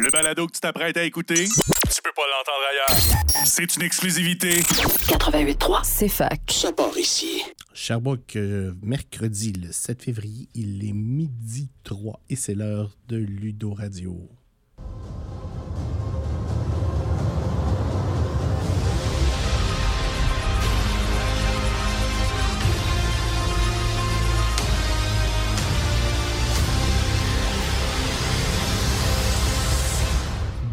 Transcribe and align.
Le 0.00 0.10
balado 0.10 0.46
que 0.46 0.52
tu 0.52 0.60
t'apprêtes 0.60 0.96
à 0.96 1.04
écouter, 1.04 1.44
tu 1.44 2.02
peux 2.02 2.12
pas 2.14 2.22
l'entendre 2.22 2.64
ailleurs. 2.70 3.46
C'est 3.46 3.76
une 3.76 3.82
exclusivité. 3.82 4.60
88.3, 4.60 5.80
c'est 5.84 6.08
fac. 6.08 6.40
Ça 6.50 6.72
part 6.72 6.96
ici. 6.96 7.42
Sherbrooke, 7.74 8.36
euh, 8.36 8.72
mercredi 8.82 9.52
le 9.52 9.70
7 9.72 10.02
février, 10.02 10.48
il 10.54 10.88
est 10.88 10.92
midi 10.92 11.68
3 11.84 12.20
et 12.30 12.36
c'est 12.36 12.54
l'heure 12.54 12.96
de 13.08 13.16
Ludo 13.16 13.74
Radio. 13.74 14.28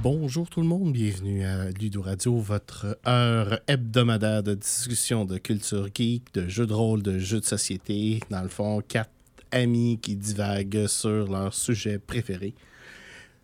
Bonjour 0.02 0.50
tout 0.50 0.62
le 0.62 0.68
monde, 0.68 0.94
bienvenue 0.94 1.44
à 1.44 1.72
Ludo 1.72 2.02
Radio, 2.02 2.38
votre 2.38 2.98
heure 3.06 3.60
hebdomadaire 3.68 4.44
de 4.44 4.54
discussion 4.54 5.26
de 5.26 5.38
culture 5.38 5.90
geek, 5.94 6.34
de 6.34 6.48
jeux 6.48 6.66
de 6.66 6.72
rôle, 6.72 7.04
de 7.04 7.20
jeux 7.20 7.42
de 7.42 7.46
société. 7.46 8.22
Dans 8.30 8.42
le 8.42 8.48
fond, 8.48 8.82
quatre 8.88 9.12
amis 9.52 10.00
qui 10.02 10.16
divaguent 10.16 10.88
sur 10.88 11.30
leur 11.30 11.54
sujet 11.54 12.00
préféré. 12.00 12.56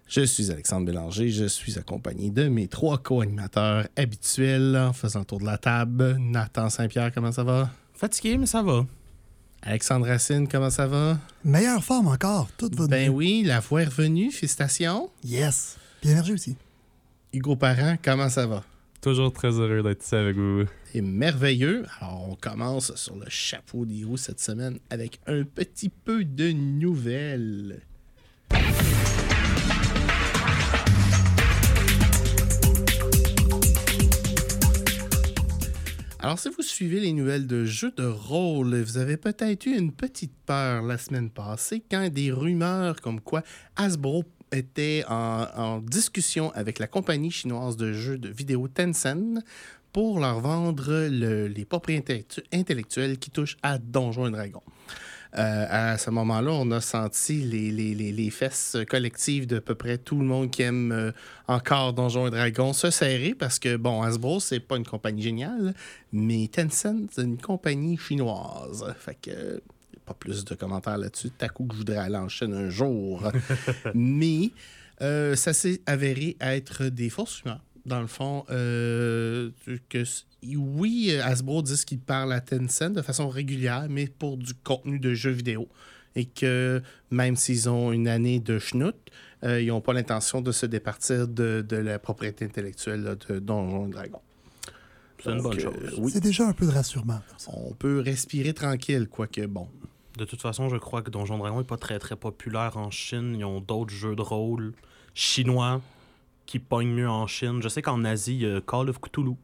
Je 0.08 0.22
suis 0.22 0.50
Alexandre 0.50 0.86
Bélanger, 0.86 1.28
je 1.28 1.44
suis 1.44 1.78
accompagné 1.78 2.30
de 2.30 2.48
mes 2.48 2.70
trois 2.70 3.00
co-animateurs 3.00 3.90
habituels 3.98 4.78
en 4.78 4.94
faisant 4.94 5.20
le 5.20 5.26
tour 5.26 5.40
de 5.40 5.46
la 5.46 5.58
table. 5.58 6.16
Nathan 6.22 6.70
Saint-Pierre, 6.70 7.12
comment 7.14 7.34
ça 7.34 7.44
va? 7.44 7.70
Fatigué, 7.94 8.38
mais 8.38 8.46
ça 8.46 8.62
va. 8.62 8.86
Alexandre 9.62 10.08
Racine, 10.08 10.48
comment 10.48 10.70
ça 10.70 10.88
va? 10.88 11.20
Meilleure 11.44 11.84
forme 11.84 12.08
encore, 12.08 12.48
toute 12.58 12.76
votre 12.76 12.92
Ben 12.92 13.10
oui, 13.10 13.44
la 13.46 13.60
voix 13.60 13.82
est 13.82 13.86
revenue, 13.86 14.32
félicitations. 14.32 15.10
Yes. 15.22 15.76
Puis 16.06 16.12
énergie 16.12 16.34
aussi. 16.34 16.56
Hugo 17.34 17.56
Parent, 17.56 17.96
comment 18.00 18.30
ça 18.30 18.46
va? 18.46 18.64
Toujours 19.02 19.34
très 19.34 19.50
heureux 19.60 19.82
d'être 19.82 20.06
ici 20.06 20.14
avec 20.14 20.36
vous. 20.38 20.66
C'est 20.94 21.02
merveilleux. 21.02 21.84
Alors, 22.00 22.30
on 22.30 22.36
commence 22.36 22.94
sur 22.94 23.16
le 23.16 23.26
chapeau 23.28 23.88
des 23.88 24.04
roues 24.04 24.16
cette 24.16 24.40
semaine 24.40 24.78
avec 24.92 25.20
un 25.26 25.42
petit 25.42 25.90
peu 25.90 26.24
de 26.24 26.52
nouvelles. 26.52 27.82
Alors, 36.20 36.38
si 36.38 36.50
vous 36.50 36.62
suivez 36.62 37.00
les 37.00 37.14
nouvelles 37.14 37.48
de 37.48 37.66
jeux 37.66 37.94
de 37.98 38.06
rôle, 38.06 38.80
vous 38.80 38.98
avez 38.98 39.18
peut-être 39.18 39.66
eu 39.66 39.76
une 39.76 39.92
petite 39.92 40.34
peur 40.46 40.84
la 40.84 41.00
semaine 41.00 41.32
passée 41.32 41.84
quand 41.90 42.10
des 42.10 42.32
rumeurs 42.32 43.02
comme 43.02 43.22
quoi 43.22 43.42
Hasbro 43.76 44.24
était 44.56 45.04
en, 45.10 45.80
discussion 45.80 46.52
avec 46.54 46.80
la 46.80 46.88
compagnie 46.88 47.32
chinoise 47.32 47.78
de 47.78 47.94
jeux 47.94 48.18
de 48.18 48.30
vidéo 48.30 48.68
Tencent 48.68 49.42
pour 49.94 50.20
leur 50.20 50.40
vendre 50.42 51.08
le- 51.10 51.48
les 51.48 51.66
propriétés 51.66 52.26
intellectu- 52.28 52.44
intellectuelles 52.54 53.18
qui 53.18 53.30
touchent 53.32 53.58
à 53.64 53.78
Donjons 53.78 54.28
et 54.28 54.32
Dragons. 54.32 54.64
Euh, 55.38 55.66
à 55.70 55.98
ce 55.98 56.10
moment-là, 56.12 56.52
on 56.52 56.72
a 56.72 56.80
senti 56.80 57.42
les 57.42 58.30
fesses 58.30 58.78
collectives 58.90 59.48
de 59.48 59.60
peu 59.60 59.76
près 59.76 59.98
tout 59.98 60.18
le 60.18 60.24
monde 60.24 60.50
qui 60.50 60.62
aime 60.62 60.94
euh, 60.94 61.12
encore 61.48 61.92
Donjons 61.92 62.28
et 62.28 62.32
Dragons 62.32 62.72
se 62.72 62.90
serrer 62.90 63.36
parce 63.36 63.60
que, 63.60 63.76
bon, 63.76 64.02
Hasbro, 64.02 64.40
c'est 64.40 64.62
pas 64.62 64.78
une 64.78 64.86
compagnie 64.86 65.22
géniale, 65.22 65.74
mais 66.14 66.48
Tencent, 66.48 67.08
c'est 67.12 67.24
une 67.24 67.38
compagnie 67.38 67.98
chinoise. 67.98 68.86
Fait 68.98 69.18
que, 69.22 69.62
pas 70.06 70.14
plus 70.14 70.46
de 70.46 70.56
commentaires 70.56 70.98
là-dessus. 70.98 71.32
T'as 71.38 71.50
coup 71.50 71.66
que 71.66 71.74
je 71.74 71.80
voudrais 71.80 71.98
aller 71.98 72.18
en 72.18 72.30
Chine 72.30 72.54
un 72.54 72.70
jour. 72.70 73.32
mais 73.96 74.52
euh, 75.02 75.36
ça 75.36 75.54
s'est 75.54 75.82
avéré 75.86 76.38
être 76.40 76.86
des 76.86 77.10
fausses 77.10 77.42
rumeurs. 77.42 77.62
Dans 77.86 78.02
le 78.02 78.08
fond, 78.08 78.46
euh, 78.50 79.52
que 79.90 80.04
oui, 80.56 81.16
Hasbro 81.24 81.62
dit 81.62 81.76
qu'il 81.86 82.00
parle 82.00 82.34
à 82.34 82.42
Tencent 82.42 82.92
de 82.92 83.02
façon 83.02 83.30
régulière, 83.30 83.86
mais 83.90 84.08
pour 84.08 84.38
du 84.38 84.54
contenu 84.54 85.00
de 85.00 85.14
jeux 85.14 85.32
vidéo. 85.32 85.68
Et 86.16 86.26
que 86.26 86.82
même 87.12 87.36
s'ils 87.36 87.70
ont 87.70 87.92
une 87.92 88.08
année 88.08 88.40
de 88.40 88.58
schnout, 88.58 88.96
euh, 89.44 89.62
ils 89.62 89.68
n'ont 89.68 89.82
pas 89.82 89.94
l'intention 89.94 90.42
de 90.42 90.52
se 90.52 90.66
départir 90.66 91.28
de, 91.28 91.64
de 91.68 91.76
la 91.76 92.00
propriété 92.00 92.46
intellectuelle 92.46 93.04
là, 93.04 93.16
de 93.16 93.40
Donjons 93.40 93.88
et 93.88 93.92
Dragons. 93.92 94.22
C'est 95.24 95.32
une 95.32 95.42
bonne 95.42 95.58
euh, 95.58 95.62
chose. 95.62 95.94
oui, 95.98 96.12
C'est 96.12 96.24
déjà 96.24 96.48
un 96.48 96.54
peu 96.54 96.66
de 96.66 96.72
rassurement. 96.72 97.20
on 97.48 97.74
peut 97.74 98.00
respirer 98.00 98.54
tranquille, 98.54 99.08
quoique 99.10 99.46
bon. 99.46 99.68
De 100.18 100.26
toute 100.26 100.42
façon, 100.42 100.70
je 100.70 100.78
crois 100.78 101.02
que 101.02 101.10
Donjon 101.10 101.38
Dragon 101.38 101.62
est 101.62 101.66
pas 101.66 101.78
très 101.78 102.00
très 102.00 102.16
populaire 102.16 102.78
en 102.78 102.90
Chine. 102.90 103.36
Ils 103.38 103.46
ont 103.46 103.60
d'autres 103.60 103.94
jeux 103.94 104.16
de 104.16 104.22
rôle 104.22 104.74
chinois 105.14 105.82
qui 106.46 106.60
pognent 106.60 106.94
mieux 106.94 107.10
en 107.10 107.28
Chine. 107.28 107.62
Je 107.62 107.68
sais 107.68 107.82
qu'en 107.82 108.04
Asie, 108.06 108.36
il 108.36 108.42
y 108.42 108.46
a 108.46 108.62
Call 108.62 108.90
of 108.90 109.00
Cthulhu 109.00 109.36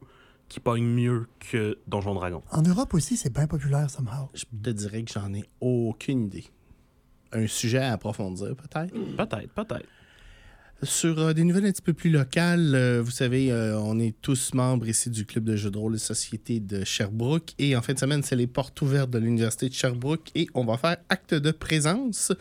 qui 0.48 0.60
pogne 0.60 0.84
mieux 0.84 1.26
que 1.40 1.78
Donjon 1.86 2.14
Dragon. 2.14 2.42
En 2.50 2.62
Europe 2.62 2.94
aussi, 2.94 3.16
c'est 3.16 3.32
bien 3.32 3.46
populaire, 3.46 3.88
somehow. 3.90 4.28
Je 4.34 4.44
te 4.44 4.70
dirais 4.70 5.02
que 5.02 5.12
j'en 5.12 5.32
ai 5.32 5.44
aucune 5.60 6.26
idée. 6.26 6.44
Un 7.32 7.46
sujet 7.46 7.78
à 7.78 7.92
approfondir, 7.92 8.54
peut-être? 8.54 8.92
Peut-être, 8.92 9.52
peut-être. 9.54 9.88
Sur 10.84 11.20
euh, 11.20 11.32
des 11.32 11.44
nouvelles 11.44 11.66
un 11.66 11.70
petit 11.70 11.80
peu 11.80 11.92
plus 11.92 12.10
locales, 12.10 12.74
euh, 12.74 13.02
vous 13.04 13.12
savez, 13.12 13.52
euh, 13.52 13.78
on 13.78 14.00
est 14.00 14.16
tous 14.20 14.52
membres 14.52 14.88
ici 14.88 15.10
du 15.10 15.24
club 15.24 15.44
de 15.44 15.54
jeux 15.54 15.70
de 15.70 15.78
rôle 15.78 15.94
et 15.94 15.98
société 15.98 16.58
de 16.58 16.82
Sherbrooke. 16.82 17.52
Et 17.60 17.76
en 17.76 17.82
fin 17.82 17.92
de 17.92 18.00
semaine, 18.00 18.24
c'est 18.24 18.34
les 18.34 18.48
portes 18.48 18.82
ouvertes 18.82 19.10
de 19.10 19.18
l'Université 19.18 19.68
de 19.68 19.74
Sherbrooke. 19.74 20.32
Et 20.34 20.48
on 20.54 20.64
va 20.64 20.76
faire 20.78 20.96
acte 21.08 21.34
de 21.34 21.52
présence 21.52 22.32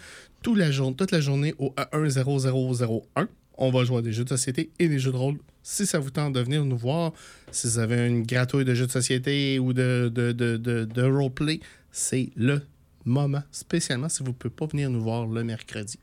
toute 0.41 0.57
la, 0.57 0.72
journée 0.72 1.53
au 1.59 1.75
10001. 1.91 3.28
On 3.59 3.69
va 3.69 3.84
jouer 3.84 3.97
à 3.97 4.02
des 4.02 4.12
jeux 4.12 4.24
de 4.24 4.29
société 4.29 4.72
et 4.79 4.88
des 4.90 4.97
jeux 4.97 5.12
de 5.12 5.18
rôle. 5.18 5.38
Si 5.62 5.85
ça 5.85 6.00
vous 6.00 6.09
tente 6.09 6.34
de 6.34 6.40
venir 6.40 6.66
nous 6.66 6.78
voir, 6.78 7.13
si 7.52 7.68
vous 7.68 7.78
avez 7.78 8.08
une 8.08 8.23
gratouille 8.23 8.66
de 8.66 8.73
jeux 8.73 8.88
de 8.88 8.91
société 8.91 9.59
ou 9.59 9.72
de, 9.72 10.12
de, 10.12 10.31
de 10.31 11.02
roleplay, 11.03 11.59
c'est 11.91 12.31
le 12.35 12.63
moment, 13.06 13.44
spécialement 13.52 14.09
si 14.09 14.23
vous 14.23 14.29
ne 14.29 14.35
pouvez 14.35 14.53
pas 14.53 14.66
venir 14.66 14.90
nous 14.90 15.02
voir 15.02 15.28
le 15.28 15.44
mercredi. 15.44 16.00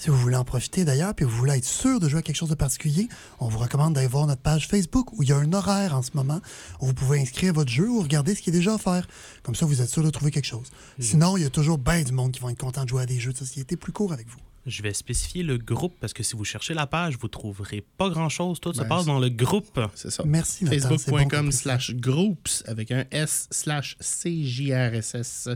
Si 0.00 0.10
vous 0.10 0.16
voulez 0.16 0.36
en 0.36 0.44
profiter 0.44 0.84
d'ailleurs, 0.84 1.12
puis 1.12 1.24
vous 1.24 1.36
voulez 1.36 1.54
être 1.58 1.64
sûr 1.64 1.98
de 1.98 2.08
jouer 2.08 2.20
à 2.20 2.22
quelque 2.22 2.36
chose 2.36 2.48
de 2.48 2.54
particulier, 2.54 3.08
on 3.40 3.48
vous 3.48 3.58
recommande 3.58 3.94
d'aller 3.94 4.06
voir 4.06 4.28
notre 4.28 4.40
page 4.40 4.68
Facebook 4.68 5.12
où 5.14 5.24
il 5.24 5.28
y 5.28 5.32
a 5.32 5.36
un 5.36 5.52
horaire 5.52 5.96
en 5.96 6.02
ce 6.02 6.10
moment 6.14 6.40
où 6.80 6.86
vous 6.86 6.94
pouvez 6.94 7.18
inscrire 7.20 7.52
votre 7.52 7.70
jeu 7.72 7.88
ou 7.90 8.00
regarder 8.00 8.36
ce 8.36 8.40
qui 8.42 8.50
est 8.50 8.52
déjà 8.52 8.74
offert. 8.74 9.08
Comme 9.42 9.56
ça, 9.56 9.66
vous 9.66 9.82
êtes 9.82 9.90
sûr 9.90 10.04
de 10.04 10.10
trouver 10.10 10.30
quelque 10.30 10.44
chose. 10.46 10.68
Sinon, 11.00 11.36
il 11.36 11.42
y 11.42 11.46
a 11.46 11.50
toujours 11.50 11.78
bien 11.78 12.00
du 12.02 12.12
monde 12.12 12.30
qui 12.30 12.38
vont 12.38 12.48
être 12.48 12.60
content 12.60 12.84
de 12.84 12.88
jouer 12.88 13.02
à 13.02 13.06
des 13.06 13.18
jeux 13.18 13.32
de 13.32 13.38
société 13.38 13.76
plus 13.76 13.90
courts 13.90 14.12
avec 14.12 14.28
vous. 14.28 14.38
Je 14.66 14.82
vais 14.82 14.92
spécifier 14.94 15.42
le 15.42 15.58
groupe 15.58 15.94
parce 15.98 16.12
que 16.12 16.22
si 16.22 16.36
vous 16.36 16.44
cherchez 16.44 16.74
la 16.74 16.86
page, 16.86 17.16
vous 17.18 17.26
trouverez 17.28 17.84
pas 17.96 18.08
grand-chose. 18.10 18.60
Tout 18.60 18.72
se 18.74 18.82
Ben, 18.82 18.86
passe 18.88 19.06
dans 19.06 19.18
le 19.18 19.30
groupe. 19.30 19.80
C'est 19.96 20.10
ça. 20.10 20.22
Merci, 20.26 20.64
Nathan. 20.64 20.76
c'est 20.80 20.88
bon 20.88 20.98
Facebook.com 20.98 21.28
comme 21.30 21.52
slash 21.52 21.94
groups 21.96 22.62
avec 22.66 22.92
un 22.92 23.04
S 23.10 23.48
slash 23.50 23.96
CJRSS. 23.98 25.48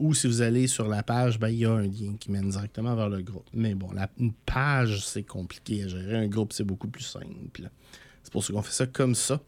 Ou 0.00 0.14
si 0.14 0.26
vous 0.26 0.40
allez 0.42 0.66
sur 0.66 0.88
la 0.88 1.02
page, 1.02 1.38
ben, 1.38 1.48
il 1.48 1.58
y 1.58 1.64
a 1.66 1.70
un 1.72 1.82
lien 1.82 2.14
qui 2.18 2.30
mène 2.32 2.48
directement 2.48 2.96
vers 2.96 3.08
le 3.08 3.20
groupe. 3.22 3.46
Mais 3.54 3.74
bon, 3.74 3.92
la, 3.92 4.08
une 4.18 4.32
page, 4.32 5.04
c'est 5.06 5.22
compliqué 5.22 5.84
à 5.84 5.88
gérer. 5.88 6.16
Un 6.16 6.26
groupe, 6.26 6.52
c'est 6.52 6.64
beaucoup 6.64 6.88
plus 6.88 7.04
simple. 7.04 7.70
C'est 8.22 8.32
pour 8.32 8.42
ça 8.44 8.52
qu'on 8.52 8.62
fait 8.62 8.72
ça 8.72 8.86
comme 8.86 9.14
ça. 9.14 9.40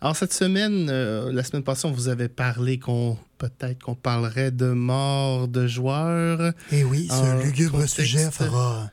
Alors, 0.00 0.16
cette 0.16 0.32
semaine, 0.32 0.88
euh, 0.90 1.32
la 1.32 1.42
semaine 1.44 1.62
passée, 1.64 1.86
on 1.86 1.92
vous 1.92 2.08
avait 2.08 2.28
parlé 2.28 2.78
qu'on 2.78 3.16
peut-être 3.38 3.80
qu'on 3.82 3.94
parlerait 3.94 4.50
de 4.50 4.66
mort 4.72 5.48
de 5.48 5.66
joueurs. 5.66 6.52
Et 6.72 6.84
oui, 6.84 7.08
ce 7.08 7.44
lugubre 7.44 7.72
contexte- 7.72 7.96
sujet 7.96 8.30
fera 8.30 8.90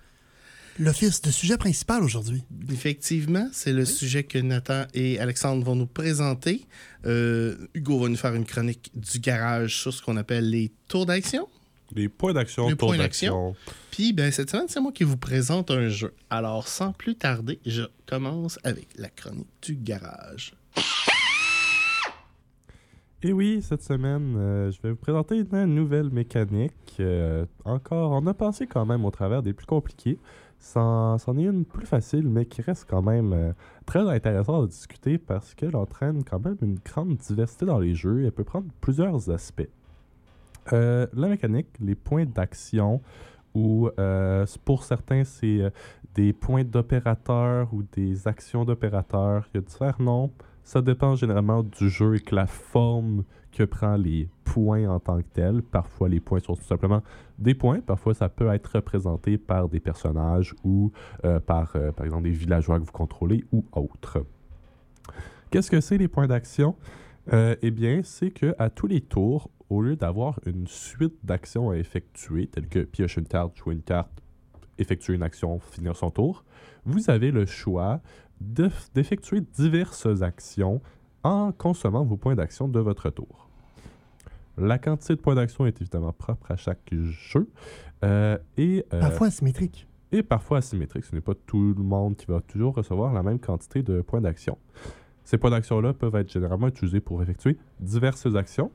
l'office 0.79 1.21
de 1.21 1.29
sujet 1.31 1.57
principal 1.57 2.03
aujourd'hui. 2.03 2.43
Effectivement, 2.71 3.49
c'est 3.51 3.73
le 3.73 3.85
sujet 3.85 4.23
que 4.23 4.39
Nathan 4.39 4.85
et 4.93 5.19
Alexandre 5.19 5.63
vont 5.65 5.75
nous 5.75 5.87
présenter. 5.87 6.65
Euh, 7.05 7.67
Hugo 7.73 7.99
va 7.99 8.09
nous 8.09 8.17
faire 8.17 8.33
une 8.35 8.45
chronique 8.45 8.91
du 8.93 9.19
garage 9.19 9.77
sur 9.81 9.93
ce 9.93 10.01
qu'on 10.01 10.17
appelle 10.17 10.49
les 10.49 10.71
tours 10.87 11.05
d'action. 11.05 11.47
Les 11.95 12.07
points 12.07 12.33
d'action, 12.33 12.69
Les 12.69 12.75
tours 12.75 12.95
d'action. 12.95 13.55
Puis, 13.89 14.13
ben, 14.13 14.31
cette 14.31 14.51
semaine, 14.51 14.67
c'est 14.67 14.79
moi 14.79 14.91
qui 14.91 15.03
vous 15.03 15.17
présente 15.17 15.71
un 15.71 15.89
jeu. 15.89 16.13
Alors, 16.29 16.67
sans 16.67 16.93
plus 16.93 17.15
tarder, 17.15 17.59
je 17.65 17.83
commence 18.05 18.59
avec 18.63 18.87
la 18.95 19.09
chronique 19.09 19.47
du 19.63 19.75
garage. 19.75 20.53
Et 23.21 23.33
oui, 23.33 23.61
cette 23.61 23.83
semaine, 23.83 24.35
euh, 24.37 24.71
je 24.71 24.81
vais 24.81 24.91
vous 24.91 24.95
présenter 24.95 25.39
une 25.39 25.75
nouvelle 25.75 26.09
mécanique. 26.09 26.71
Euh, 27.01 27.45
encore, 27.65 28.11
on 28.11 28.25
a 28.27 28.33
passé 28.33 28.65
quand 28.65 28.85
même 28.85 29.03
au 29.03 29.11
travers 29.11 29.43
des 29.43 29.51
plus 29.51 29.65
compliqués. 29.65 30.17
C'en 30.59 31.17
est 31.37 31.43
une 31.43 31.63
plus 31.63 31.85
facile, 31.85 32.27
mais 32.27 32.45
qui 32.45 32.61
reste 32.61 32.85
quand 32.89 33.01
même 33.01 33.31
euh, 33.33 33.53
très 33.85 34.01
intéressante 34.01 34.65
à 34.65 34.67
discuter 34.67 35.17
parce 35.17 35.55
qu'elle 35.55 35.75
entraîne 35.75 36.23
quand 36.23 36.43
même 36.43 36.57
une 36.61 36.77
grande 36.83 37.15
diversité 37.15 37.65
dans 37.65 37.79
les 37.79 37.95
jeux 37.95 38.25
elle 38.25 38.31
peut 38.31 38.43
prendre 38.43 38.67
plusieurs 38.81 39.29
aspects. 39.29 39.69
Euh, 40.73 41.07
la 41.13 41.29
mécanique, 41.29 41.67
les 41.79 41.95
points 41.95 42.25
d'action, 42.25 43.01
ou 43.55 43.89
euh, 43.99 44.45
pour 44.65 44.83
certains, 44.83 45.23
c'est 45.23 45.71
des 46.13 46.33
points 46.33 46.63
d'opérateur 46.63 47.73
ou 47.73 47.83
des 47.93 48.27
actions 48.27 48.65
d'opérateur. 48.65 49.47
Il 49.53 49.57
y 49.57 49.59
a 49.59 49.61
différents 49.61 50.03
noms. 50.03 50.31
Ça 50.63 50.81
dépend 50.81 51.15
généralement 51.15 51.63
du 51.63 51.89
jeu 51.89 52.15
et 52.15 52.19
que 52.19 52.35
la 52.35 52.47
forme 52.47 53.23
que 53.51 53.63
prend 53.63 53.95
les 53.95 54.29
points 54.43 54.87
en 54.87 54.99
tant 54.99 55.17
que 55.17 55.27
tels. 55.33 55.61
Parfois, 55.61 56.09
les 56.09 56.19
points 56.19 56.39
sont 56.39 56.55
tout 56.55 56.63
simplement 56.63 57.01
des 57.37 57.53
points. 57.53 57.79
Parfois, 57.81 58.13
ça 58.13 58.29
peut 58.29 58.49
être 58.53 58.67
représenté 58.75 59.37
par 59.37 59.69
des 59.69 59.79
personnages 59.79 60.55
ou 60.63 60.91
euh, 61.25 61.39
par, 61.39 61.75
euh, 61.75 61.91
par 61.91 62.05
exemple, 62.05 62.23
des 62.23 62.31
villageois 62.31 62.79
que 62.79 62.85
vous 62.85 62.91
contrôlez 62.91 63.43
ou 63.51 63.65
autres. 63.71 64.23
Qu'est-ce 65.49 65.71
que 65.71 65.81
c'est 65.81 65.97
les 65.97 66.07
points 66.07 66.27
d'action? 66.27 66.75
Euh, 67.33 67.55
eh 67.61 67.71
bien, 67.71 68.01
c'est 68.03 68.31
que 68.31 68.55
à 68.59 68.69
tous 68.69 68.87
les 68.87 69.01
tours, 69.01 69.49
au 69.69 69.81
lieu 69.81 69.95
d'avoir 69.95 70.39
une 70.45 70.67
suite 70.67 71.15
d'actions 71.23 71.71
à 71.71 71.77
effectuer, 71.77 72.47
telles 72.47 72.67
que 72.67 72.79
piocher 72.79 73.21
une 73.21 73.27
carte, 73.27 73.57
jouer 73.57 73.73
une 73.75 73.81
carte, 73.81 74.11
effectuer 74.77 75.15
une 75.15 75.23
action, 75.23 75.59
finir 75.59 75.95
son 75.95 76.11
tour, 76.11 76.43
vous 76.85 77.09
avez 77.09 77.31
le 77.31 77.45
choix 77.45 78.01
d'effectuer 78.41 79.41
diverses 79.41 80.21
actions 80.21 80.81
en 81.23 81.51
consommant 81.51 82.03
vos 82.03 82.17
points 82.17 82.35
d'action 82.35 82.67
de 82.67 82.79
votre 82.79 83.09
tour. 83.09 83.49
La 84.57 84.77
quantité 84.77 85.15
de 85.15 85.21
points 85.21 85.35
d'action 85.35 85.65
est 85.65 85.79
évidemment 85.81 86.11
propre 86.13 86.51
à 86.51 86.55
chaque 86.57 86.93
jeu 86.93 87.49
euh, 88.03 88.37
et, 88.57 88.85
euh, 88.93 88.99
Parfois 88.99 89.27
asymétrique. 89.27 89.87
et 90.11 90.23
parfois 90.23 90.57
asymétrique. 90.59 91.05
Ce 91.05 91.15
n'est 91.15 91.21
pas 91.21 91.33
tout 91.45 91.73
le 91.77 91.83
monde 91.83 92.15
qui 92.15 92.25
va 92.25 92.41
toujours 92.41 92.75
recevoir 92.75 93.13
la 93.13 93.23
même 93.23 93.39
quantité 93.39 93.83
de 93.83 94.01
points 94.01 94.21
d'action. 94.21 94.57
Ces 95.23 95.37
points 95.37 95.51
d'action-là 95.51 95.93
peuvent 95.93 96.15
être 96.15 96.31
généralement 96.31 96.67
utilisés 96.69 97.01
pour 97.01 97.21
effectuer 97.21 97.57
diverses 97.79 98.33
actions. 98.35 98.71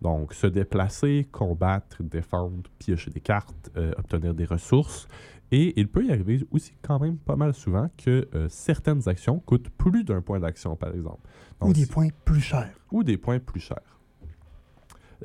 Donc, 0.00 0.32
se 0.32 0.46
déplacer, 0.46 1.28
combattre, 1.30 2.02
défendre, 2.02 2.70
piocher 2.78 3.10
des 3.10 3.20
cartes, 3.20 3.70
euh, 3.76 3.92
obtenir 3.98 4.32
des 4.32 4.46
ressources. 4.46 5.06
Et 5.50 5.78
il 5.80 5.88
peut 5.88 6.04
y 6.04 6.12
arriver 6.12 6.44
aussi 6.50 6.72
quand 6.82 7.00
même 7.00 7.16
pas 7.16 7.36
mal 7.36 7.54
souvent 7.54 7.88
que 7.96 8.28
euh, 8.34 8.48
certaines 8.50 9.08
actions 9.08 9.38
coûtent 9.40 9.70
plus 9.70 10.04
d'un 10.04 10.20
point 10.20 10.40
d'action, 10.40 10.76
par 10.76 10.94
exemple. 10.94 11.26
Ou 11.60 11.72
des 11.72 11.86
points 11.86 12.08
plus 12.24 12.40
chers. 12.40 12.70
ou 12.92 13.02
des 13.02 13.16
points 13.16 13.38
plus 13.38 13.60
chers. 13.60 13.80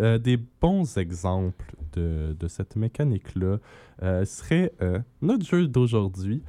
Euh, 0.01 0.17
des 0.17 0.37
bons 0.37 0.97
exemples 0.97 1.75
de, 1.93 2.35
de 2.39 2.47
cette 2.47 2.75
mécanique-là 2.75 3.57
euh, 4.01 4.25
seraient 4.25 4.73
euh, 4.81 4.99
notre 5.21 5.45
jeu 5.45 5.67
d'aujourd'hui, 5.67 6.41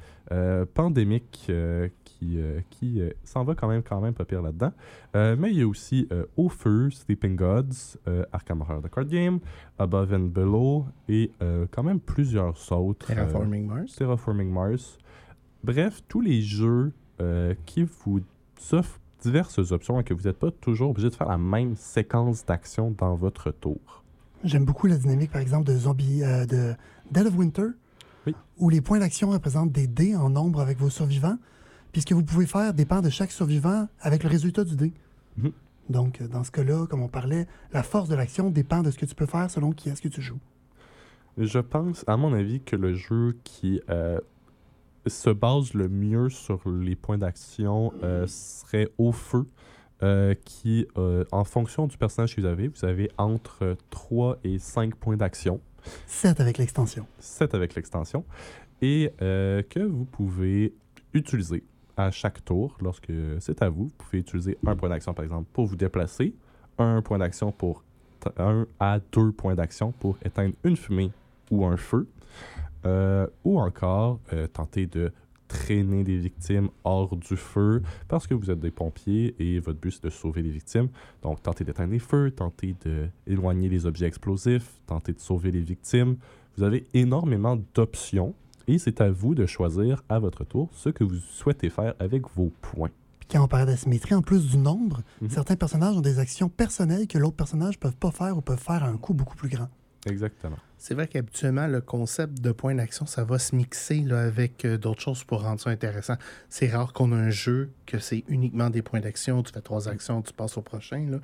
Pandemic, 0.73 1.45
euh, 1.49 1.87
qui, 2.25 2.39
euh, 2.39 2.59
qui 2.69 3.01
euh, 3.01 3.09
s'en 3.23 3.43
va 3.43 3.55
quand 3.55 3.67
même, 3.67 3.83
quand 3.83 4.01
même 4.01 4.13
pas 4.13 4.25
pire 4.25 4.41
là-dedans. 4.41 4.71
Euh, 5.15 5.35
mais 5.37 5.51
il 5.51 5.59
y 5.59 5.61
a 5.61 5.67
aussi 5.67 6.07
Au 6.37 6.49
Feu, 6.49 6.89
Sleeping 6.91 7.35
Gods, 7.35 7.97
Arkham 8.31 8.61
Horror 8.61 8.81
The 8.81 8.89
Card 8.89 9.05
Game, 9.05 9.39
Above 9.79 10.13
and 10.13 10.27
Below 10.31 10.85
et 11.09 11.31
quand 11.71 11.83
même 11.83 11.99
plusieurs 11.99 12.71
autres. 12.71 13.07
Terraforming 13.07 13.67
Mars. 13.67 13.95
Terraforming 13.95 14.51
Mars. 14.51 14.97
Bref, 15.63 16.01
tous 16.07 16.21
les 16.21 16.41
jeux 16.41 16.91
qui 17.65 17.83
vous 17.83 18.21
offrent 18.71 18.99
diverses 19.21 19.71
options 19.71 19.99
et 19.99 20.03
que 20.03 20.13
vous 20.13 20.23
n'êtes 20.23 20.37
pas 20.37 20.51
toujours 20.51 20.91
obligé 20.91 21.09
de 21.09 21.15
faire 21.15 21.27
la 21.27 21.37
même 21.37 21.75
séquence 21.75 22.45
d'action 22.45 22.93
dans 22.97 23.15
votre 23.15 23.51
tour. 23.51 24.03
J'aime 24.43 24.65
beaucoup 24.65 24.87
la 24.87 24.97
dynamique, 24.97 25.31
par 25.31 25.41
exemple, 25.41 25.65
de 25.65 25.75
Zombie, 25.75 26.19
de 26.21 26.75
Dead 27.09 27.25
of 27.25 27.35
Winter, 27.35 27.67
Oui. 28.27 28.35
où 28.57 28.69
les 28.69 28.81
points 28.81 28.99
d'action 28.99 29.29
représentent 29.31 29.71
des 29.71 29.87
dés 29.87 30.15
en 30.15 30.29
nombre 30.29 30.59
avec 30.61 30.77
vos 30.77 30.89
survivants. 30.89 31.37
Puis 31.95 32.01
ce 32.01 32.07
que 32.07 32.13
vous 32.13 32.25
pouvez 32.25 32.45
faire 32.45 32.73
dépend 32.73 33.01
de 33.01 33.09
chaque 33.09 33.31
survivant 33.31 33.87
avec 34.01 34.23
le 34.23 34.29
résultat 34.29 34.65
du 34.65 34.75
dé. 34.75 34.91
Mhm. 35.37 35.53
Donc, 35.87 36.19
euh, 36.19 36.27
dans 36.27 36.43
ce 36.43 36.51
cas-là, 36.51 36.87
comme 36.87 37.01
on 37.01 37.07
parlait, 37.07 37.47
la 37.71 37.83
force 37.83 38.09
de 38.09 38.15
l'action 38.15 38.49
dépend 38.49 38.81
de 38.81 38.91
ce 38.91 38.97
que 38.97 39.05
tu 39.05 39.15
peux 39.15 39.25
faire 39.25 39.49
selon 39.49 39.71
qui 39.71 39.87
est-ce 39.87 40.01
que 40.01 40.09
tu 40.09 40.21
joues. 40.21 40.41
Je 41.37 41.57
pense, 41.57 42.03
à 42.05 42.17
mon 42.17 42.33
avis, 42.33 42.59
que 42.59 42.75
le 42.75 42.95
jeu 42.95 43.37
qui 43.45 43.79
euh, 43.89 44.19
se 45.07 45.29
base 45.29 45.73
le 45.73 45.87
mieux 45.87 46.27
sur 46.27 46.59
les 46.67 46.97
points 46.97 47.17
d'action 47.17 47.93
euh, 48.03 48.27
serait 48.27 48.89
Au 48.97 49.13
Feu, 49.13 49.47
euh, 50.03 50.35
qui, 50.43 50.85
en 51.31 51.45
fonction 51.45 51.87
du 51.87 51.97
personnage 51.97 52.35
que 52.35 52.41
vous 52.41 52.47
avez, 52.47 52.67
vous 52.67 52.83
avez 52.83 53.09
entre 53.17 53.77
3 53.89 54.39
et 54.43 54.59
5 54.59 54.95
points 54.95 55.15
d'action. 55.15 55.61
7 56.07 56.41
avec 56.41 56.57
l'extension. 56.57 57.07
7 57.19 57.53
avec 57.53 57.73
l'extension, 57.73 58.25
et 58.81 59.13
que 59.17 59.79
vous 59.79 60.03
pouvez 60.03 60.73
utiliser 61.13 61.63
à 61.97 62.11
chaque 62.11 62.43
tour 62.43 62.77
lorsque 62.81 63.11
c'est 63.39 63.61
à 63.61 63.69
vous. 63.69 63.85
Vous 63.85 63.93
pouvez 63.97 64.19
utiliser 64.19 64.57
un 64.65 64.75
point 64.75 64.89
d'action, 64.89 65.13
par 65.13 65.23
exemple, 65.23 65.49
pour 65.53 65.65
vous 65.65 65.75
déplacer, 65.75 66.33
un 66.77 67.01
point 67.01 67.17
d'action 67.17 67.51
pour 67.51 67.83
un 68.37 68.65
à 68.79 68.99
deux 69.11 69.31
points 69.31 69.55
d'action 69.55 69.91
pour 69.91 70.17
éteindre 70.23 70.55
une 70.63 70.75
fumée 70.75 71.11
ou 71.51 71.65
un 71.65 71.77
feu, 71.77 72.07
euh, 72.85 73.27
ou 73.43 73.59
encore 73.59 74.19
euh, 74.33 74.47
tenter 74.47 74.87
de 74.87 75.11
traîner 75.47 76.03
des 76.03 76.17
victimes 76.17 76.69
hors 76.83 77.15
du 77.15 77.37
feu 77.37 77.83
parce 78.07 78.25
que 78.25 78.33
vous 78.33 78.49
êtes 78.49 78.59
des 78.59 78.71
pompiers 78.71 79.35
et 79.37 79.59
votre 79.59 79.79
but 79.79 79.91
c'est 79.91 80.03
de 80.03 80.09
sauver 80.09 80.41
les 80.41 80.49
victimes. 80.49 80.89
Donc 81.21 81.41
tenter 81.43 81.63
d'éteindre 81.63 81.93
les 81.93 81.99
feux, 81.99 82.31
tenter 82.31 82.75
d'éloigner 83.27 83.69
les 83.69 83.85
objets 83.85 84.07
explosifs, 84.07 84.81
tenter 84.87 85.13
de 85.13 85.19
sauver 85.19 85.51
les 85.51 85.61
victimes. 85.61 86.17
Vous 86.57 86.63
avez 86.63 86.87
énormément 86.93 87.57
d'options 87.75 88.33
et 88.67 88.77
c'est 88.77 89.01
à 89.01 89.09
vous 89.09 89.35
de 89.35 89.45
choisir 89.45 90.03
à 90.09 90.19
votre 90.19 90.43
tour 90.43 90.69
ce 90.73 90.89
que 90.89 91.03
vous 91.03 91.15
souhaitez 91.17 91.69
faire 91.69 91.93
avec 91.99 92.23
vos 92.35 92.51
points. 92.61 92.91
Puis 93.19 93.29
quand 93.31 93.43
on 93.43 93.47
parlait 93.47 93.65
d'asymétrie, 93.65 94.13
en 94.15 94.21
plus 94.21 94.45
du 94.51 94.57
nombre, 94.57 95.01
Mhm. 95.21 95.29
certains 95.29 95.55
personnages 95.55 95.95
ont 95.95 96.01
des 96.01 96.19
actions 96.19 96.49
personnelles 96.49 97.07
que 97.07 97.17
l'autre 97.17 97.35
personnage 97.37 97.75
ne 97.75 97.79
peuvent 97.79 97.95
pas 97.97 98.11
faire 98.11 98.37
ou 98.37 98.41
peuvent 98.41 98.59
faire 98.59 98.83
à 98.83 98.87
un 98.87 98.97
coût 98.97 99.13
beaucoup 99.13 99.35
plus 99.35 99.49
grand. 99.49 99.69
Exactement. 100.07 100.57
C'est 100.77 100.93
vrai 100.93 101.07
qu'habituellement, 101.07 101.65
le 101.65 101.81
concept 101.81 102.39
de 102.39 102.51
point 102.51 102.75
d'action, 102.75 103.07
ça 103.07 103.23
va 103.23 103.39
se 103.39 103.55
mixer 103.55 104.01
là, 104.01 104.21
avec 104.21 104.63
euh, 104.63 104.77
d'autres 104.77 105.01
choses 105.01 105.23
pour 105.23 105.41
rendre 105.41 105.59
ça 105.59 105.71
intéressant. 105.71 106.13
C'est 106.47 106.67
rare 106.69 106.93
qu'on 106.93 107.11
a 107.11 107.15
un 107.15 107.31
jeu 107.31 107.71
que 107.87 107.97
c'est 107.97 108.23
uniquement 108.27 108.69
des 108.69 108.83
points 108.83 108.99
d'action. 108.99 109.41
Tu 109.41 109.51
fais 109.51 109.61
trois 109.61 109.89
actions, 109.89 110.21
tu 110.21 110.31
passes 110.33 110.57
au 110.57 110.61
prochain. 110.61 111.07
là. 111.09 111.17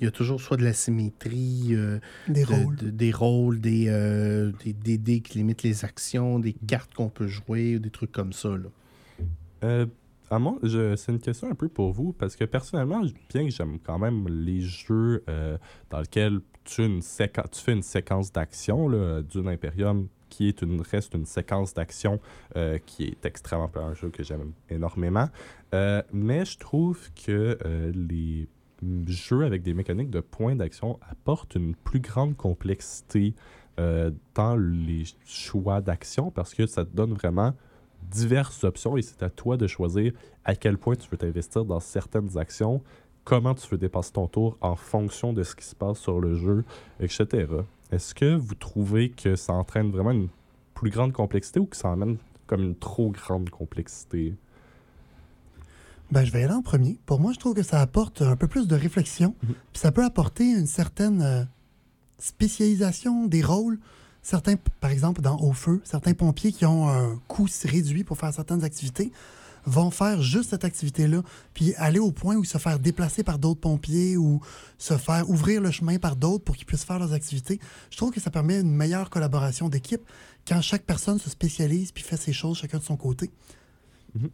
Il 0.00 0.04
y 0.04 0.08
a 0.08 0.10
toujours 0.10 0.40
soit 0.40 0.56
de 0.56 0.64
la 0.64 0.72
symétrie, 0.72 1.68
euh, 1.72 1.98
Des 2.28 2.44
de- 2.44 2.54
rôles. 2.54 2.76
de- 2.76 2.90
des 2.90 3.12
rôles, 3.12 3.60
des, 3.60 3.86
euh, 3.88 4.50
des, 4.64 4.72
des 4.72 4.98
dés 4.98 5.20
qui 5.20 5.38
limitent 5.38 5.62
les 5.62 5.84
actions, 5.84 6.38
des 6.38 6.52
cartes 6.54 6.94
qu'on 6.94 7.08
peut 7.10 7.26
jouer, 7.28 7.76
ou 7.76 7.78
des 7.80 7.90
trucs 7.90 8.12
comme 8.12 8.32
ça. 8.32 8.48
Là. 8.50 8.68
Euh, 9.64 9.86
à 10.30 10.38
moi, 10.38 10.58
je- 10.62 10.96
c'est 10.96 11.12
une 11.12 11.18
question 11.20 11.50
un 11.50 11.54
peu 11.54 11.68
pour 11.68 11.92
vous, 11.92 12.12
parce 12.12 12.34
que 12.36 12.44
personnellement, 12.44 13.02
bien 13.32 13.44
que 13.44 13.50
j'aime 13.50 13.78
quand 13.82 13.98
même 13.98 14.26
les 14.28 14.60
jeux 14.62 15.22
euh, 15.28 15.58
dans 15.90 16.00
lesquels 16.00 16.40
tu, 16.64 16.84
une 16.84 17.00
tu 17.00 17.60
fais 17.60 17.72
une 17.72 17.82
séquence 17.82 18.32
d'action, 18.32 18.88
là, 18.88 19.22
Dune 19.22 19.48
Imperium, 19.48 20.08
qui 20.28 20.46
est 20.48 20.62
une, 20.62 20.80
reste 20.80 21.14
une 21.14 21.26
séquence 21.26 21.74
d'action 21.74 22.20
euh, 22.56 22.78
qui 22.86 23.04
est 23.04 23.26
extrêmement 23.26 23.68
un 23.74 23.94
jeu 23.94 24.08
que 24.10 24.22
j'aime 24.22 24.52
énormément. 24.70 25.28
Euh, 25.74 26.02
mais 26.12 26.44
je 26.44 26.56
trouve 26.56 27.10
que 27.26 27.58
euh, 27.66 27.92
les 27.94 28.46
jeux 29.06 29.44
avec 29.44 29.62
des 29.62 29.74
mécaniques 29.74 30.10
de 30.10 30.20
points 30.20 30.56
d'action 30.56 30.98
apportent 31.08 31.54
une 31.54 31.74
plus 31.74 32.00
grande 32.00 32.36
complexité 32.36 33.34
euh, 33.78 34.10
dans 34.34 34.56
les 34.56 35.04
choix 35.24 35.80
d'action 35.80 36.30
parce 36.30 36.54
que 36.54 36.66
ça 36.66 36.84
te 36.84 36.94
donne 36.94 37.12
vraiment 37.12 37.54
diverses 38.10 38.64
options 38.64 38.96
et 38.96 39.02
c'est 39.02 39.22
à 39.22 39.30
toi 39.30 39.56
de 39.56 39.66
choisir 39.66 40.12
à 40.44 40.54
quel 40.54 40.78
point 40.78 40.96
tu 40.96 41.08
veux 41.10 41.16
t'investir 41.16 41.64
dans 41.64 41.80
certaines 41.80 42.36
actions, 42.38 42.82
comment 43.24 43.54
tu 43.54 43.68
veux 43.68 43.78
dépasser 43.78 44.12
ton 44.12 44.26
tour 44.26 44.56
en 44.60 44.76
fonction 44.76 45.32
de 45.32 45.42
ce 45.42 45.54
qui 45.54 45.64
se 45.64 45.74
passe 45.74 45.98
sur 45.98 46.20
le 46.20 46.34
jeu, 46.34 46.64
etc. 46.98 47.46
Est-ce 47.92 48.14
que 48.14 48.34
vous 48.34 48.54
trouvez 48.54 49.10
que 49.10 49.36
ça 49.36 49.52
entraîne 49.52 49.90
vraiment 49.90 50.12
une 50.12 50.28
plus 50.74 50.90
grande 50.90 51.12
complexité 51.12 51.60
ou 51.60 51.66
que 51.66 51.76
ça 51.76 51.88
emmène 51.88 52.16
comme 52.46 52.62
une 52.62 52.76
trop 52.76 53.10
grande 53.10 53.50
complexité? 53.50 54.34
Ben, 56.10 56.24
je 56.24 56.32
vais 56.32 56.40
y 56.40 56.44
aller 56.44 56.54
en 56.54 56.62
premier. 56.62 56.98
Pour 57.06 57.20
moi, 57.20 57.32
je 57.32 57.38
trouve 57.38 57.54
que 57.54 57.62
ça 57.62 57.80
apporte 57.80 58.22
un 58.22 58.36
peu 58.36 58.48
plus 58.48 58.66
de 58.66 58.74
réflexion. 58.74 59.34
Mhm. 59.42 59.54
Puis 59.72 59.80
ça 59.80 59.92
peut 59.92 60.04
apporter 60.04 60.44
une 60.44 60.66
certaine 60.66 61.22
euh, 61.22 61.44
spécialisation 62.18 63.26
des 63.26 63.42
rôles. 63.42 63.78
Certains, 64.22 64.56
par 64.80 64.90
exemple, 64.90 65.22
dans 65.22 65.38
Au 65.40 65.52
Feu, 65.52 65.80
certains 65.84 66.14
pompiers 66.14 66.52
qui 66.52 66.66
ont 66.66 66.88
un 66.88 67.18
coût 67.28 67.46
réduit 67.64 68.04
pour 68.04 68.18
faire 68.18 68.34
certaines 68.34 68.64
activités 68.64 69.12
vont 69.66 69.90
faire 69.90 70.22
juste 70.22 70.50
cette 70.50 70.64
activité-là, 70.64 71.22
puis 71.54 71.74
aller 71.76 71.98
au 71.98 72.12
point 72.12 72.36
où 72.36 72.44
se 72.44 72.58
faire 72.58 72.78
déplacer 72.78 73.22
par 73.22 73.38
d'autres 73.38 73.60
pompiers 73.60 74.16
ou 74.16 74.40
se 74.78 74.96
faire 74.96 75.28
ouvrir 75.28 75.60
le 75.60 75.70
chemin 75.70 75.98
par 75.98 76.16
d'autres 76.16 76.44
pour 76.44 76.56
qu'ils 76.56 76.66
puissent 76.66 76.84
faire 76.84 76.98
leurs 76.98 77.12
activités. 77.12 77.60
Je 77.90 77.96
trouve 77.96 78.10
que 78.10 78.20
ça 78.20 78.30
permet 78.30 78.60
une 78.60 78.74
meilleure 78.74 79.10
collaboration 79.10 79.68
d'équipe 79.68 80.02
quand 80.46 80.60
chaque 80.60 80.84
personne 80.84 81.18
se 81.18 81.30
spécialise 81.30 81.92
puis 81.92 82.02
fait 82.02 82.16
ses 82.16 82.32
choses 82.32 82.58
chacun 82.58 82.78
de 82.78 82.82
son 82.82 82.96
côté. 82.96 83.30
Mhm. 84.14 84.30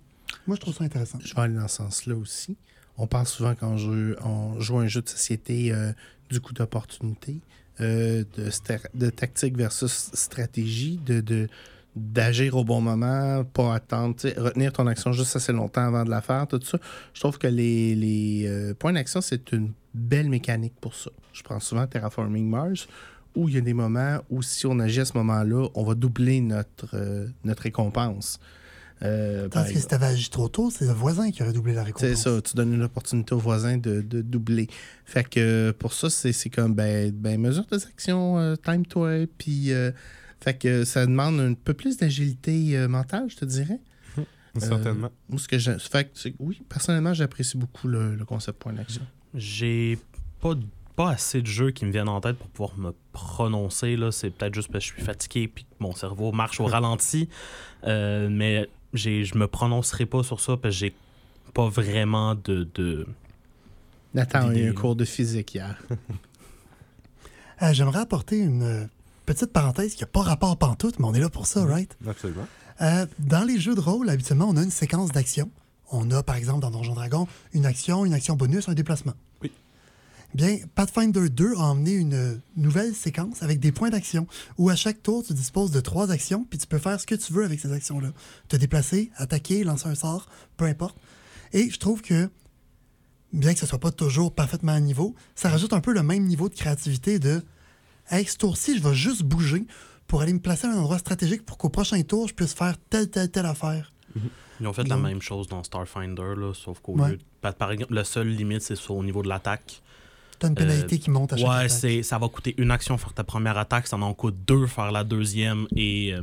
Moi, 0.46 0.56
je 0.56 0.60
trouve 0.60 0.74
ça 0.74 0.84
intéressant. 0.84 1.18
Je 1.24 1.34
vais 1.34 1.40
aller 1.40 1.54
dans 1.54 1.68
ce 1.68 1.76
sens-là 1.76 2.16
aussi. 2.16 2.56
On 2.98 3.06
parle 3.06 3.26
souvent 3.26 3.54
quand 3.54 3.76
joue, 3.76 4.14
on 4.24 4.58
joue 4.60 4.78
un 4.78 4.86
jeu 4.86 5.02
de 5.02 5.08
société 5.08 5.72
euh, 5.72 5.92
du 6.30 6.40
coup 6.40 6.54
d'opportunité, 6.54 7.40
euh, 7.80 8.24
de, 8.36 8.50
de 8.94 9.10
tactique 9.10 9.56
versus 9.56 10.10
stratégie, 10.14 10.98
de, 11.04 11.48
d'agir 11.94 12.56
au 12.56 12.64
bon 12.64 12.80
moment, 12.80 13.44
pas 13.44 13.74
attendre, 13.74 14.16
retenir 14.36 14.72
ton 14.72 14.86
action 14.86 15.12
juste 15.12 15.36
assez 15.36 15.52
longtemps 15.52 15.86
avant 15.86 16.04
de 16.04 16.10
la 16.10 16.20
faire, 16.20 16.46
tout 16.46 16.60
ça. 16.62 16.78
Je 17.14 17.20
trouve 17.20 17.38
que 17.38 17.46
les, 17.46 17.94
les, 17.94 18.46
euh, 18.46 18.74
points 18.74 18.92
d'action, 18.92 19.20
c'est 19.20 19.52
une 19.52 19.72
belle 19.94 20.28
mécanique 20.28 20.74
pour 20.80 20.94
ça. 20.94 21.10
Je 21.32 21.42
prends 21.42 21.60
souvent 21.60 21.86
Terraforming 21.86 22.48
Mars, 22.48 22.86
où 23.34 23.48
il 23.48 23.54
y 23.54 23.58
a 23.58 23.62
des 23.62 23.74
moments 23.74 24.18
où 24.30 24.42
si 24.42 24.66
on 24.66 24.78
agit 24.78 25.00
à 25.00 25.04
ce 25.04 25.16
moment-là, 25.18 25.68
on 25.74 25.84
va 25.84 25.94
doubler 25.94 26.40
notre, 26.40 26.94
euh, 26.94 27.28
notre 27.44 27.62
récompense. 27.62 28.40
Euh, 29.02 29.48
par 29.48 29.62
Tandis 29.62 29.74
que 29.74 29.78
si 29.80 29.84
exemple. 29.84 29.90
t'avais 30.02 30.12
agi 30.12 30.30
trop 30.30 30.48
tôt, 30.48 30.70
c'est 30.70 30.86
le 30.86 30.92
voisin 30.92 31.30
qui 31.30 31.42
aurait 31.42 31.52
doublé 31.52 31.74
la 31.74 31.82
récompense. 31.84 32.08
C'est 32.08 32.16
ça, 32.16 32.40
tu 32.40 32.54
donnes 32.56 32.72
une 32.72 32.82
opportunité 32.82 33.34
au 33.34 33.38
voisin 33.38 33.76
de, 33.76 34.00
de 34.00 34.22
doubler. 34.22 34.68
Fait 35.04 35.28
que 35.28 35.38
euh, 35.40 35.72
pour 35.72 35.92
ça, 35.92 36.08
c'est 36.10 36.32
c'est 36.32 36.48
comme, 36.50 36.74
ben, 36.74 37.10
ben, 37.12 37.38
mesure 37.40 37.66
tes 37.66 37.76
actions, 37.76 38.38
euh, 38.38 38.54
time-toi, 38.56 39.26
puis... 39.38 39.72
euh, 39.72 39.90
fait 40.40 40.54
que 40.58 40.84
ça 40.84 41.06
demande 41.06 41.40
un 41.40 41.54
peu 41.54 41.72
plus 41.74 41.96
d'agilité 41.96 42.76
euh, 42.76 42.88
mentale, 42.88 43.24
je 43.28 43.36
te 43.36 43.44
dirais. 43.46 43.80
Certainement. 44.58 45.10
Moi, 45.28 45.38
ce 45.40 45.48
que 45.48 45.58
fait 45.58 46.04
que 46.04 46.10
c'est- 46.18 46.34
oui, 46.38 46.62
personnellement, 46.68 47.14
j'apprécie 47.14 47.56
beaucoup 47.56 47.88
le, 47.88 48.14
le 48.14 48.24
concept 48.24 48.58
point 48.58 48.72
d'action. 48.74 49.02
J'ai 49.34 49.98
pas, 50.40 50.54
pas 50.94 51.10
assez 51.10 51.40
de 51.42 51.46
jeux 51.46 51.70
qui 51.70 51.84
me 51.86 51.90
viennent 51.90 52.08
en 52.08 52.20
tête 52.20 52.36
pour 52.36 52.48
pouvoir 52.48 52.78
me 52.78 52.94
prononcer. 53.12 53.96
là. 53.96 54.12
C'est 54.12 54.30
peut-être 54.30 54.54
juste 54.54 54.70
parce 54.70 54.84
que 54.84 54.90
je 54.90 54.94
suis 54.96 55.02
fatigué 55.04 55.40
et 55.42 55.48
que 55.48 55.60
mon 55.80 55.94
cerveau 55.94 56.32
marche 56.32 56.60
au 56.60 56.66
ralenti. 56.66 57.28
Euh, 57.84 58.28
mais 58.30 58.68
je 58.96 59.38
me 59.38 59.46
prononcerai 59.46 60.06
pas 60.06 60.22
sur 60.22 60.40
ça 60.40 60.56
parce 60.56 60.74
que 60.74 60.78
j'ai 60.78 60.94
pas 61.54 61.68
vraiment 61.68 62.34
de. 62.34 62.68
de... 62.74 63.06
Nathan 64.14 64.48
a 64.48 64.54
eu 64.54 64.70
un 64.70 64.72
cours 64.72 64.96
de 64.96 65.04
physique 65.04 65.54
hier. 65.54 65.76
Euh, 67.62 67.72
J'aimerais 67.72 68.00
apporter 68.00 68.38
une 68.38 68.62
euh, 68.62 68.84
petite 69.24 69.50
parenthèse 69.50 69.94
qui 69.94 70.02
n'a 70.02 70.06
pas 70.06 70.20
rapport 70.20 70.58
pantoute, 70.58 70.98
mais 70.98 71.06
on 71.06 71.14
est 71.14 71.20
là 71.20 71.30
pour 71.30 71.46
ça, 71.46 71.64
right? 71.64 71.96
Absolument. 72.06 72.46
Euh, 72.82 73.06
dans 73.18 73.44
les 73.44 73.58
jeux 73.58 73.74
de 73.74 73.80
rôle, 73.80 74.10
habituellement, 74.10 74.46
on 74.50 74.58
a 74.58 74.62
une 74.62 74.70
séquence 74.70 75.10
d'action. 75.10 75.50
On 75.90 76.10
a, 76.10 76.22
par 76.22 76.36
exemple, 76.36 76.60
dans 76.60 76.70
Donjon 76.70 76.92
Dragon, 76.92 77.26
une 77.54 77.64
action, 77.64 78.04
une 78.04 78.12
action 78.12 78.36
bonus, 78.36 78.68
un 78.68 78.74
déplacement. 78.74 79.14
Bien, 80.34 80.58
Pathfinder 80.74 81.28
2 81.30 81.54
a 81.54 81.60
emmené 81.60 81.92
une 81.94 82.40
nouvelle 82.56 82.94
séquence 82.94 83.42
avec 83.42 83.58
des 83.58 83.72
points 83.72 83.88
d'action 83.90 84.26
où 84.58 84.68
à 84.68 84.76
chaque 84.76 85.02
tour, 85.02 85.24
tu 85.24 85.32
disposes 85.32 85.70
de 85.70 85.80
trois 85.80 86.10
actions, 86.10 86.44
puis 86.44 86.58
tu 86.58 86.66
peux 86.66 86.78
faire 86.78 87.00
ce 87.00 87.06
que 87.06 87.14
tu 87.14 87.32
veux 87.32 87.44
avec 87.44 87.58
ces 87.60 87.72
actions-là. 87.72 88.08
Te 88.48 88.56
déplacer, 88.56 89.10
attaquer, 89.16 89.64
lancer 89.64 89.88
un 89.88 89.94
sort, 89.94 90.26
peu 90.56 90.66
importe. 90.66 90.96
Et 91.52 91.70
je 91.70 91.78
trouve 91.78 92.02
que, 92.02 92.28
bien 93.32 93.54
que 93.54 93.60
ce 93.60 93.66
soit 93.66 93.78
pas 93.78 93.92
toujours 93.92 94.34
parfaitement 94.34 94.72
à 94.72 94.80
niveau, 94.80 95.14
ça 95.34 95.48
rajoute 95.48 95.72
un 95.72 95.80
peu 95.80 95.92
le 95.94 96.02
même 96.02 96.24
niveau 96.24 96.48
de 96.48 96.54
créativité 96.54 97.18
de 97.18 97.42
Hey, 98.08 98.24
ce 98.24 98.36
tour-ci, 98.36 98.78
je 98.78 98.82
vais 98.82 98.94
juste 98.94 99.22
bouger 99.24 99.66
pour 100.06 100.20
aller 100.22 100.32
me 100.32 100.38
placer 100.38 100.66
à 100.68 100.70
un 100.70 100.76
endroit 100.76 100.98
stratégique 100.98 101.44
pour 101.44 101.58
qu'au 101.58 101.70
prochain 101.70 102.00
tour, 102.02 102.28
je 102.28 102.34
puisse 102.34 102.54
faire 102.54 102.76
telle, 102.90 103.10
telle, 103.10 103.30
telle 103.32 103.46
affaire. 103.46 103.92
Ils 104.60 104.66
ont 104.68 104.72
fait 104.72 104.84
la 104.86 104.96
même 104.96 105.20
chose 105.20 105.48
dans 105.48 105.64
Starfinder, 105.64 106.34
là, 106.36 106.52
sauf 106.54 106.78
qu'au 106.80 106.96
Ouais. 106.96 107.12
lieu. 107.12 107.16
de- 107.16 107.50
Par, 107.52 107.72
exemple, 107.72 107.92
le 107.94 108.04
seul 108.04 108.28
limite, 108.28 108.62
c'est 108.62 108.78
au 108.90 109.02
niveau 109.02 109.22
de 109.22 109.28
l'attaque. 109.28 109.82
T'as 110.38 110.48
une 110.48 110.54
pénalité 110.54 110.98
qui 110.98 111.10
monte 111.10 111.32
à 111.32 111.36
chaque 111.36 111.48
Ouais, 111.48 111.68
c'est, 111.68 112.02
ça 112.02 112.18
va 112.18 112.28
coûter 112.28 112.54
une 112.58 112.70
action 112.70 112.98
faire 112.98 113.14
ta 113.14 113.24
première 113.24 113.56
attaque, 113.56 113.86
ça 113.86 113.96
en 113.96 114.14
coûte 114.14 114.36
deux 114.46 114.66
faire 114.66 114.92
la 114.92 115.04
deuxième 115.04 115.66
et, 115.74 116.12
euh, 116.12 116.22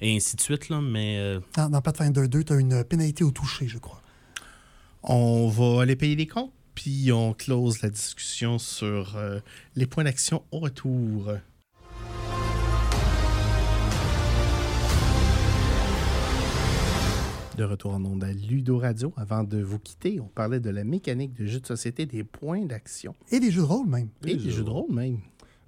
et 0.00 0.14
ainsi 0.16 0.36
de 0.36 0.40
suite. 0.40 0.68
Là, 0.68 0.80
mais 0.80 1.18
euh, 1.18 1.40
Dans, 1.56 1.68
dans 1.68 1.80
Pathfinder 1.80 2.28
2, 2.28 2.44
t'as 2.44 2.58
une 2.58 2.84
pénalité 2.84 3.24
au 3.24 3.30
toucher, 3.30 3.66
je 3.66 3.78
crois. 3.78 4.00
On 5.02 5.48
va 5.48 5.82
aller 5.82 5.96
payer 5.96 6.14
les 6.14 6.28
comptes, 6.28 6.52
puis 6.74 7.10
on 7.12 7.32
close 7.34 7.82
la 7.82 7.90
discussion 7.90 8.58
sur 8.58 9.16
euh, 9.16 9.40
les 9.74 9.86
points 9.86 10.04
d'action 10.04 10.44
au 10.52 10.60
retour. 10.60 11.32
De 17.56 17.64
retour 17.64 17.92
en 17.94 18.04
ondes 18.04 18.24
à 18.24 18.32
Ludo 18.32 18.78
Radio. 18.78 19.12
Avant 19.16 19.44
de 19.44 19.60
vous 19.62 19.78
quitter, 19.78 20.18
on 20.20 20.26
parlait 20.26 20.58
de 20.58 20.70
la 20.70 20.84
mécanique 20.84 21.34
de 21.34 21.44
jeu 21.44 21.60
de 21.60 21.66
société, 21.66 22.06
des 22.06 22.24
points 22.24 22.64
d'action 22.64 23.14
Et 23.30 23.40
des 23.40 23.50
jeux 23.50 23.60
de 23.60 23.66
rôle, 23.66 23.86
même. 23.86 24.08
et 24.24 24.36
des 24.36 24.50
jeux 24.50 24.64
de 24.64 24.70
rôle 24.70 24.90
même. 24.92 25.18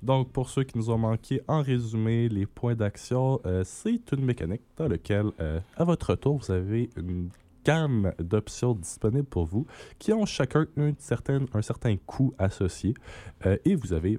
Donc, 0.02 0.30
pour 0.32 0.48
ceux 0.48 0.64
qui 0.64 0.78
nous 0.78 0.90
ont 0.90 0.96
manqué, 0.98 1.42
en 1.46 1.60
résumé, 1.62 2.28
les 2.30 2.46
points 2.46 2.74
d'action, 2.74 3.40
euh, 3.44 3.62
c'est 3.66 4.12
une 4.12 4.24
mécanique 4.24 4.62
dans 4.76 4.88
laquelle, 4.88 5.26
euh, 5.40 5.60
à 5.76 5.84
votre 5.84 6.14
tour, 6.14 6.38
vous 6.38 6.50
avez 6.50 6.88
une 6.96 7.28
gamme 7.64 8.12
d'options 8.18 8.74
disponibles 8.74 9.26
pour 9.26 9.44
vous 9.44 9.66
qui 9.98 10.12
ont 10.12 10.26
chacun 10.26 10.66
une 10.76 10.96
certaine, 10.98 11.46
un 11.52 11.62
certain 11.62 11.96
coût 11.96 12.34
associé 12.38 12.94
euh, 13.46 13.56
et 13.64 13.74
vous 13.74 13.92
avez 13.92 14.18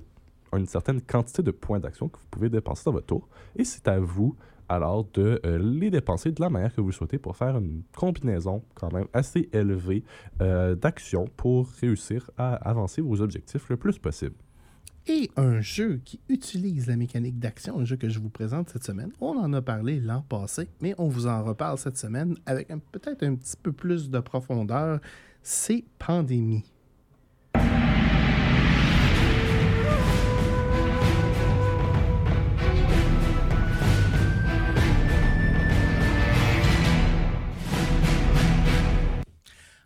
une 0.54 0.66
certaine 0.68 1.02
quantité 1.02 1.42
de 1.44 1.52
points 1.52 1.80
d'action 1.80 2.10
que 2.10 2.18
vous 2.18 2.28
pouvez 2.32 2.50
dépenser 2.50 2.84
dans 2.86 2.92
votre 2.94 3.08
tour. 3.08 3.28
Et 3.56 3.64
c'est 3.66 3.88
à 3.88 4.00
vous 4.00 4.36
alors 4.70 5.06
de 5.14 5.40
euh, 5.46 5.58
les 5.58 5.90
dépenser 5.90 6.32
de 6.32 6.42
la 6.42 6.50
manière 6.50 6.74
que 6.74 6.82
vous 6.82 6.92
souhaitez 6.92 7.18
pour 7.18 7.36
faire 7.36 7.58
une 7.58 7.84
combinaison 7.96 8.64
quand 8.74 8.92
même 8.92 9.08
assez 9.14 9.50
élevée 9.54 10.04
euh, 10.42 10.76
d'actions 10.76 11.28
pour 11.38 11.70
réussir 11.82 12.30
à 12.38 12.56
avancer 12.56 13.02
vos 13.02 13.22
objectifs 13.22 13.70
le 13.70 13.78
plus 13.78 14.00
possible. 14.00 14.36
Et 15.08 15.30
un 15.36 15.62
jeu 15.62 16.02
qui 16.04 16.20
utilise 16.30 16.88
la 16.88 16.96
mécanique 16.96 17.38
d'action, 17.38 17.80
un 17.80 17.86
jeu 17.86 17.96
que 17.96 18.10
je 18.10 18.20
vous 18.20 18.30
présente 18.30 18.70
cette 18.70 18.84
semaine. 18.84 19.12
On 19.22 19.38
en 19.38 19.54
a 19.54 19.62
parlé 19.62 20.00
l'an 20.00 20.24
passé, 20.28 20.68
mais 20.82 20.96
on 20.98 21.08
vous 21.08 21.28
en 21.28 21.44
reparle 21.44 21.78
cette 21.78 21.98
semaine 21.98 22.36
avec 22.48 22.70
peut-être 22.92 23.24
un 23.24 23.36
petit 23.36 23.56
peu 23.62 23.72
plus 23.72 24.10
de 24.10 24.20
profondeur. 24.20 25.00
C'est 25.44 25.86
Pandémie. 26.00 26.64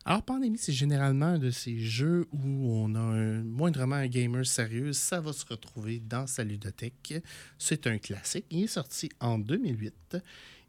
Alors, 0.10 0.24
Pandémie, 0.24 0.58
c'est 0.58 0.74
généralement 0.74 1.28
un 1.28 1.38
de 1.38 1.52
ces 1.52 1.78
jeux 1.78 2.26
où 2.32 2.74
on 2.74 2.96
a 2.96 3.00
un, 3.00 3.44
moindrement 3.44 3.98
un 3.98 4.08
gamer 4.08 4.44
sérieux. 4.44 4.92
Ça 4.92 5.22
va 5.22 5.34
se 5.34 5.46
retrouver 5.46 6.00
dans 6.00 6.26
sa 6.26 6.44
ludothèque. 6.44 7.22
C'est 7.60 7.86
un 7.86 8.00
classique. 8.00 8.46
Il 8.50 8.64
est 8.64 8.68
sorti 8.68 9.12
en 9.20 9.38
2008. 9.38 10.18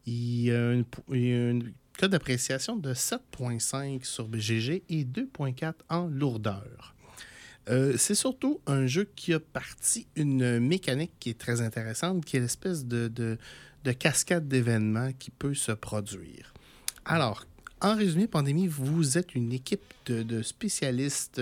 Il 0.04 0.50
a 0.50 0.75
une, 0.75 1.73
code 1.99 2.11
d'appréciation 2.11 2.76
de 2.76 2.92
7.5 2.92 4.04
sur 4.04 4.28
BGG 4.28 4.82
et 4.90 5.04
2.4 5.04 5.73
en 5.88 6.06
lourdeur. 6.09 6.94
Euh, 7.70 7.94
c'est 7.97 8.14
surtout 8.14 8.61
un 8.66 8.87
jeu 8.87 9.11
qui 9.16 9.32
a 9.32 9.40
parti 9.40 10.06
une 10.16 10.61
mécanique 10.61 11.12
qui 11.18 11.30
est 11.30 11.40
très 11.40 11.62
intéressante, 11.62 12.26
qui 12.26 12.37
est 12.37 12.40
l'espèce 12.40 12.85
de 12.85 13.38
cascade 13.99 14.49
d'événements 14.49 15.14
qui 15.14 15.30
peut 15.30 15.54
se 15.54 15.73
produire. 15.73 16.52
Alors, 17.06 17.44
en 17.82 17.94
résumé, 17.96 18.26
Pandémie, 18.26 18.66
vous 18.66 19.16
êtes 19.18 19.34
une 19.34 19.52
équipe 19.52 19.82
de, 20.06 20.22
de 20.22 20.42
spécialistes 20.42 21.40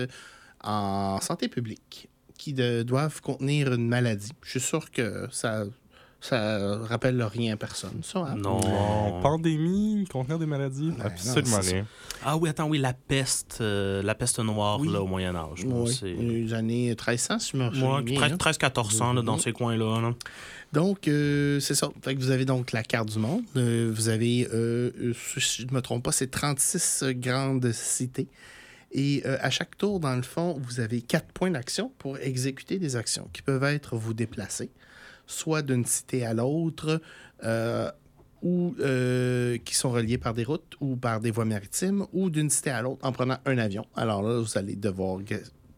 en 0.63 1.19
santé 1.21 1.47
publique 1.47 2.09
qui 2.37 2.53
de- 2.53 2.83
doivent 2.83 3.21
contenir 3.21 3.73
une 3.73 3.87
maladie. 3.87 4.31
Je 4.43 4.51
suis 4.51 4.59
sûr 4.59 4.91
que 4.91 5.27
ça 5.31 5.63
ça 6.21 6.77
rappelle 6.79 7.23
rien 7.23 7.53
à 7.53 7.55
personne, 7.55 8.01
ça. 8.03 8.19
hein? 8.19 8.35
non. 8.35 8.59
Pandémie, 9.21 10.05
contenir 10.11 10.37
des 10.37 10.45
maladies, 10.45 10.89
Ouais, 10.89 11.05
absolument 11.05 11.55
non, 11.57 11.61
rien. 11.63 11.85
Ah 12.25 12.35
oui, 12.35 12.49
attends, 12.49 12.67
oui, 12.67 12.77
la 12.77 12.91
peste, 12.91 13.59
euh, 13.61 14.01
la 14.03 14.15
peste 14.15 14.39
noire 14.39 14.81
Oui. 14.81 14.89
là, 14.91 15.01
au 15.01 15.07
Moyen-Âge. 15.07 15.63
là, 15.63 15.73
Oui, 15.73 15.93
c'est- 15.93 16.11
les 16.13 16.53
années 16.53 16.87
1300, 16.89 17.39
si 17.39 17.51
je 17.53 17.57
me 17.63 17.69
souviens 17.73 18.01
bien. 18.01 18.21
hein. 18.21 18.35
13-1400 18.37 19.13
là, 19.13 19.21
dans 19.21 19.35
Mhm. 19.35 19.39
ces 19.39 19.53
coins-là. 19.53 20.01
là. 20.01 20.13
Donc, 20.71 21.07
euh, 21.07 21.59
c'est 21.59 21.73
ça. 21.73 21.89
Vous 22.05 22.31
avez 22.31 22.45
donc 22.45 22.71
la 22.71 22.83
carte 22.83 23.09
du 23.09 23.19
monde. 23.19 23.43
Euh, 23.55 23.91
vous 23.93 24.09
avez, 24.09 24.47
euh, 24.53 25.13
si 25.15 25.63
je 25.63 25.67
ne 25.67 25.73
me 25.73 25.81
trompe 25.81 26.03
pas, 26.03 26.11
c'est 26.11 26.29
36 26.29 27.05
grandes 27.13 27.71
cités. 27.71 28.27
Et 28.91 29.23
à 29.23 29.51
chaque 29.51 29.77
tour, 29.77 29.99
dans 29.99 30.15
le 30.15 30.23
fond, 30.23 30.59
vous 30.59 30.79
avez 30.79 31.01
quatre 31.01 31.31
points 31.31 31.51
d'action 31.51 31.91
pour 31.99 32.17
exécuter 32.17 32.79
des 32.79 32.95
actions 32.95 33.29
qui 33.31 33.43
peuvent 33.43 33.63
être 33.63 33.95
vous 33.95 34.15
déplacer, 34.15 34.71
soit 35.27 35.61
d'une 35.61 35.85
cité 35.85 36.25
à 36.25 36.33
l'autre, 36.33 36.99
ou 38.41 38.75
qui 39.63 39.75
sont 39.75 39.91
reliés 39.91 40.17
par 40.17 40.33
des 40.33 40.43
routes 40.43 40.73
ou 40.79 40.95
par 40.95 41.19
des 41.19 41.29
voies 41.29 41.45
maritimes, 41.45 42.07
ou 42.13 42.31
d'une 42.31 42.49
cité 42.49 42.71
à 42.71 42.81
l'autre 42.81 43.05
en 43.05 43.11
prenant 43.11 43.37
un 43.45 43.59
avion. 43.59 43.85
Alors 43.95 44.23
là, 44.23 44.39
vous 44.39 44.57
allez 44.57 44.75
devoir 44.75 45.19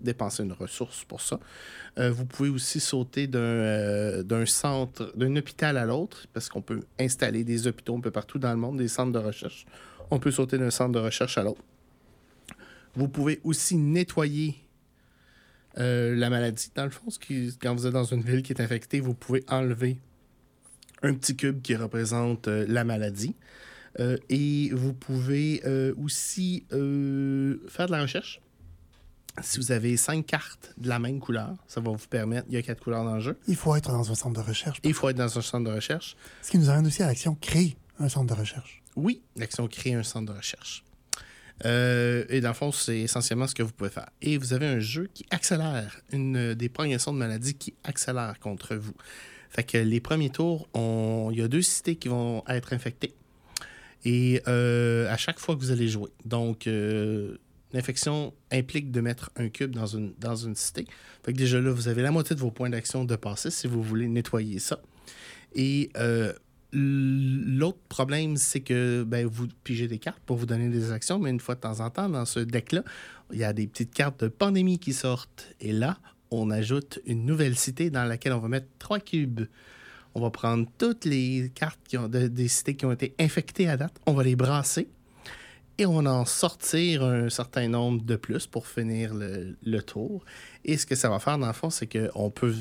dépenser 0.01 0.43
une 0.43 0.53
ressource 0.53 1.03
pour 1.05 1.22
ça. 1.22 1.39
Euh, 1.98 2.12
vous 2.12 2.25
pouvez 2.25 2.50
aussi 2.50 2.79
sauter 2.79 3.27
d'un 3.27 3.39
euh, 3.39 4.24
d'un 4.24 4.46
centre, 4.46 5.12
d'un 5.15 5.36
hôpital 5.36 5.77
à 5.77 5.86
l'autre, 5.86 6.27
parce 6.34 6.50
qu'on 6.50 6.62
peut 6.62 6.81
installer 7.00 7.43
des 7.43 7.67
hôpitaux 7.67 7.96
un 7.96 8.00
peu 8.01 8.12
partout 8.12 8.39
dans 8.39 8.51
le 8.51 8.58
monde, 8.58 8.77
des 8.77 8.88
centres 8.88 9.12
de 9.12 9.20
recherche. 9.20 9.65
On 10.10 10.20
peut 10.20 10.31
sauter 10.31 10.58
d'un 10.58 10.72
centre 10.72 10.91
de 10.91 11.00
recherche 11.00 11.38
à 11.38 11.43
l'autre. 11.43 11.62
Vous 12.96 13.08
pouvez 13.08 13.39
aussi 13.43 13.75
nettoyer 13.77 14.55
euh, 15.77 16.15
la 16.15 16.29
maladie. 16.29 16.72
Dans 16.75 16.84
le 16.84 16.89
fond, 16.89 17.10
ce 17.10 17.17
qui- 17.20 17.58
quand 17.62 17.74
vous 17.74 17.88
êtes 17.88 17.93
dans 17.93 18.03
une 18.03 18.22
ville 18.22 18.43
qui 18.43 18.51
est 18.51 18.62
infectée, 18.62 19.00
vous 19.00 19.13
pouvez 19.13 19.43
enlever 19.48 19.98
un 21.01 21.13
petit 21.13 21.36
cube 21.36 21.62
qui 21.62 21.75
représente 21.75 22.48
la 22.48 22.84
maladie. 22.84 23.36
Et 24.29 24.70
vous 24.74 24.93
pouvez 24.93 25.62
aussi 25.98 26.65
faire 26.70 27.88
de 27.88 27.91
la 27.91 28.01
recherche. 28.03 28.39
Si 29.42 29.60
vous 29.60 29.72
avez 29.72 29.96
cinq 29.98 30.26
cartes 30.26 30.74
de 30.78 30.90
la 30.90 31.00
même 31.00 31.20
couleur, 31.20 31.56
ça 31.68 31.80
va 31.80 31.92
vous 31.92 32.08
permettre, 32.10 32.46
il 32.50 32.56
y 32.56 32.58
a 32.58 32.62
quatre 32.62 32.84
couleurs 32.84 33.04
dans 33.06 33.16
le 33.16 33.22
jeu, 33.22 33.38
Il 33.48 33.56
faut 33.56 33.76
être 33.76 33.92
dans 33.92 34.12
un 34.12 34.16
centre 34.16 34.42
de 34.42 34.46
recherche. 34.48 34.80
il 34.84 34.94
faut 34.94 35.08
être 35.10 35.18
dans 35.18 35.38
un 35.38 35.42
centre 35.42 35.70
de 35.70 35.74
recherche. 35.74 36.16
Ce 36.42 36.52
qui 36.52 36.58
nous 36.58 36.70
amène 36.70 36.86
aussi 36.88 37.02
à 37.02 37.08
l'action 37.08 37.36
créer 37.36 37.78
un 38.00 38.10
centre 38.10 38.34
de 38.36 38.40
recherche. 38.40 38.82
Oui, 38.96 39.22
l'action 39.38 39.68
crée 39.68 39.94
un 39.94 40.04
centre 40.04 40.32
de 40.34 40.38
recherche. 40.38 40.84
Euh, 41.64 42.26
et 42.30 42.42
dans 42.42 42.50
le 42.50 42.54
fond, 42.56 42.72
c'est 42.72 43.00
essentiellement 43.00 43.48
ce 43.48 43.54
que 43.56 43.64
vous 43.64 43.72
pouvez 43.72 43.90
faire. 43.92 44.10
Et 44.22 44.38
vous 44.38 44.52
avez 44.54 44.66
un 44.66 44.80
jeu 44.80 45.10
qui 45.14 45.26
accélère, 45.30 46.02
une 46.12 46.36
euh, 46.36 46.56
des 46.56 46.70
progressions 46.70 47.14
de 47.14 47.18
maladie 47.20 47.54
qui 47.54 47.74
accélère 47.84 48.40
contre 48.40 48.76
vous. 48.76 48.96
Fait 49.50 49.64
que 49.64 49.78
les 49.78 50.00
premiers 50.02 50.30
tours, 50.32 50.68
on- 50.74 51.30
il 51.32 51.38
y 51.38 51.42
a 51.42 51.48
deux 51.48 51.62
cités 51.62 51.96
qui 51.96 52.08
vont 52.08 52.44
être 52.48 52.74
infectées. 52.74 53.14
Et 54.06 54.42
euh, 54.48 55.08
à 55.12 55.18
chaque 55.18 55.40
fois 55.40 55.56
que 55.56 55.60
vous 55.62 55.72
allez 55.72 55.88
jouer. 55.88 56.10
Donc, 56.26 56.66
euh, 56.66 57.38
l'infection 57.74 58.34
implique 58.51 58.92
de 58.92 59.01
mettre 59.01 59.32
un 59.36 59.50
cube 59.50 59.72
dans 59.75 59.86
une, 59.86 60.13
dans 60.20 60.36
une 60.36 60.56
cité. 60.56 60.86
Fait 61.24 61.34
que 61.34 61.38
déjà 61.38 61.60
là, 61.62 61.72
vous 61.72 61.88
avez 61.88 62.01
la 62.01 62.12
moitié 62.12 62.36
de 62.36 62.42
vos 62.42 62.51
points 62.51 62.70
d'action 62.70 63.06
de 63.06 63.16
passer 63.16 63.51
si 63.51 63.68
vous 63.68 63.82
voulez 63.82 64.08
nettoyer 64.08 64.60
ça. 64.60 64.82
Et 65.56 65.90
euh, 65.98 66.34
l'autre 66.74 67.80
problème, 67.90 68.38
c'est 68.38 68.62
que 68.62 69.04
ben, 69.04 69.25
vous 69.25 69.48
pigez 69.63 69.88
des 69.88 70.00
cartes 70.00 70.22
pour 70.25 70.38
vous 70.38 70.46
donner 70.46 70.70
des 70.70 70.92
actions, 70.92 71.20
mais 71.20 71.30
une 71.30 71.40
fois 71.40 71.56
de 71.56 71.60
temps 71.62 71.80
en 71.80 71.90
temps, 71.90 72.10
dans 72.10 72.25
ce 72.25 72.40
deck-là, 72.40 72.84
il 73.32 73.40
y 73.40 73.44
a 73.44 73.54
des 73.54 73.68
petites 73.68 73.94
cartes 73.94 74.24
de 74.24 74.30
pandémie 74.30 74.80
qui 74.80 74.94
sortent. 74.94 75.54
Et 75.60 75.72
là, 75.72 75.98
on 76.32 76.50
ajoute 76.50 77.00
une 77.06 77.25
nouvelle 77.25 77.58
cité 77.58 77.90
dans 77.90 78.06
laquelle 78.06 78.34
on 78.34 78.40
va 78.40 78.48
mettre 78.48 78.68
trois 78.80 79.00
cubes. 79.00 79.42
On 80.16 80.22
va 80.22 80.30
prendre 80.30 80.68
toutes 80.78 81.06
les 81.06 81.51
cartes 81.56 81.80
qui 81.88 81.98
ont, 81.98 82.10
de- 82.10 82.28
des 82.28 82.48
cités 82.48 82.75
qui 82.75 82.86
ont 82.86 82.92
été 82.92 83.13
infectées 83.20 83.70
à 83.70 83.78
date, 83.78 83.94
on 84.06 84.13
va 84.13 84.24
les 84.24 84.36
brasser 84.36 84.88
et 85.78 85.86
on 85.86 86.06
en 86.06 86.25
sortir 86.25 87.04
un 87.04 87.30
certain 87.30 87.68
nombre 87.68 88.04
de 88.04 88.16
plus 88.16 88.48
pour 88.48 88.68
finir 88.68 89.13
le, 89.13 89.56
le 89.63 89.82
tour. 89.82 90.24
Et 90.63 90.78
ce 90.78 90.86
que 90.86 90.96
ça 90.96 91.10
va 91.10 91.20
faire, 91.20 91.38
dans 91.38 91.48
le 91.48 91.54
fond, 91.54 91.70
c'est 91.70 91.88
qu'on 91.88 92.30
peut 92.30 92.54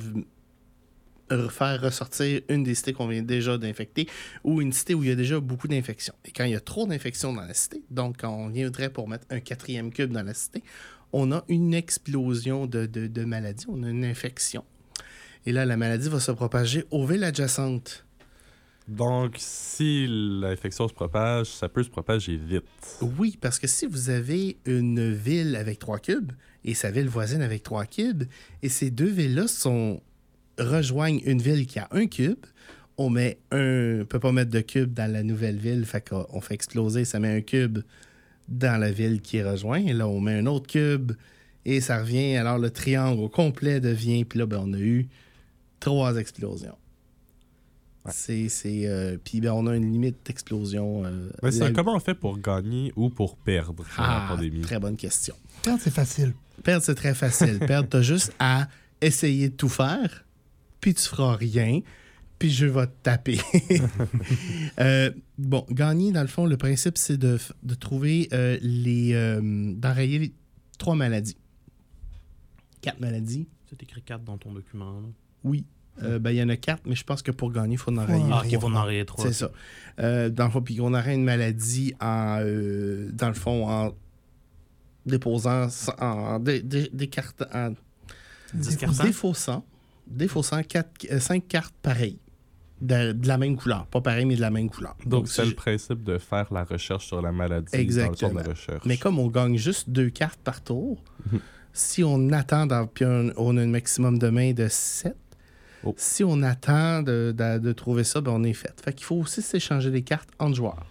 faire 1.51 1.81
ressortir 1.81 2.41
une 2.49 2.65
des 2.65 2.75
cités 2.75 2.93
qu'on 2.93 3.07
vient 3.07 3.23
déjà 3.23 3.57
d'infecter 3.57 4.09
ou 4.43 4.61
une 4.61 4.73
cité 4.73 4.95
où 4.95 5.03
il 5.03 5.11
y 5.11 5.13
a 5.13 5.17
déjà 5.17 5.39
beaucoup 5.39 5.69
d'infections. 5.69 6.15
Et 6.25 6.33
quand 6.33 6.45
il 6.45 6.53
y 6.53 6.57
a 6.57 6.61
trop 6.61 6.87
d'infections 6.87 7.33
dans 7.33 7.43
la 7.43 7.55
cité, 7.55 7.83
donc 7.91 8.17
quand 8.21 8.35
on 8.35 8.49
viendrait 8.49 8.91
pour 8.91 9.09
mettre 9.09 9.27
un 9.31 9.41
quatrième 9.41 9.93
cube 9.93 10.13
dans 10.13 10.23
la 10.23 10.35
cité, 10.35 10.63
on 11.13 11.33
a 11.33 11.45
une 11.49 11.75
explosion 11.75 12.67
de, 12.67 12.87
de, 12.87 13.07
de 13.07 13.25
maladies, 13.25 13.67
on 13.69 13.83
a 13.83 13.91
une 13.91 14.05
infection. 14.05 14.65
Et 15.47 15.53
là, 15.53 15.65
la 15.65 15.77
maladie 15.77 16.09
va 16.09 16.21
se 16.21 16.33
propager 16.33 16.85
aux 16.91 17.07
villes 17.07 17.25
adjacentes. 17.25 18.05
Donc, 18.91 19.37
si 19.39 20.09
l'infection 20.09 20.89
se 20.89 20.93
propage, 20.93 21.47
ça 21.47 21.69
peut 21.69 21.85
se 21.85 21.89
propager 21.89 22.37
vite. 22.37 22.65
Oui, 23.01 23.39
parce 23.41 23.61
que 23.61 23.69
si 23.69 23.87
vous 23.87 24.11
avez 24.11 24.57
une 24.65 25.13
ville 25.13 25.55
avec 25.55 25.79
trois 25.79 26.01
cubes 26.01 26.33
et 26.65 26.75
sa 26.75 26.91
ville 26.91 27.09
voisine 27.09 27.41
avec 27.41 27.63
trois 27.63 27.87
cubes, 27.87 28.25
et 28.65 28.69
ces 28.69 28.91
deux 28.91 29.09
villes-là 29.09 29.47
sont 29.47 30.03
rejoignent 30.59 31.21
une 31.25 31.41
ville 31.41 31.69
qui 31.69 31.79
a 31.79 31.87
un 31.93 32.09
cube, 32.09 32.45
on 32.99 33.11
met 33.11 33.39
un. 33.53 34.01
On 34.01 34.07
peut 34.07 34.19
pas 34.19 34.33
mettre 34.33 34.51
de 34.51 34.61
cube 34.61 34.93
dans 34.93 35.11
la 35.11 35.23
nouvelle 35.23 35.57
ville, 35.57 35.85
fait 35.87 36.09
qu'on 36.09 36.27
on 36.31 36.41
fait 36.41 36.55
exploser, 36.55 37.05
ça 37.05 37.21
met 37.21 37.33
un 37.33 37.43
cube 37.43 37.79
dans 38.49 38.79
la 38.81 38.91
ville 38.91 39.21
qui 39.21 39.41
rejoint, 39.41 39.87
et 39.87 39.93
là 39.93 40.09
on 40.09 40.21
met 40.21 40.35
un 40.35 40.47
autre 40.47 40.67
cube 40.67 41.13
et 41.65 41.81
ça 41.81 42.01
revient. 42.01 42.35
Alors 42.37 42.59
le 42.59 42.71
triangle 42.71 43.21
au 43.21 43.29
complet 43.29 43.79
devient, 43.79 44.25
puis 44.25 44.41
là 44.41 44.47
ben, 44.47 44.61
on 44.65 44.73
a 44.73 44.79
eu 44.81 45.09
trois 45.79 46.17
explosions. 46.17 46.77
Ouais. 48.05 48.13
C'est. 48.15 48.49
c'est, 48.49 48.87
euh, 48.87 49.19
puis 49.23 49.41
ben, 49.41 49.53
on 49.53 49.67
a 49.67 49.77
une 49.77 49.93
limite 49.93 50.17
d'explosion. 50.25 51.05
euh, 51.05 51.31
Mais 51.43 51.51
c'est 51.53 51.61
la- 51.61 51.71
comment 51.73 51.95
on 51.95 52.01
fait 52.01 52.15
pour 52.15 52.39
gagner 52.39 52.93
ou 52.97 53.11
pour 53.11 53.37
perdre 53.37 53.85
dans 53.97 54.03
la 54.03 54.27
ah, 54.27 54.29
pandémie? 54.31 54.63
très 54.63 54.79
bonne 54.81 54.97
question. 54.97 55.35
Perdre, 55.63 55.81
c'est 55.83 55.93
facile. 55.93 56.33
Perdre, 56.65 56.83
c'est 56.85 56.95
très 56.95 57.15
facile. 57.15 57.59
Perdre, 57.67 57.89
t'as 57.91 58.01
juste 58.03 58.33
à 58.39 58.69
essayer 59.03 59.51
de 59.51 59.55
tout 59.55 59.69
faire, 59.69 60.25
puis 60.81 60.95
tu 60.95 61.03
feras 61.03 61.37
rien, 61.37 61.81
puis 62.39 62.51
je 62.51 62.65
vais 62.67 62.87
te 62.87 62.93
taper. 63.03 63.39
Euh, 64.81 65.11
bon, 65.37 65.67
gagner, 65.71 66.11
dans 66.13 66.23
le 66.23 66.27
fond, 66.27 66.47
le 66.47 66.57
principe, 66.57 66.97
c'est 66.97 67.19
de, 67.19 67.37
f- 67.37 67.53
de 67.63 67.75
trouver 67.75 68.29
euh, 68.33 68.57
les. 68.63 69.13
euh, 69.13 69.41
d'enrayer 69.75 70.19
les 70.19 70.33
trois 70.79 70.95
maladies. 70.95 71.37
Quatre 72.81 72.99
maladies, 73.01 73.47
C'est 73.69 73.83
écrit 73.83 74.01
4 74.01 74.25
dans 74.25 74.39
ton 74.39 74.53
document. 74.53 75.01
Là. 75.01 75.09
oui. 75.45 75.67
Euh, 76.03 76.19
ben, 76.19 76.31
il 76.31 76.37
y 76.37 76.43
en 76.43 76.49
a 76.49 76.57
quatre, 76.57 76.83
mais 76.87 76.95
je 76.95 77.05
pense 77.05 77.23
que 77.23 77.31
pour 77.31 77.53
gagner, 77.53 77.75
il 77.75 77.79
faut 77.79 77.91
en 77.91 77.99
enrayer. 77.99 78.23
Ouais. 78.25 78.31
Ah, 78.33 78.39
rien 78.41 78.59
ok, 78.59 78.65
vous 78.65 78.75
en 78.77 79.05
3. 79.05 79.25
C'est 79.27 79.33
ça. 79.33 79.51
Euh, 79.99 80.29
dans 80.31 80.45
le 80.47 80.51
fond, 80.51 80.63
puis 80.63 80.77
qu'on 80.77 80.95
aurait 80.95 81.15
une 81.15 81.25
maladie 81.25 81.95
en, 82.01 82.39
euh, 82.41 83.11
dans 83.13 83.29
le 83.29 83.35
fond, 83.35 83.69
en 83.69 83.93
déposant, 85.07 85.69
en, 86.01 86.39
dé- 86.39 86.63
dé- 86.63 86.91
décartant- 86.93 87.47
en 87.55 87.75
défaussant, 89.05 89.65
défaussant 90.07 90.63
quatre, 90.63 90.91
euh, 91.11 91.19
cinq 91.21 91.47
cartes 91.49 91.75
pareilles. 91.83 92.19
De, 92.83 93.13
de 93.13 93.29
la 93.29 93.37
même 93.37 93.57
couleur. 93.59 93.85
Pas 93.89 94.01
pareil, 94.01 94.25
mais 94.25 94.37
de 94.37 94.41
la 94.41 94.49
même 94.51 94.71
couleur. 94.71 94.97
Donc, 95.05 95.29
c'est 95.29 95.43
si 95.43 95.49
le 95.49 95.51
je- 95.51 95.55
principe 95.55 96.03
de 96.03 96.17
faire 96.17 96.51
la 96.51 96.65
recherche 96.65 97.05
sur 97.09 97.21
la 97.21 97.31
maladie 97.31 97.71
dans 97.71 97.77
le 97.77 97.83
Exactement. 97.83 98.31
tour 98.33 98.43
de 98.43 98.49
recherche. 98.49 98.85
Mais 98.87 98.97
comme 98.97 99.19
on 99.19 99.27
gagne 99.27 99.59
juste 99.59 99.91
deux 99.91 100.09
cartes 100.09 100.41
par 100.43 100.63
tour, 100.65 101.05
Mhm. 101.31 101.41
si 101.75 102.03
on 102.03 102.33
attend, 102.33 102.65
dans, 102.67 102.87
puis 102.87 103.05
on, 103.05 103.33
on 103.37 103.59
a 103.59 103.61
un 103.61 103.67
maximum 103.67 104.19
de 104.19 104.31
mains 104.31 104.55
de 104.55 104.67
7, 104.71 105.15
Oh. 105.85 105.95
si 105.97 106.25
on 106.25 106.43
attend 106.43 107.03
de, 107.03 107.35
de- 107.37 107.59
de 107.59 107.73
trouver 107.73 108.05
ça, 108.05 108.21
ben 108.21 108.33
on 108.33 108.43
est 108.45 108.53
fait. 108.53 108.79
Fait 108.83 108.93
qu'il 108.93 109.05
faut 109.07 109.17
aussi 109.17 109.41
s'échanger 109.43 109.91
des 109.91 110.03
cartes 110.03 110.29
entre 110.39 110.57
joueurs. 110.57 110.87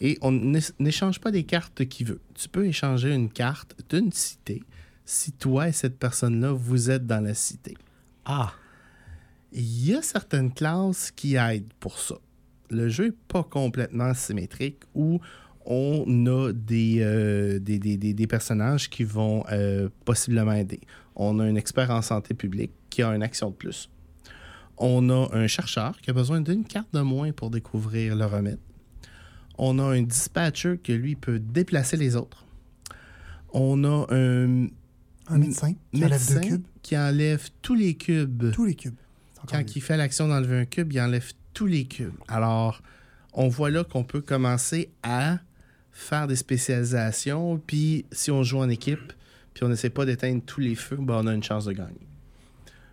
Et 0.00 0.18
on 0.22 0.32
n'é- 0.32 0.58
n'échange 0.78 1.20
pas 1.20 1.30
des 1.30 1.44
cartes 1.44 1.84
qui 1.84 2.04
veut. 2.04 2.20
Tu 2.34 2.48
peux 2.48 2.66
échanger 2.66 3.14
une 3.14 3.28
carte 3.30 3.76
d'une 3.90 4.10
cité 4.12 4.62
si 5.04 5.32
toi 5.32 5.68
et 5.68 5.72
cette 5.72 5.98
personne-là, 5.98 6.52
vous 6.52 6.90
êtes 6.90 7.06
dans 7.06 7.20
la 7.22 7.34
cité. 7.34 7.76
Ah, 8.24 8.52
Il 9.52 9.84
y 9.84 9.94
a 9.94 10.00
certaines 10.02 10.52
classes 10.52 11.10
qui 11.10 11.34
aident 11.34 11.72
pour 11.80 11.98
ça. 11.98 12.14
Le 12.70 12.88
jeu 12.88 13.06
n'est 13.06 13.12
pas 13.28 13.42
complètement 13.42 14.14
symétrique 14.14 14.78
où 14.94 15.20
on 15.66 16.26
a 16.26 16.52
des, 16.52 16.98
euh, 17.00 17.58
des, 17.58 17.78
des- 17.80 17.96
des- 17.96 18.14
des 18.14 18.26
personnages 18.28 18.88
qui 18.88 19.02
vont 19.04 19.44
euh, 19.50 19.88
possiblement 20.04 20.52
aider. 20.52 20.80
On 21.16 21.38
a 21.40 21.44
un 21.44 21.56
expert 21.56 21.90
en 21.90 22.00
santé 22.00 22.32
publique 22.34 22.70
qui 22.90 23.02
a 23.02 23.08
une 23.14 23.22
action 23.24 23.50
de 23.50 23.54
plus. 23.56 23.90
On 24.82 25.10
a 25.10 25.28
un 25.32 25.46
chercheur 25.46 26.00
qui 26.00 26.08
a 26.08 26.14
besoin 26.14 26.40
d'une 26.40 26.64
carte 26.64 26.88
de 26.94 27.00
moins 27.00 27.32
pour 27.32 27.50
découvrir 27.50 28.16
le 28.16 28.24
remède. 28.24 28.58
On 29.58 29.78
a 29.78 29.82
un 29.82 30.00
dispatcher 30.00 30.78
qui, 30.82 30.94
lui, 30.94 31.16
peut 31.16 31.38
déplacer 31.38 31.98
les 31.98 32.16
autres. 32.16 32.46
On 33.52 33.84
a 33.84 34.06
un 34.10 34.68
Un 35.26 35.38
médecin 35.38 35.74
qui 35.92 36.02
enlève 36.02 36.34
deux 36.34 36.40
cubes, 36.40 36.66
qui 36.80 36.96
enlève 36.96 37.48
tous 37.60 37.74
les 37.74 37.94
cubes. 37.94 38.52
tous 38.52 38.64
les 38.64 38.74
cubes. 38.74 38.94
Quand 39.48 39.76
il 39.76 39.82
fait 39.82 39.98
l'action 39.98 40.28
d'enlever 40.28 40.60
un 40.60 40.64
cube, 40.64 40.92
il 40.92 41.00
enlève 41.00 41.30
tous 41.52 41.66
les 41.66 41.84
cubes. 41.84 42.14
Alors, 42.28 42.80
on 43.34 43.48
voit 43.48 43.70
là 43.70 43.84
qu'on 43.84 44.04
peut 44.04 44.22
commencer 44.22 44.90
à 45.02 45.38
faire 45.92 46.26
des 46.26 46.36
spécialisations. 46.36 47.60
Puis, 47.66 48.06
si 48.12 48.30
on 48.30 48.42
joue 48.42 48.58
en 48.58 48.68
équipe, 48.70 49.12
puis 49.52 49.64
on 49.64 49.68
n'essaie 49.68 49.90
pas 49.90 50.06
d'éteindre 50.06 50.42
tous 50.44 50.60
les 50.60 50.74
feux, 50.74 50.96
ben, 50.96 51.20
on 51.22 51.26
a 51.26 51.34
une 51.34 51.42
chance 51.42 51.66
de 51.66 51.72
gagner. 51.72 52.09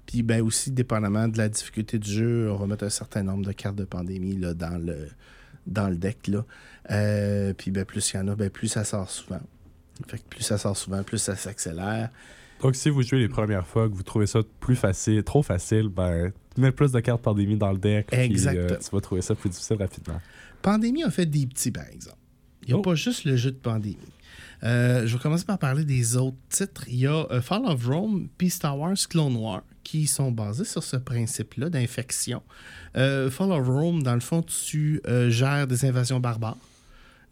Puis, 0.08 0.24
ben 0.24 0.42
aussi, 0.42 0.72
dépendamment 0.72 1.28
de 1.28 1.38
la 1.38 1.50
difficulté 1.50 2.00
du 2.00 2.10
jeu, 2.12 2.52
on 2.52 2.56
va 2.56 2.66
mettre 2.66 2.86
un 2.86 2.90
certain 2.90 3.22
nombre 3.24 3.46
de 3.46 3.52
cartes 3.52 3.76
de 3.76 3.84
pandémie 3.86 4.36
là, 4.38 4.54
dans, 4.56 4.82
le, 4.84 5.10
dans 5.68 5.90
le 5.90 5.98
deck. 5.98 6.28
Là. 6.28 6.44
Euh, 6.92 7.54
puis, 7.54 7.70
ben, 7.72 7.86
plus 7.86 8.12
il 8.14 8.18
y 8.18 8.20
en 8.20 8.28
a, 8.30 8.36
ben, 8.36 8.50
plus 8.50 8.68
ça 8.70 8.84
sort 8.84 9.10
souvent. 9.10 9.42
Fait 10.08 10.18
que 10.18 10.24
plus 10.30 10.44
ça 10.44 10.58
sort 10.58 10.76
souvent, 10.78 11.04
plus 11.04 11.18
ça 11.18 11.36
s'accélère. 11.36 12.10
Donc, 12.62 12.76
si 12.76 12.90
vous 12.90 13.04
jouez 13.04 13.20
les 13.20 13.28
premières 13.28 13.68
fois, 13.68 13.88
que 13.90 13.94
vous 13.94 14.02
trouvez 14.04 14.28
ça 14.28 14.40
plus 14.60 14.76
facile, 14.76 15.24
trop 15.24 15.44
facile, 15.44 15.90
ben, 15.90 16.32
mets 16.58 16.72
plus 16.72 16.92
de 16.92 17.00
cartes 17.02 17.22
pandémie 17.22 17.58
dans 17.58 17.72
le 17.72 17.78
deck. 17.78 18.08
puis, 18.08 18.20
Exact. 18.22 18.56
euh, 18.58 18.78
tu 18.78 18.90
vas 18.92 19.02
trouver 19.02 19.22
ça 19.22 19.36
plus 19.36 19.50
difficile 19.50 19.76
rapidement. 19.78 20.20
Pandémie 20.62 21.04
a 21.04 21.12
fait 21.12 21.26
des 21.26 21.46
petits, 21.46 21.72
par 21.72 21.88
exemple. 21.88 22.18
Il 22.64 22.70
n'y 22.70 22.74
a 22.74 22.78
Oh. 22.78 22.82
pas 22.82 22.96
juste 22.96 23.26
le 23.26 23.36
jeu 23.36 23.52
de 23.52 23.58
Pandémie. 23.58 23.98
Euh, 24.64 25.06
je 25.06 25.16
vais 25.16 25.22
commencer 25.22 25.46
par 25.46 25.60
parler 25.60 25.86
des 25.86 26.18
autres 26.18 26.38
titres. 26.50 26.86
Il 26.88 26.96
y 26.96 27.08
a 27.08 27.26
Fall 27.42 27.66
of 27.66 27.86
Rome 27.86 28.28
puis 28.38 28.50
Star 28.50 28.78
Wars 28.78 28.96
Clone 29.10 29.36
War 29.36 29.62
qui 29.88 30.06
sont 30.06 30.32
basés 30.34 30.66
sur 30.66 30.84
ce 30.84 30.98
principe-là 30.98 31.70
d'infection. 31.70 32.44
Euh, 32.98 33.30
Fall 33.32 33.54
of 33.54 33.66
Rome, 33.66 34.04
dans 34.04 34.16
le 34.16 34.20
fond, 34.20 34.42
tu 34.44 35.00
euh, 35.08 35.30
gères 35.30 35.66
des 35.66 35.86
invasions 35.86 36.20
barbares, 36.20 36.58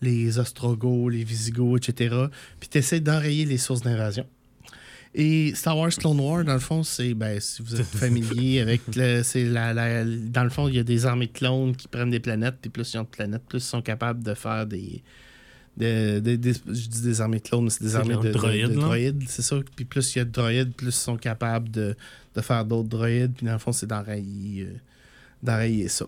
les 0.02 0.40
Ostrogoths, 0.40 1.12
les 1.12 1.26
Visigoths, 1.26 1.90
etc. 1.90 2.16
Puis 2.62 2.70
tu 2.70 2.78
essaies 2.78 3.02
d'enrayer 3.02 3.44
les 3.44 3.58
sources 3.58 3.82
d'invasion. 3.82 4.26
Et 5.14 5.54
Star 5.54 5.78
Wars 5.78 5.90
Clone 5.90 6.18
War, 6.22 6.46
dans 6.46 6.54
le 6.54 6.60
fond, 6.60 6.82
c'est, 6.84 7.14
ben, 7.14 7.42
si 7.42 7.62
vous 7.62 7.76
êtes 7.76 7.88
familier 7.88 8.62
avec, 8.66 8.82
le, 8.96 9.22
c'est 9.24 9.44
la, 9.44 9.74
la- 9.74 10.06
dans 10.06 10.46
le 10.46 10.50
fond, 10.50 10.70
il 10.70 10.76
y 10.76 10.80
a 10.80 10.84
des 10.84 11.06
armées 11.06 11.28
de 11.28 11.34
clones 11.34 11.76
qui 11.76 11.90
prennent 11.90 12.10
des 12.10 12.22
planètes, 12.22 12.56
puis 12.62 12.70
plus 12.70 12.94
ils 12.94 12.98
ont 13.00 13.04
de 13.04 13.08
planètes, 13.08 13.44
plus 13.50 13.58
ils 13.60 13.62
sont 13.68 13.82
capables 13.82 14.24
de 14.24 14.34
faire 14.34 14.66
des, 14.66 15.04
des, 15.78 16.22
des- 16.22 16.38
des- 16.38 16.54
je 16.54 16.88
dis 16.88 17.02
des 17.02 17.22
armées 17.22 17.40
de 17.40 17.44
clones, 17.44 17.66
mais 17.66 17.70
c'est 17.70 17.84
des 17.84 17.96
armées 17.96 18.16
de, 18.16 18.30
de- 18.30 18.32
droïdes, 18.74 19.18
de 19.20 19.26
c'est 19.28 19.42
ça. 19.42 19.58
Puis 19.76 19.86
plus 19.86 20.16
il 20.16 20.20
y 20.20 20.22
a 20.22 20.26
de 20.26 20.32
droïdes, 20.32 20.74
plus 20.74 20.88
ils 20.88 20.92
sont 20.92 21.18
capables 21.18 21.70
de, 21.70 21.96
de 22.36 22.42
faire 22.42 22.64
d'autres 22.66 22.90
droïdes, 22.90 23.34
puis 23.36 23.46
dans 23.46 23.54
le 23.54 23.60
fond, 23.60 23.72
c'est 23.72 23.88
d'enrayer, 23.88 24.64
euh, 24.64 24.74
d'enrayer 25.44 25.88
ça. 25.90 26.06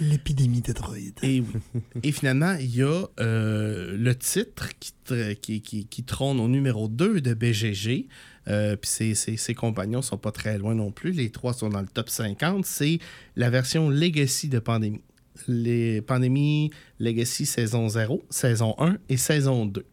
L'épidémie 0.00 0.62
des 0.62 0.72
droïdes. 0.72 1.18
Et, 1.22 1.40
oui. 1.42 1.80
Et 2.02 2.12
finalement, 2.12 2.54
il 2.58 2.74
y 2.74 2.82
a 2.82 3.04
euh, 3.20 3.94
le 3.98 4.14
titre 4.14 4.70
qui, 4.80 4.92
tr- 5.06 5.36
qui, 5.36 5.60
qui- 5.60 5.84
qui 5.84 6.02
trône 6.02 6.40
au 6.40 6.48
numéro 6.48 6.88
2 6.88 7.20
de 7.20 7.34
BGG. 7.34 8.06
Euh, 8.48 8.74
Puis 8.76 8.90
ses, 8.90 9.14
ses- 9.14 9.36
ses 9.36 9.54
compagnons 9.54 10.00
sont 10.00 10.16
pas 10.16 10.32
très 10.32 10.56
loin 10.56 10.74
non 10.74 10.90
plus. 10.92 11.12
Les 11.12 11.28
trois 11.30 11.52
sont 11.52 11.68
dans 11.68 11.82
le 11.82 11.86
top 11.86 12.08
50. 12.08 12.64
C'est 12.64 13.00
la 13.36 13.50
version 13.50 13.90
Legacy 13.90 14.48
de 14.48 14.58
Pandémie. 14.60 15.02
Les 15.48 16.02
Pandémie 16.02 16.70
Legacy 16.98 17.46
saison 17.46 17.88
0, 17.88 18.22
saison 18.30 18.74
1 18.78 18.98
et 19.08 19.16
saison 19.16 19.66
2. 19.66 19.84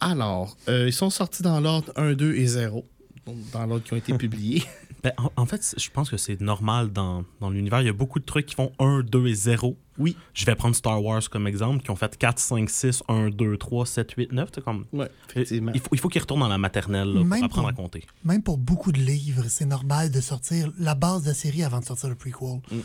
Alors, 0.00 0.56
euh, 0.68 0.86
ils 0.88 0.92
sont 0.92 1.10
sortis 1.10 1.42
dans 1.42 1.60
l'ordre 1.60 1.92
1, 1.96 2.14
2 2.14 2.34
et 2.34 2.46
0. 2.46 2.86
donc 3.26 3.36
Dans 3.52 3.66
l'ordre 3.66 3.84
qui 3.84 3.92
ont 3.92 3.96
été 3.96 4.14
publiés. 4.18 4.62
Ben, 5.02 5.12
en, 5.18 5.30
en 5.36 5.46
fait, 5.46 5.74
je 5.78 5.90
pense 5.90 6.10
que 6.10 6.16
c'est 6.18 6.40
normal 6.40 6.90
dans, 6.92 7.24
dans 7.40 7.48
l'univers. 7.50 7.80
Il 7.80 7.86
y 7.86 7.90
a 7.90 7.92
beaucoup 7.94 8.18
de 8.18 8.24
trucs 8.24 8.46
qui 8.46 8.54
font 8.54 8.72
1, 8.78 9.00
2 9.02 9.26
et 9.28 9.34
0. 9.34 9.76
Oui. 9.98 10.16
Je 10.34 10.44
vais 10.46 10.54
prendre 10.54 10.74
Star 10.74 11.02
Wars 11.02 11.22
comme 11.30 11.46
exemple, 11.46 11.82
qui 11.82 11.90
ont 11.90 11.96
fait 11.96 12.16
4, 12.16 12.38
5, 12.38 12.68
6, 12.70 13.02
1, 13.08 13.28
2, 13.30 13.56
3, 13.58 13.86
7, 13.86 14.10
8, 14.12 14.32
9. 14.32 14.48
c'est 14.54 14.64
Comme... 14.64 14.84
Ouais, 14.92 15.10
effectivement. 15.30 15.72
Il 15.74 15.80
faut, 15.80 15.88
il 15.92 15.98
faut 15.98 16.08
qu'ils 16.08 16.20
retournent 16.22 16.40
dans 16.40 16.48
la 16.48 16.58
maternelle 16.58 17.08
là, 17.08 17.14
pour 17.20 17.26
Même 17.26 17.44
apprendre 17.44 17.68
pour- 17.68 17.78
à 17.78 17.82
compter. 17.82 18.04
Même 18.24 18.42
pour 18.42 18.56
beaucoup 18.58 18.92
de 18.92 18.98
livres, 19.00 19.44
c'est 19.48 19.66
normal 19.66 20.10
de 20.10 20.20
sortir 20.20 20.70
la 20.78 20.94
base 20.94 21.22
de 21.22 21.28
la 21.28 21.34
série 21.34 21.62
avant 21.62 21.80
de 21.80 21.84
sortir 21.84 22.08
le 22.08 22.14
prequel. 22.14 22.60
Mm. 22.70 22.78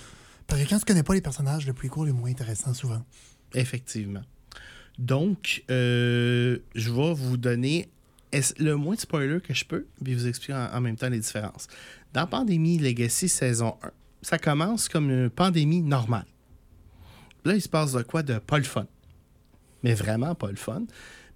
Parce 0.47 0.61
que 0.61 0.69
quand 0.69 0.79
tu 0.79 0.85
connais 0.85 1.03
pas 1.03 1.13
les 1.13 1.21
personnages, 1.21 1.65
le 1.65 1.73
prequel 1.73 2.09
est 2.09 2.13
moins 2.13 2.29
intéressant 2.29 2.73
souvent. 2.73 3.03
Effectivement. 3.53 4.21
Donc, 4.97 5.63
euh, 5.69 6.59
je 6.75 6.91
vais 6.91 7.13
vous 7.13 7.37
donner 7.37 7.89
le 8.59 8.75
moins 8.75 8.95
de 8.95 8.99
spoiler 8.99 9.39
que 9.39 9.53
je 9.53 9.65
peux, 9.65 9.85
puis 10.03 10.13
vous 10.13 10.27
expliquer 10.27 10.53
en, 10.53 10.73
en 10.73 10.81
même 10.81 10.95
temps 10.95 11.09
les 11.09 11.19
différences. 11.19 11.67
Dans 12.13 12.27
Pandémie 12.27 12.77
Legacy 12.77 13.29
saison 13.29 13.75
1, 13.83 13.91
ça 14.21 14.37
commence 14.37 14.89
comme 14.89 15.09
une 15.09 15.29
pandémie 15.29 15.81
normale. 15.81 16.25
Là, 17.45 17.53
il 17.53 17.61
se 17.61 17.69
passe 17.69 17.91
de 17.93 18.01
quoi 18.01 18.23
de 18.23 18.39
pas 18.39 18.57
le 18.57 18.63
fun. 18.63 18.87
Mais 19.83 19.93
vraiment 19.93 20.33
pas 20.33 20.49
le 20.49 20.55
fun. 20.55 20.83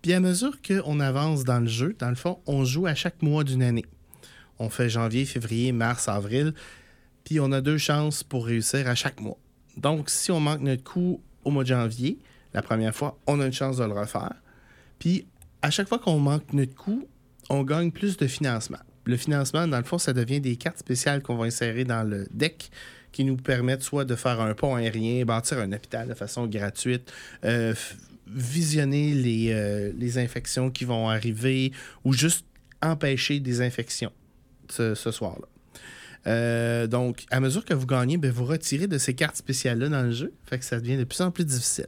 Puis 0.01 0.13
à 0.13 0.19
mesure 0.19 0.57
qu'on 0.61 0.99
avance 0.99 1.43
dans 1.43 1.59
le 1.59 1.67
jeu, 1.67 1.95
dans 1.99 2.09
le 2.09 2.15
fond, 2.15 2.39
on 2.47 2.63
joue 2.65 2.87
à 2.87 2.95
chaque 2.95 3.21
mois 3.21 3.43
d'une 3.43 3.61
année. 3.61 3.85
On 4.57 4.69
fait 4.69 4.89
janvier, 4.89 5.25
février, 5.25 5.71
mars, 5.71 6.07
avril. 6.07 6.53
Puis 7.23 7.39
on 7.39 7.51
a 7.51 7.61
deux 7.61 7.77
chances 7.77 8.23
pour 8.23 8.45
réussir 8.45 8.87
à 8.87 8.95
chaque 8.95 9.19
mois. 9.21 9.37
Donc, 9.77 10.09
si 10.09 10.31
on 10.31 10.39
manque 10.39 10.61
notre 10.61 10.83
coup 10.83 11.21
au 11.43 11.51
mois 11.51 11.63
de 11.63 11.69
janvier, 11.69 12.19
la 12.53 12.61
première 12.61 12.95
fois, 12.95 13.19
on 13.27 13.39
a 13.39 13.45
une 13.45 13.53
chance 13.53 13.77
de 13.77 13.83
le 13.83 13.93
refaire. 13.93 14.35
Puis, 14.97 15.27
à 15.61 15.69
chaque 15.71 15.87
fois 15.87 15.99
qu'on 15.99 16.19
manque 16.19 16.51
notre 16.53 16.75
coup, 16.75 17.07
on 17.49 17.63
gagne 17.63 17.91
plus 17.91 18.17
de 18.17 18.27
financement. 18.27 18.79
Le 19.05 19.17
financement, 19.17 19.67
dans 19.67 19.77
le 19.77 19.83
fond, 19.83 19.97
ça 19.97 20.13
devient 20.13 20.41
des 20.41 20.55
cartes 20.55 20.79
spéciales 20.79 21.21
qu'on 21.21 21.37
va 21.37 21.45
insérer 21.45 21.83
dans 21.83 22.03
le 22.03 22.27
deck 22.31 22.69
qui 23.11 23.23
nous 23.23 23.37
permettent 23.37 23.81
soit 23.81 24.05
de 24.05 24.15
faire 24.15 24.39
un 24.39 24.53
pont 24.53 24.75
aérien, 24.75 25.25
bâtir 25.25 25.57
un 25.59 25.71
hôpital 25.71 26.07
de 26.07 26.13
façon 26.13 26.45
gratuite, 26.45 27.11
euh, 27.43 27.73
visionner 28.27 29.13
les, 29.13 29.51
euh, 29.51 29.91
les 29.97 30.19
infections 30.19 30.69
qui 30.69 30.85
vont 30.85 31.09
arriver 31.09 31.71
ou 32.03 32.13
juste 32.13 32.45
empêcher 32.81 33.39
des 33.39 33.61
infections 33.61 34.11
ce 34.69 34.93
soir-là. 34.93 35.47
Euh, 36.27 36.87
donc, 36.87 37.25
à 37.31 37.39
mesure 37.39 37.65
que 37.65 37.73
vous 37.73 37.85
gagnez, 37.85 38.17
ben, 38.17 38.31
vous 38.31 38.45
retirez 38.45 38.87
de 38.87 38.97
ces 38.97 39.13
cartes 39.13 39.37
spéciales-là 39.37 39.89
dans 39.89 40.03
le 40.03 40.11
jeu. 40.11 40.33
Fait 40.45 40.59
que 40.59 40.65
ça 40.65 40.79
devient 40.79 40.97
de 40.97 41.03
plus 41.03 41.21
en 41.21 41.31
plus 41.31 41.45
difficile. 41.45 41.87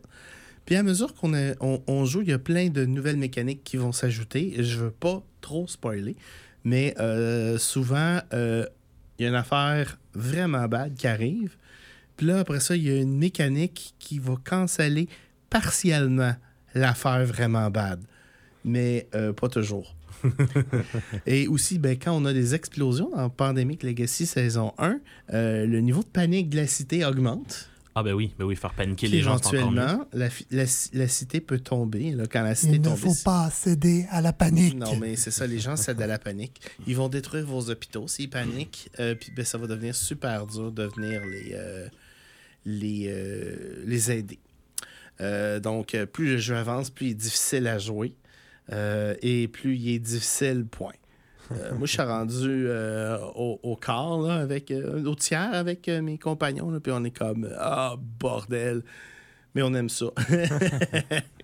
Puis 0.66 0.76
à 0.76 0.84
mesure 0.84 1.14
qu'on 1.16 2.06
joue, 2.06 2.22
il 2.22 2.30
y 2.30 2.34
a 2.34 2.40
plein 2.40 2.70
de 2.70 2.86
nouvelles 2.86 3.18
mécaniques 3.18 3.64
qui 3.64 3.78
vont 3.78 3.92
s'ajouter. 3.92 4.56
Je 4.64 4.78
veux 4.78 4.92
pas 4.92 5.24
trop 5.42 5.68
spoiler, 5.68 6.16
mais 6.64 6.94
euh, 7.00 7.58
souvent, 7.58 8.20
euh, 8.34 8.66
il 9.18 9.24
y 9.24 9.26
a 9.26 9.30
une 9.30 9.36
affaire 9.36 9.98
vraiment 10.14 10.68
bad 10.68 10.94
qui 10.94 11.08
arrive. 11.08 11.58
Puis 12.16 12.28
là, 12.28 12.40
après 12.40 12.60
ça, 12.60 12.76
il 12.76 12.84
y 12.84 12.92
a 12.92 12.98
une 13.02 13.18
mécanique 13.18 13.96
qui 13.98 14.20
va 14.20 14.36
canceller 14.44 15.10
partiellement 15.50 16.36
l'affaire 16.76 17.26
vraiment 17.26 17.70
bad. 17.72 18.00
Mais 18.64 19.08
pas 19.36 19.50
toujours. 19.50 19.96
Et 21.26 21.48
aussi, 21.48 21.80
ben, 21.80 21.98
quand 21.98 22.14
on 22.14 22.26
a 22.26 22.34
des 22.34 22.56
explosions 22.56 23.10
dans 23.16 23.30
Pandemic 23.30 23.84
Legacy 23.84 24.26
saison 24.26 24.74
1, 24.78 25.00
euh, 25.34 25.66
le 25.66 25.80
niveau 25.82 26.02
de 26.02 26.08
panique 26.08 26.50
de 26.50 26.58
la 26.58 26.68
cité 26.68 27.06
augmente. 27.06 27.68
Ah 27.94 28.04
ben 28.04 28.14
oui, 28.14 28.34
ben 28.40 28.46
oui, 28.46 28.56
faire 28.56 28.74
paniquer 28.74 29.08
Puis 29.08 29.18
les 29.18 29.22
gens, 29.22 29.32
éventuellement, 29.38 30.06
la, 30.14 30.30
la 30.50 30.64
la 30.94 31.08
cité 31.10 31.42
peut 31.42 31.60
tomber. 31.60 32.12
Là, 32.12 32.24
quand 32.26 32.42
la 32.42 32.56
cité 32.56 32.76
Il 32.76 32.82
ne 32.82 32.86
tombe, 32.86 32.98
faut 32.98 33.14
pas 33.26 33.50
céder 33.50 34.06
à 34.10 34.22
la 34.22 34.32
panique. 34.32 34.76
Non, 34.76 34.96
mais 34.96 35.18
c'est 35.18 35.32
ça, 35.32 35.46
les 35.46 35.60
gens 35.60 35.76
cèdent 35.76 36.02
à 36.02 36.08
la 36.08 36.18
panique. 36.18 36.62
Ils 36.88 36.96
vont 36.96 37.10
détruire 37.10 37.46
vos 37.46 37.70
hôpitaux 37.70 38.08
s'ils 38.08 38.30
paniquent. 38.30 38.90
euh, 39.02 39.14
puis 39.16 39.32
ben, 39.36 39.44
ça 39.44 39.58
va 39.58 39.68
devenir 39.68 39.94
super 39.94 40.48
dur 40.48 40.72
de 40.72 40.84
venir 40.96 41.22
les, 41.26 41.52
euh, 41.54 41.88
les, 42.66 43.08
euh, 43.10 43.84
les 43.86 44.10
aider. 44.12 44.40
Euh, 45.20 45.60
donc, 45.60 45.98
plus 46.14 46.28
le 46.28 46.38
jeu 46.38 46.56
avance, 46.56 46.90
plus 46.90 47.08
il 47.08 47.12
est 47.12 47.16
difficile 47.16 47.68
à 47.68 47.78
jouer. 47.78 48.14
Euh, 48.72 49.16
et 49.22 49.48
plus 49.48 49.76
il 49.76 49.96
est 49.96 50.00
difficile, 50.00 50.66
point. 50.70 50.94
Euh, 51.52 51.74
moi, 51.78 51.86
je 51.86 51.92
suis 51.92 52.02
rendu 52.02 52.68
euh, 52.68 53.18
au, 53.36 53.60
au 53.64 53.76
quart, 53.76 54.20
là, 54.22 54.36
avec, 54.36 54.72
au 54.72 55.16
tiers 55.16 55.54
avec 55.54 55.88
mes 55.88 56.18
compagnons. 56.18 56.72
là, 56.72 56.80
puis 56.80 56.92
on 56.96 57.04
est 57.04 57.16
comme, 57.16 57.50
ah, 57.58 57.96
bordel. 58.20 58.84
Mais 59.54 59.62
on 59.64 59.74
aime 59.74 59.90
ça. 59.90 60.08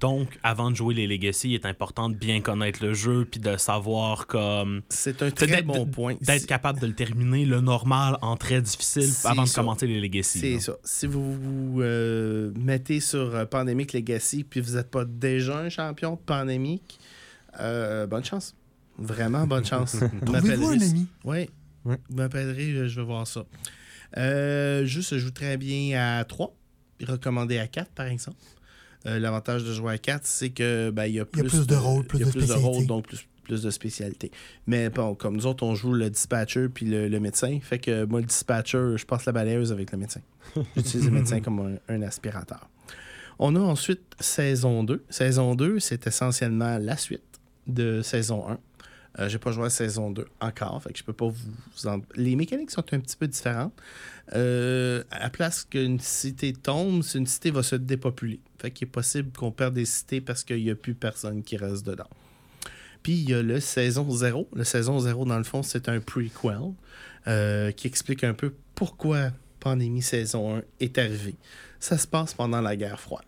Donc, 0.00 0.38
avant 0.42 0.70
de 0.70 0.76
jouer 0.76 0.94
les 0.94 1.06
Legacy, 1.06 1.50
il 1.50 1.54
est 1.54 1.66
important 1.66 2.08
de 2.08 2.14
bien 2.16 2.40
connaître 2.40 2.84
le 2.84 2.94
jeu 2.94 3.26
puis 3.30 3.40
de 3.40 3.56
savoir 3.56 4.26
comme 4.26 4.82
C'est 4.88 5.22
un 5.22 5.30
très 5.30 5.46
d'être- 5.46 5.66
bon 5.66 5.86
point. 5.86 6.16
d'être 6.20 6.46
capable 6.46 6.80
de 6.80 6.86
le 6.86 6.94
terminer 6.94 7.44
le 7.44 7.60
normal 7.60 8.16
en 8.22 8.36
très 8.36 8.60
difficile 8.60 9.08
avant 9.24 9.44
de 9.44 9.50
commencer 9.50 9.86
les 9.86 10.00
Legacy. 10.00 10.38
C'est 10.40 10.60
ça. 10.60 10.74
Si 10.84 11.06
vous 11.06 11.34
vous 11.34 11.80
euh, 11.82 12.52
mettez 12.58 13.00
sur 13.00 13.34
euh, 13.34 13.44
Pandemic 13.44 13.92
Legacy 13.92 14.44
puis 14.44 14.60
vous 14.60 14.76
n'êtes 14.76 14.90
pas 14.90 15.04
déjà 15.04 15.58
un 15.58 15.68
champion 15.68 16.12
de 16.14 16.20
Pandemic, 16.20 16.98
euh, 17.60 18.06
bonne 18.06 18.24
chance. 18.24 18.54
Vraiment 18.98 19.46
bonne 19.46 19.64
chance. 19.64 19.94
Vous 20.00 20.20
Trouvez-vous 20.24 20.66
un 20.68 20.76
m'appellerez- 20.76 20.90
ami? 20.90 21.06
Oui. 21.24 21.48
Ouais. 21.84 21.98
Vous 22.08 22.16
m'appellerez, 22.16 22.88
je 22.88 23.00
vais 23.00 23.06
voir 23.06 23.26
ça. 23.26 23.44
Euh, 24.16 24.84
juste, 24.84 25.14
je 25.14 25.18
joue 25.18 25.30
très 25.32 25.56
bien 25.56 25.98
à 26.18 26.24
3, 26.24 26.54
puis 26.98 27.06
recommandé 27.06 27.58
à 27.58 27.66
4, 27.66 27.90
par 27.90 28.06
exemple. 28.06 28.36
Euh, 29.06 29.18
L'avantage 29.18 29.64
de 29.64 29.72
jouer 29.72 29.94
à 29.94 29.98
4, 29.98 30.24
c'est 30.26 30.50
que 30.50 30.90
ben, 30.90 31.04
il 31.06 31.14
y 31.14 31.20
a 31.20 31.24
plus, 31.24 31.42
plus 31.42 31.66
de 31.66 31.74
rôles, 31.74 32.04
plus 32.06 32.18
de 32.20 32.24
plus 32.30 32.46
de 32.46 32.52
rôles, 32.52 32.62
spécialités. 32.62 32.86
donc 32.86 33.06
plus, 33.06 33.26
plus 33.42 33.62
de 33.62 33.70
spécialités. 33.70 34.30
Mais 34.66 34.88
bon, 34.88 35.14
comme 35.14 35.36
nous 35.36 35.46
autres, 35.46 35.64
on 35.64 35.74
joue 35.74 35.92
le 35.92 36.08
dispatcher 36.10 36.68
puis 36.68 36.86
le, 36.86 37.08
le 37.08 37.20
médecin. 37.20 37.58
Fait 37.62 37.78
que 37.78 38.04
moi, 38.04 38.20
le 38.20 38.26
dispatcher, 38.26 38.94
je 38.96 39.04
passe 39.04 39.26
la 39.26 39.32
balayeuse 39.32 39.72
avec 39.72 39.92
le 39.92 39.98
médecin. 39.98 40.20
J'utilise 40.76 41.04
le 41.06 41.10
médecin 41.18 41.40
comme 41.40 41.58
un, 41.88 41.94
un 41.94 42.02
aspirateur. 42.02 42.68
On 43.38 43.56
a 43.56 43.60
ensuite 43.60 44.00
saison 44.20 44.84
2. 44.84 45.04
Saison 45.10 45.54
2, 45.54 45.80
c'est 45.80 46.06
essentiellement 46.06 46.78
la 46.78 46.96
suite 46.96 47.40
de 47.66 48.00
saison 48.02 48.48
1. 48.48 48.58
Euh, 49.18 49.28
j'ai 49.28 49.38
pas 49.38 49.52
joué 49.52 49.66
à 49.66 49.70
saison 49.70 50.10
2 50.10 50.26
encore, 50.40 50.82
fait 50.82 50.92
que 50.92 50.98
je 50.98 51.04
peux 51.04 51.12
pas 51.12 51.28
vous 51.28 51.86
en... 51.86 52.00
Les 52.16 52.34
mécaniques 52.34 52.72
sont 52.72 52.84
un 52.92 52.98
petit 52.98 53.16
peu 53.16 53.28
différentes. 53.28 53.72
Euh, 54.34 55.04
à 55.10 55.20
la 55.20 55.30
place 55.30 55.64
qu'une 55.64 56.00
cité 56.00 56.52
tombe, 56.52 57.04
une 57.14 57.26
cité 57.26 57.50
va 57.50 57.62
se 57.62 57.76
dépopuler. 57.76 58.40
Fait 58.58 58.70
qu'il 58.70 58.88
est 58.88 58.90
possible 58.90 59.30
qu'on 59.30 59.52
perde 59.52 59.74
des 59.74 59.84
cités 59.84 60.20
parce 60.20 60.42
qu'il 60.42 60.62
n'y 60.62 60.70
a 60.70 60.74
plus 60.74 60.94
personne 60.94 61.42
qui 61.42 61.56
reste 61.56 61.86
dedans. 61.86 62.08
Puis 63.04 63.12
il 63.12 63.30
y 63.30 63.34
a 63.34 63.42
le 63.42 63.60
saison 63.60 64.10
0. 64.10 64.48
Le 64.54 64.64
saison 64.64 64.98
0, 64.98 65.26
dans 65.26 65.38
le 65.38 65.44
fond, 65.44 65.62
c'est 65.62 65.88
un 65.88 66.00
prequel 66.00 66.72
euh, 67.28 67.70
qui 67.70 67.86
explique 67.86 68.24
un 68.24 68.34
peu 68.34 68.54
pourquoi 68.74 69.30
Pandémie 69.60 70.02
saison 70.02 70.56
1 70.56 70.62
est 70.80 70.98
arrivée. 70.98 71.36
Ça 71.78 71.98
se 71.98 72.06
passe 72.06 72.34
pendant 72.34 72.60
la 72.60 72.76
guerre 72.76 72.98
froide. 72.98 73.24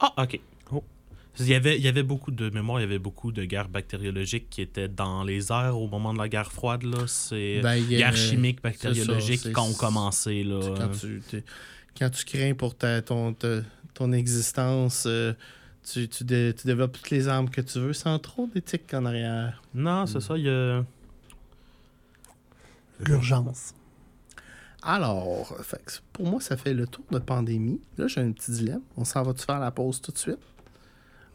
Ah, 0.00 0.14
ok. 0.16 0.40
Il 1.40 1.48
y, 1.48 1.54
avait, 1.54 1.76
il 1.78 1.82
y 1.82 1.88
avait 1.88 2.02
beaucoup 2.02 2.30
de 2.30 2.50
mémoire, 2.50 2.78
il 2.80 2.82
y 2.82 2.84
avait 2.84 2.98
beaucoup 2.98 3.32
de 3.32 3.44
guerres 3.44 3.70
bactériologiques 3.70 4.50
qui 4.50 4.60
étaient 4.60 4.88
dans 4.88 5.24
les 5.24 5.50
airs 5.50 5.78
au 5.78 5.88
moment 5.88 6.12
de 6.12 6.18
la 6.18 6.28
guerre 6.28 6.52
froide. 6.52 6.82
Là. 6.82 7.04
C'est 7.06 7.60
Ben, 7.62 7.82
guerre 7.82 8.14
chimique, 8.14 8.62
bactériologique 8.62 9.40
c'est- 9.40 9.52
quand 9.52 9.64
on 9.66 9.72
commençait. 9.72 10.42
Là. 10.42 10.60
Quand 10.76 10.90
tu, 10.90 11.22
quand 11.98 12.10
tu 12.10 12.24
crains 12.26 12.52
pour 12.54 12.74
ta, 12.76 13.00
ton, 13.00 13.32
ta- 13.32 13.62
ton 13.94 14.12
existence, 14.12 15.04
euh, 15.06 15.32
tu, 15.90 16.06
tu, 16.06 16.24
dé- 16.24 16.54
tu 16.58 16.66
développes 16.66 16.92
toutes 16.92 17.08
les 17.10 17.28
armes 17.28 17.48
que 17.48 17.62
tu 17.62 17.78
veux 17.80 17.94
sans 17.94 18.18
trop 18.18 18.46
d'éthique 18.54 18.92
en 18.92 19.06
arrière. 19.06 19.62
Non, 19.74 20.04
c'est 20.06 20.20
ça, 20.20 20.36
il 20.36 20.44
y 20.44 20.50
a... 20.50 20.84
L'urgence. 23.00 23.74
Alors, 24.82 25.56
pour 26.12 26.26
moi, 26.26 26.40
ça 26.40 26.56
fait 26.56 26.74
le 26.74 26.86
tour 26.86 27.04
de 27.10 27.18
pandémie. 27.18 27.80
Là, 27.98 28.06
j'ai 28.08 28.20
un 28.20 28.32
petit 28.32 28.50
dilemme. 28.50 28.82
On 28.96 29.04
s'en 29.04 29.22
va-tu 29.22 29.44
faire 29.44 29.60
la 29.60 29.70
pause 29.70 30.00
tout 30.00 30.12
de 30.12 30.18
suite? 30.18 30.38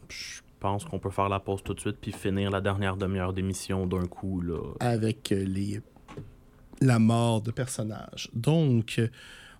Je 0.08 0.40
pense 0.60 0.84
qu'on 0.84 0.98
peut 0.98 1.10
faire 1.10 1.28
la 1.28 1.40
pause 1.40 1.62
tout 1.62 1.74
de 1.74 1.80
suite 1.80 1.98
puis 2.00 2.12
finir 2.12 2.50
la 2.50 2.60
dernière 2.60 2.96
demi-heure 2.96 3.32
d'émission 3.32 3.86
d'un 3.86 4.06
coup. 4.06 4.40
Là. 4.40 4.58
avec 4.80 5.32
euh, 5.32 5.44
les 5.44 5.80
la 6.80 6.98
mort 6.98 7.42
de 7.42 7.50
personnages. 7.50 8.30
Donc, 8.34 8.96
euh, 8.98 9.08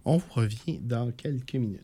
on 0.05 0.19
vous 0.19 0.33
revient 0.33 0.79
dans 0.81 1.11
quelques 1.11 1.55
minutes. 1.55 1.83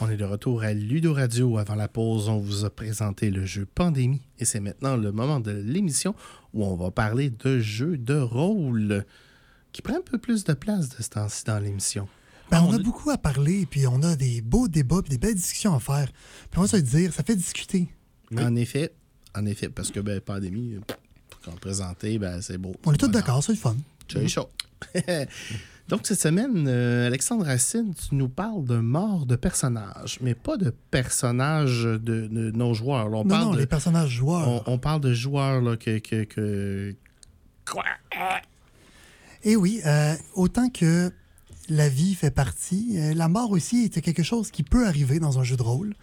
On 0.00 0.10
est 0.10 0.16
de 0.18 0.24
retour 0.24 0.62
à 0.62 0.74
Ludo 0.74 1.14
Radio. 1.14 1.56
Avant 1.56 1.76
la 1.76 1.88
pause, 1.88 2.28
on 2.28 2.38
vous 2.38 2.66
a 2.66 2.70
présenté 2.70 3.30
le 3.30 3.46
jeu 3.46 3.66
Pandémie. 3.66 4.20
Et 4.38 4.44
c'est 4.44 4.60
maintenant 4.60 4.96
le 4.96 5.12
moment 5.12 5.40
de 5.40 5.52
l'émission 5.52 6.14
où 6.52 6.64
on 6.64 6.76
va 6.76 6.90
parler 6.90 7.30
de 7.30 7.58
jeux 7.60 7.96
de 7.96 8.18
rôle 8.18 9.06
qui 9.72 9.80
prend 9.80 9.96
un 9.96 10.02
peu 10.02 10.18
plus 10.18 10.44
de 10.44 10.52
place 10.52 10.90
de 10.90 11.02
ce 11.02 11.08
temps-ci 11.08 11.44
dans 11.44 11.58
l'émission. 11.58 12.06
Ben, 12.50 12.62
on, 12.62 12.68
on 12.68 12.72
a 12.74 12.78
beaucoup 12.78 13.10
à 13.10 13.18
parler, 13.18 13.66
puis 13.66 13.86
on 13.86 14.02
a 14.02 14.16
des 14.16 14.40
beaux 14.40 14.68
débats, 14.68 15.00
puis 15.02 15.10
des 15.10 15.18
belles 15.18 15.34
discussions 15.34 15.74
à 15.74 15.80
faire. 15.80 16.08
Puis 16.50 16.58
on 16.58 16.62
va 16.62 16.68
se 16.68 16.76
dire, 16.76 17.12
ça 17.12 17.22
fait 17.22 17.36
discuter. 17.36 17.88
Oui. 18.30 18.42
En 18.42 18.54
effet, 18.56 18.92
en 19.36 19.46
effet, 19.46 19.68
parce 19.68 19.90
que 19.90 20.00
ben, 20.00 20.20
Pandémie, 20.20 20.74
euh, 20.74 20.80
quand 21.44 21.58
présenter, 21.58 22.18
ben, 22.18 22.40
c'est 22.40 22.58
beau. 22.58 22.72
On 22.84 22.92
est 22.92 22.96
tous 22.96 23.08
d'accord, 23.08 23.42
c'est 23.42 23.52
le 23.52 23.58
fun. 23.58 23.76
J'ai 24.08 24.28
chaud. 24.28 24.48
Donc, 25.88 26.06
cette 26.06 26.20
semaine, 26.20 26.64
euh, 26.66 27.06
Alexandre 27.06 27.44
Racine, 27.44 27.92
tu 27.94 28.14
nous 28.14 28.28
parles 28.30 28.64
de 28.64 28.78
mort 28.78 29.26
de 29.26 29.36
personnages, 29.36 30.18
mais 30.22 30.34
pas 30.34 30.56
de 30.56 30.70
personnages 30.90 31.82
de, 31.84 31.98
de 31.98 32.50
nos 32.52 32.72
joueurs. 32.72 33.06
On, 33.08 33.10
non, 33.10 33.24
parle 33.26 33.44
non, 33.44 33.50
de, 33.52 33.58
les 33.58 33.66
personnages 33.66 34.08
joueurs. 34.10 34.48
on, 34.48 34.62
on 34.72 34.78
parle 34.78 35.02
de 35.02 35.12
joueurs 35.12 35.60
là, 35.60 35.76
que, 35.76 35.98
que, 35.98 36.24
que- 36.24 36.94
Et 39.42 39.56
oui, 39.56 39.80
euh, 39.84 40.14
autant 40.34 40.70
que 40.70 41.10
la 41.68 41.88
vie 41.88 42.14
fait 42.14 42.30
partie, 42.30 42.92
euh, 42.98 43.14
la 43.14 43.28
mort 43.28 43.50
aussi 43.50 43.84
est 43.84 44.00
quelque 44.00 44.22
chose 44.22 44.50
qui 44.50 44.62
peut 44.62 44.86
arriver 44.86 45.18
dans 45.18 45.38
un 45.38 45.42
jeu 45.44 45.56
de 45.56 45.62
rôle. 45.62 45.94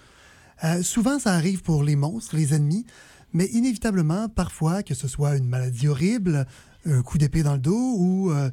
Euh, 0.64 0.84
souvent, 0.84 1.20
ça 1.20 1.34
arrive 1.34 1.62
pour 1.62 1.84
les 1.84 1.96
monstres, 1.96 2.36
les 2.36 2.54
ennemis, 2.54 2.86
mais 3.34 3.46
inévitablement, 3.48 4.30
parfois, 4.30 4.84
que 4.84 4.94
ce 4.94 5.08
soit 5.08 5.38
une 5.38 5.48
maladie 5.48 5.88
horrible, 5.88 6.46
un 6.86 7.02
coup 7.02 7.18
d'épée 7.18 7.44
dans 7.44 7.54
le 7.54 7.60
dos 7.60 7.96
ou 7.98 8.32
euh, 8.32 8.50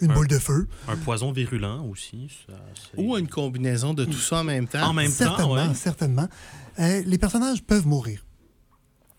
une 0.00 0.10
Un- 0.10 0.14
boule 0.14 0.28
de 0.28 0.38
feu. 0.38 0.66
Un 0.86 0.96
poison 0.96 1.32
virulent 1.32 1.84
aussi. 1.90 2.30
ça, 2.46 2.54
Ou 2.96 3.16
une 3.16 3.28
combinaison 3.28 3.94
de 3.94 4.04
tout 4.04 4.12
ça 4.12 4.38
en 4.40 4.44
même 4.44 4.66
temps. 4.68 4.88
En 4.88 4.92
même 4.94 5.08
temps, 5.10 5.16
certainement, 5.16 5.54
ouais. 5.68 5.74
certainement. 5.74 6.28
Euh, 6.78 7.02
les 7.04 7.18
personnages 7.18 7.62
peuvent 7.62 7.86
mourir. 7.86 8.24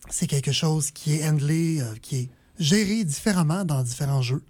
C'est 0.08 0.26
quelque 0.26 0.52
chose 0.52 0.90
qui 0.90 1.14
est 1.14 1.28
handlé, 1.28 1.80
euh, 1.80 1.94
qui 2.02 2.16
est 2.16 2.28
géré 2.58 3.04
différemment 3.04 3.64
dans 3.64 3.82
différents 3.82 4.22
jeux. 4.22 4.42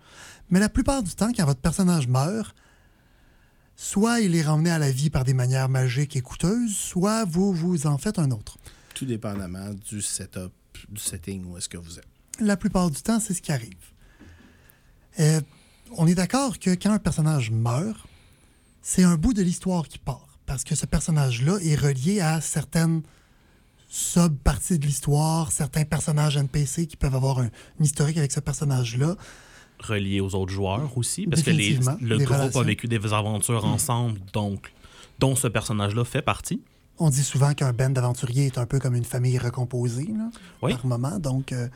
Mais 0.50 0.60
la 0.60 0.68
plupart 0.68 1.02
du 1.02 1.14
temps, 1.14 1.32
quand 1.32 1.44
votre 1.44 1.60
personnage 1.60 2.08
meurt, 2.08 2.54
soit 3.76 4.20
il 4.20 4.34
est 4.34 4.42
ramené 4.42 4.70
à 4.70 4.78
la 4.78 4.90
vie 4.90 5.10
par 5.10 5.24
des 5.24 5.34
manières 5.34 5.68
magiques 5.68 6.16
et 6.16 6.20
coûteuses, 6.20 6.76
soit 6.76 7.24
vous 7.24 7.52
vous 7.52 7.86
en 7.86 7.98
faites 7.98 8.18
un 8.18 8.30
autre. 8.30 8.58
Tout 8.94 9.06
dépendamment 9.06 9.72
du 9.88 10.02
setup, 10.02 10.52
du 10.88 11.00
setting 11.00 11.44
où 11.46 11.56
est-ce 11.56 11.68
que 11.68 11.78
vous 11.78 11.98
êtes. 11.98 12.08
La 12.40 12.56
plupart 12.56 12.90
du 12.90 13.00
temps, 13.00 13.20
c'est 13.20 13.34
ce 13.34 13.42
qui 13.42 13.52
arrive. 13.52 13.74
Euh, 15.18 15.40
on 15.96 16.06
est 16.06 16.14
d'accord 16.14 16.58
que 16.58 16.70
quand 16.70 16.92
un 16.92 16.98
personnage 16.98 17.50
meurt, 17.50 18.06
c'est 18.82 19.04
un 19.04 19.16
bout 19.16 19.34
de 19.34 19.42
l'histoire 19.42 19.88
qui 19.88 19.98
part. 19.98 20.26
Parce 20.46 20.64
que 20.64 20.74
ce 20.74 20.86
personnage-là 20.86 21.58
est 21.62 21.76
relié 21.76 22.20
à 22.20 22.40
certaines 22.40 23.02
sub-parties 23.88 24.78
de 24.78 24.86
l'histoire, 24.86 25.52
certains 25.52 25.84
personnages 25.84 26.36
NPC 26.36 26.86
qui 26.86 26.96
peuvent 26.96 27.14
avoir 27.14 27.40
un, 27.40 27.50
historique 27.80 28.16
avec 28.16 28.32
ce 28.32 28.40
personnage-là. 28.40 29.16
Relié 29.82 30.20
aux 30.20 30.34
autres 30.34 30.52
joueurs 30.52 30.96
aussi, 30.96 31.26
parce 31.26 31.42
que 31.42 31.50
les- 31.50 31.78
le 32.00 32.16
groupe 32.18 32.28
relations. 32.28 32.60
a 32.60 32.64
vécu 32.64 32.86
des 32.88 33.12
aventures 33.12 33.64
ensemble, 33.64 34.18
donc 34.32 34.72
dont 35.18 35.34
ce 35.36 35.48
personnage-là 35.48 36.04
fait 36.04 36.22
partie. 36.22 36.62
On 36.98 37.08
dit 37.10 37.22
souvent 37.22 37.54
qu'un 37.54 37.72
band 37.72 37.90
d'aventuriers 37.90 38.46
est 38.46 38.58
un 38.58 38.66
peu 38.66 38.78
comme 38.78 38.94
une 38.94 39.04
famille 39.04 39.38
recomposée 39.38 40.06
là, 40.16 40.30
Oui. 40.62 40.72
par 40.74 40.86
moment. 40.86 41.18
Donc, 41.18 41.52
euh, 41.52 41.68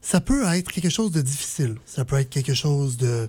ça 0.00 0.20
peut 0.20 0.44
être 0.46 0.72
quelque 0.72 0.88
chose 0.90 1.12
de 1.12 1.20
difficile. 1.20 1.76
Ça 1.86 2.04
peut 2.04 2.16
être 2.16 2.30
quelque 2.30 2.54
chose 2.54 2.96
de... 2.96 3.28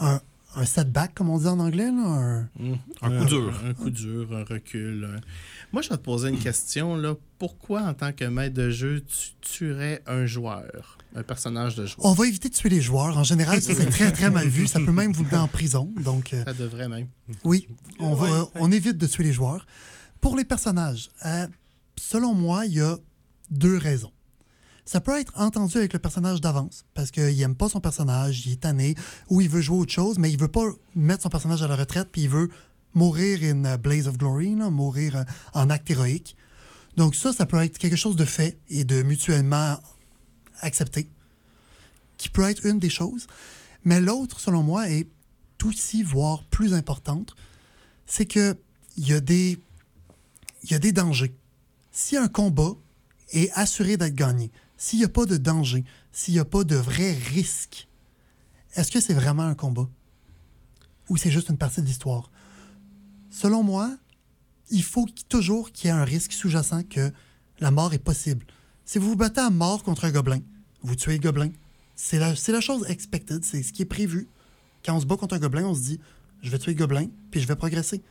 Un, 0.00 0.20
un 0.56 0.64
setback, 0.64 1.14
comme 1.14 1.30
on 1.30 1.38
dit 1.38 1.46
en 1.48 1.58
anglais. 1.58 1.90
Là, 1.90 2.44
un- 2.62 2.78
Un 3.02 3.18
coup 3.18 3.24
dur. 3.24 3.52
Un 3.64 3.74
coup 3.74 3.90
dur, 3.90 4.28
un 4.32 4.44
recul. 4.44 5.04
un- 5.16 5.20
Moi, 5.72 5.82
je 5.82 5.88
vais 5.88 5.96
te 5.96 6.02
poser 6.02 6.28
une 6.28 6.38
question. 6.38 6.96
Là. 6.96 7.14
Pourquoi, 7.40 7.82
en 7.82 7.94
tant 7.94 8.12
que 8.12 8.24
maître 8.24 8.54
de 8.54 8.70
jeu, 8.70 9.02
tu 9.02 9.30
tuerais 9.40 10.02
un 10.06 10.26
joueur, 10.26 10.98
un 11.14 11.22
personnage 11.22 11.76
de 11.76 11.86
joueur? 11.86 12.06
On 12.06 12.12
va 12.12 12.26
éviter 12.26 12.48
de 12.48 12.54
tuer 12.54 12.68
les 12.68 12.80
joueurs. 12.80 13.16
En 13.16 13.24
général, 13.24 13.62
ça, 13.62 13.74
c'est 13.74 13.86
très, 13.90 14.10
très 14.12 14.30
mal 14.30 14.48
vu. 14.48 14.66
Ça 14.66 14.80
peut 14.80 14.92
même 14.92 15.12
vous 15.12 15.22
mettre 15.24 15.40
en 15.40 15.48
prison. 15.48 15.92
Donc, 16.02 16.32
euh, 16.34 16.44
Ça 16.44 16.52
devrait 16.54 16.88
même. 16.88 17.06
oui, 17.44 17.68
on, 17.98 18.14
va, 18.14 18.48
on 18.56 18.70
évite 18.72 18.98
de 18.98 19.06
tuer 19.06 19.24
les 19.24 19.32
joueurs. 19.32 19.66
Pour 20.20 20.36
les 20.36 20.44
personnages, 20.44 21.10
euh, 21.26 21.46
selon 21.96 22.34
moi, 22.34 22.66
il 22.66 22.74
y 22.74 22.80
a 22.80 22.96
deux 23.50 23.76
raisons. 23.76 24.10
Ça 24.86 25.00
peut 25.00 25.18
être 25.18 25.32
entendu 25.36 25.78
avec 25.78 25.92
le 25.94 25.98
personnage 25.98 26.40
d'avance, 26.42 26.84
parce 26.92 27.10
qu'il 27.10 27.36
n'aime 27.36 27.54
pas 27.54 27.70
son 27.70 27.80
personnage, 27.80 28.46
il 28.46 28.52
est 28.52 28.60
tanné, 28.60 28.94
ou 29.30 29.40
il 29.40 29.48
veut 29.48 29.62
jouer 29.62 29.78
autre 29.78 29.92
chose, 29.92 30.18
mais 30.18 30.30
il 30.30 30.38
veut 30.38 30.48
pas 30.48 30.66
mettre 30.94 31.22
son 31.22 31.30
personnage 31.30 31.62
à 31.62 31.68
la 31.68 31.76
retraite, 31.76 32.08
puis 32.12 32.22
il 32.22 32.28
veut 32.28 32.50
mourir 32.92 33.38
in 33.42 33.76
blaze 33.78 34.08
of 34.08 34.18
glory, 34.18 34.54
là, 34.54 34.68
mourir 34.68 35.16
euh, 35.16 35.24
en 35.54 35.70
acte 35.70 35.90
héroïque. 35.90 36.36
Donc 36.96 37.14
ça, 37.14 37.32
ça 37.32 37.46
peut 37.46 37.62
être 37.62 37.78
quelque 37.78 37.96
chose 37.96 38.14
de 38.16 38.24
fait 38.24 38.58
et 38.68 38.84
de 38.84 39.02
mutuellement 39.02 39.78
accepté, 40.64 41.08
qui 42.16 42.28
peut 42.28 42.42
être 42.42 42.66
une 42.66 42.78
des 42.78 42.90
choses. 42.90 43.26
Mais 43.84 44.00
l'autre, 44.00 44.40
selon 44.40 44.62
moi, 44.62 44.90
est 44.90 45.06
aussi, 45.64 46.02
voire 46.02 46.44
plus 46.44 46.74
importante, 46.74 47.34
c'est 48.06 48.26
que 48.26 48.56
il 48.96 49.08
y 49.08 49.12
a 49.12 49.20
des 49.20 49.58
il 50.62 50.70
y 50.70 50.74
a 50.74 50.78
des 50.78 50.92
dangers. 50.92 51.34
Si 51.92 52.16
un 52.16 52.28
combat 52.28 52.72
est 53.32 53.50
assuré 53.52 53.96
d'être 53.96 54.14
gagné, 54.14 54.50
s'il 54.76 54.98
n'y 54.98 55.04
a 55.04 55.08
pas 55.08 55.26
de 55.26 55.36
danger, 55.36 55.84
s'il 56.12 56.34
n'y 56.34 56.40
a 56.40 56.44
pas 56.44 56.64
de 56.64 56.76
vrai 56.76 57.12
risque, 57.12 57.88
est-ce 58.74 58.90
que 58.90 59.00
c'est 59.00 59.14
vraiment 59.14 59.42
un 59.42 59.54
combat? 59.54 59.88
Ou 61.08 61.16
c'est 61.16 61.30
juste 61.30 61.50
une 61.50 61.58
partie 61.58 61.82
de 61.82 61.86
l'histoire? 61.86 62.30
Selon 63.30 63.62
moi, 63.62 63.94
il 64.70 64.82
faut 64.82 65.06
toujours 65.28 65.70
qu'il 65.70 65.86
y 65.86 65.88
ait 65.88 65.96
un 65.96 66.04
risque 66.04 66.32
sous-jacent 66.32 66.82
que 66.84 67.12
la 67.60 67.70
mort 67.70 67.92
est 67.92 67.98
possible. 67.98 68.46
Si 68.84 68.98
vous 68.98 69.10
vous 69.10 69.16
battez 69.16 69.40
à 69.40 69.50
mort 69.50 69.82
contre 69.82 70.06
un 70.06 70.10
gobelin, 70.10 70.40
vous 70.84 70.94
tuez 70.94 71.14
le 71.14 71.18
gobelin. 71.18 71.50
C'est 71.96 72.18
la, 72.18 72.34
la 72.48 72.60
chose 72.60 72.84
expected, 72.88 73.44
c'est 73.44 73.62
ce 73.62 73.72
qui 73.72 73.82
est 73.82 73.86
prévu. 73.86 74.28
Quand 74.84 74.94
on 74.96 75.00
se 75.00 75.06
bat 75.06 75.16
contre 75.16 75.34
un 75.34 75.38
gobelin, 75.38 75.64
on 75.64 75.74
se 75.74 75.80
dit 75.80 76.00
je 76.42 76.50
vais 76.50 76.58
tuer 76.58 76.74
le 76.74 76.78
gobelin, 76.78 77.06
puis 77.30 77.40
je 77.40 77.48
vais 77.48 77.56
progresser. 77.56 78.02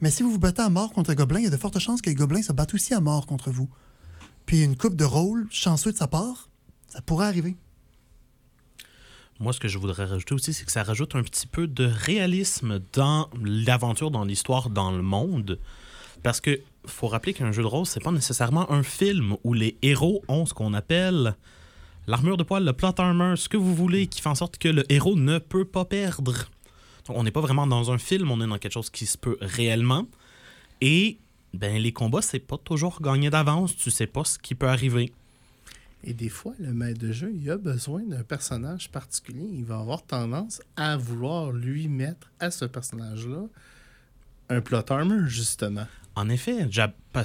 Mais 0.00 0.10
si 0.10 0.24
vous 0.24 0.32
vous 0.32 0.38
battez 0.38 0.62
à 0.62 0.68
mort 0.68 0.92
contre 0.92 1.10
un 1.10 1.14
gobelin, 1.14 1.38
il 1.38 1.44
y 1.44 1.46
a 1.46 1.50
de 1.50 1.56
fortes 1.56 1.78
chances 1.78 2.02
que 2.02 2.10
le 2.10 2.16
gobelin 2.16 2.42
se 2.42 2.52
batte 2.52 2.74
aussi 2.74 2.92
à 2.92 3.00
mort 3.00 3.26
contre 3.26 3.50
vous. 3.50 3.70
Puis 4.46 4.64
une 4.64 4.76
coupe 4.76 4.96
de 4.96 5.04
rôle 5.04 5.46
chanceux 5.50 5.92
de 5.92 5.96
sa 5.96 6.08
part, 6.08 6.48
ça 6.88 7.00
pourrait 7.00 7.26
arriver. 7.26 7.56
Moi, 9.38 9.52
ce 9.52 9.60
que 9.60 9.68
je 9.68 9.78
voudrais 9.78 10.04
rajouter 10.04 10.34
aussi, 10.34 10.52
c'est 10.52 10.64
que 10.64 10.72
ça 10.72 10.82
rajoute 10.82 11.14
un 11.14 11.22
petit 11.22 11.46
peu 11.46 11.66
de 11.66 11.84
réalisme 11.84 12.80
dans 12.92 13.28
l'aventure, 13.42 14.10
dans 14.10 14.24
l'histoire, 14.24 14.70
dans 14.70 14.90
le 14.90 15.02
monde. 15.02 15.60
Parce 16.22 16.40
que 16.40 16.60
faut 16.84 17.08
rappeler 17.08 17.32
qu'un 17.32 17.52
jeu 17.52 17.62
de 17.62 17.68
rôle, 17.68 17.86
c'est 17.86 18.02
pas 18.02 18.12
nécessairement 18.12 18.70
un 18.72 18.82
film 18.82 19.36
où 19.44 19.54
les 19.54 19.78
héros 19.82 20.22
ont 20.28 20.46
ce 20.46 20.54
qu'on 20.54 20.74
appelle 20.74 21.36
l'armure 22.06 22.36
de 22.36 22.42
poil, 22.42 22.64
le 22.64 22.72
plot 22.72 22.98
armor, 22.98 23.36
ce 23.38 23.48
que 23.48 23.56
vous 23.56 23.74
voulez, 23.74 24.06
qui 24.06 24.20
fait 24.20 24.28
en 24.28 24.34
sorte 24.34 24.58
que 24.58 24.68
le 24.68 24.90
héros 24.92 25.16
ne 25.16 25.38
peut 25.38 25.64
pas 25.64 25.84
perdre. 25.84 26.48
On 27.08 27.24
n'est 27.24 27.30
pas 27.30 27.40
vraiment 27.40 27.66
dans 27.66 27.90
un 27.90 27.98
film, 27.98 28.30
on 28.30 28.40
est 28.40 28.46
dans 28.46 28.58
quelque 28.58 28.72
chose 28.72 28.90
qui 28.90 29.06
se 29.06 29.18
peut 29.18 29.36
réellement. 29.40 30.06
Et 30.80 31.18
ben 31.54 31.80
les 31.80 31.92
combats, 31.92 32.22
c'est 32.22 32.38
pas 32.38 32.58
toujours 32.58 33.00
gagné 33.02 33.30
d'avance, 33.30 33.76
tu 33.76 33.90
sais 33.90 34.06
pas 34.06 34.24
ce 34.24 34.38
qui 34.38 34.54
peut 34.54 34.68
arriver. 34.68 35.12
Et 36.04 36.14
des 36.14 36.28
fois, 36.28 36.54
le 36.58 36.72
maître 36.72 36.98
de 36.98 37.12
jeu, 37.12 37.32
il 37.34 37.48
a 37.50 37.56
besoin 37.56 38.02
d'un 38.02 38.24
personnage 38.24 38.90
particulier. 38.90 39.46
Il 39.52 39.64
va 39.64 39.78
avoir 39.78 40.02
tendance 40.02 40.60
à 40.76 40.96
vouloir 40.96 41.52
lui 41.52 41.86
mettre 41.86 42.30
à 42.40 42.50
ce 42.50 42.64
personnage-là 42.64 43.46
un 44.48 44.60
plot 44.60 44.90
armor, 44.90 45.26
justement. 45.26 45.86
En 46.14 46.28
effet, 46.28 46.68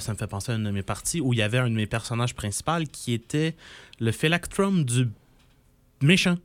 ça 0.00 0.12
me 0.12 0.16
fait 0.16 0.26
penser 0.26 0.52
à 0.52 0.54
une 0.54 0.64
de 0.64 0.70
mes 0.70 0.82
parties 0.82 1.20
où 1.20 1.32
il 1.32 1.38
y 1.38 1.42
avait 1.42 1.58
un 1.58 1.68
de 1.68 1.74
mes 1.74 1.86
personnages 1.86 2.34
principaux 2.34 2.84
qui 2.90 3.12
était 3.12 3.54
le 4.00 4.12
phylactrum 4.12 4.84
du 4.84 5.08
méchant. 6.00 6.36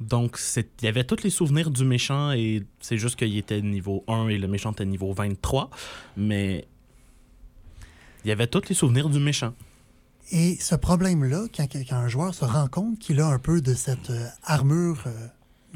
Donc, 0.00 0.38
il 0.56 0.84
y 0.84 0.88
avait 0.88 1.04
tous 1.04 1.22
les 1.22 1.30
souvenirs 1.30 1.70
du 1.70 1.84
méchant 1.84 2.32
et 2.32 2.64
c'est 2.80 2.98
juste 2.98 3.16
qu'il 3.16 3.36
était 3.36 3.62
niveau 3.62 4.04
1 4.08 4.28
et 4.28 4.38
le 4.38 4.48
méchant 4.48 4.72
était 4.72 4.84
niveau 4.84 5.12
23. 5.12 5.70
Mais 6.16 6.66
il 8.24 8.28
y 8.28 8.32
avait 8.32 8.48
tous 8.48 8.68
les 8.68 8.74
souvenirs 8.74 9.08
du 9.08 9.20
méchant. 9.20 9.54
Et 10.32 10.56
ce 10.60 10.74
problème-là, 10.74 11.46
quand, 11.54 11.68
un 11.92 12.08
joueur 12.08 12.34
se 12.34 12.44
rend 12.44 12.66
compte 12.66 12.98
qu'il 12.98 13.20
a 13.20 13.28
un 13.28 13.38
peu 13.38 13.60
de 13.60 13.74
cette 13.74 14.10
euh, 14.10 14.26
armure 14.42 15.04
euh, 15.06 15.28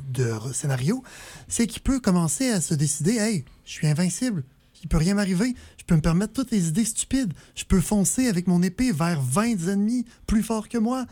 de 0.08 0.52
scénario, 0.52 1.04
c'est 1.46 1.68
qu'il 1.68 1.82
peut 1.82 2.00
commencer 2.00 2.50
à 2.50 2.60
se 2.60 2.74
décider 2.74 3.12
Hey, 3.12 3.44
je 3.64 3.70
suis 3.70 3.86
invincible, 3.86 4.42
il 4.82 4.88
peut 4.88 4.96
rien 4.96 5.14
m'arriver, 5.14 5.54
je 5.78 5.84
peux 5.84 5.94
me 5.94 6.00
permettre 6.00 6.32
toutes 6.32 6.50
les 6.50 6.68
idées 6.68 6.84
stupides, 6.84 7.32
je 7.54 7.64
peux 7.64 7.80
foncer 7.80 8.28
avec 8.28 8.46
mon 8.46 8.62
épée 8.62 8.92
vers 8.92 9.20
20 9.20 9.68
ennemis 9.68 10.04
plus 10.26 10.42
forts 10.42 10.68
que 10.68 10.78
moi, 10.78 11.06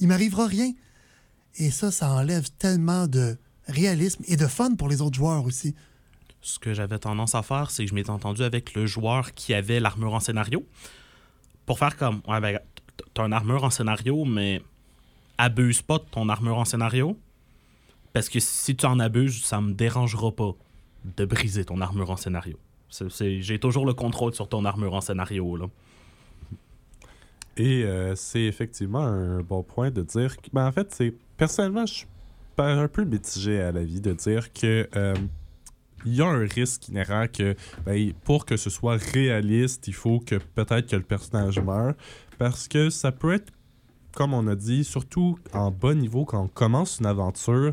il 0.00 0.08
m'arrivera 0.08 0.46
rien. 0.46 0.72
Et 1.56 1.70
ça, 1.70 1.90
ça 1.90 2.10
enlève 2.10 2.50
tellement 2.58 3.06
de 3.06 3.36
réalisme 3.68 4.24
et 4.26 4.36
de 4.36 4.46
fun 4.46 4.74
pour 4.74 4.88
les 4.88 5.00
autres 5.00 5.16
joueurs 5.16 5.44
aussi. 5.44 5.74
Ce 6.40 6.58
que 6.58 6.74
j'avais 6.74 6.98
tendance 6.98 7.34
à 7.34 7.42
faire, 7.42 7.70
c'est 7.70 7.84
que 7.84 7.90
je 7.90 7.94
m'étais 7.94 8.10
entendu 8.10 8.42
avec 8.42 8.74
le 8.74 8.86
joueur 8.86 9.32
qui 9.34 9.54
avait 9.54 9.80
l'armure 9.80 10.14
en 10.14 10.20
scénario 10.20 10.66
pour 11.64 11.78
faire 11.78 11.96
comme 11.96 12.20
Ouais, 12.28 12.40
ben, 12.40 12.58
t'as 13.14 13.24
une 13.24 13.32
armure 13.32 13.64
en 13.64 13.70
scénario, 13.70 14.24
mais 14.24 14.60
abuse 15.38 15.80
pas 15.80 15.98
de 15.98 16.04
ton 16.10 16.28
armure 16.28 16.58
en 16.58 16.64
scénario. 16.64 17.18
Parce 18.12 18.28
que 18.28 18.40
si 18.40 18.76
tu 18.76 18.86
en 18.86 19.00
abuses, 19.00 19.42
ça 19.44 19.60
me 19.60 19.72
dérangera 19.72 20.32
pas 20.32 20.52
de 21.16 21.24
briser 21.24 21.64
ton 21.64 21.80
armure 21.80 22.10
en 22.10 22.16
scénario. 22.16 22.58
J'ai 23.18 23.58
toujours 23.58 23.86
le 23.86 23.94
contrôle 23.94 24.34
sur 24.34 24.48
ton 24.48 24.64
armure 24.64 24.94
en 24.94 25.00
scénario. 25.00 25.56
Là. 25.56 25.66
Et 27.56 27.84
euh, 27.84 28.14
c'est 28.16 28.42
effectivement 28.42 29.04
un 29.04 29.40
bon 29.40 29.62
point 29.62 29.90
de 29.90 30.02
dire 30.02 30.36
que, 30.36 30.48
ben, 30.52 30.66
en 30.66 30.72
fait, 30.72 30.92
c'est 30.92 31.14
personnellement, 31.36 31.86
je 31.86 31.94
suis 31.94 32.06
un 32.58 32.88
peu 32.88 33.04
mitigé 33.04 33.60
à 33.60 33.72
la 33.72 33.84
vie 33.84 34.00
de 34.00 34.12
dire 34.12 34.52
que 34.52 34.88
euh, 34.96 35.14
il 36.04 36.14
y 36.14 36.22
a 36.22 36.26
un 36.26 36.46
risque 36.46 36.88
inhérent 36.88 37.26
que 37.32 37.54
ben, 37.86 38.12
pour 38.24 38.44
que 38.44 38.56
ce 38.56 38.70
soit 38.70 38.96
réaliste, 39.12 39.88
il 39.88 39.94
faut 39.94 40.20
que 40.20 40.36
peut-être 40.36 40.88
que 40.88 40.96
le 40.96 41.02
personnage 41.02 41.58
meure 41.60 41.94
parce 42.38 42.68
que 42.68 42.90
ça 42.90 43.12
peut 43.12 43.34
être, 43.34 43.52
comme 44.14 44.34
on 44.34 44.46
a 44.48 44.54
dit, 44.54 44.84
surtout 44.84 45.38
en 45.52 45.70
bas 45.70 45.94
niveau 45.94 46.24
quand 46.24 46.42
on 46.42 46.48
commence 46.48 46.98
une 46.98 47.06
aventure, 47.06 47.72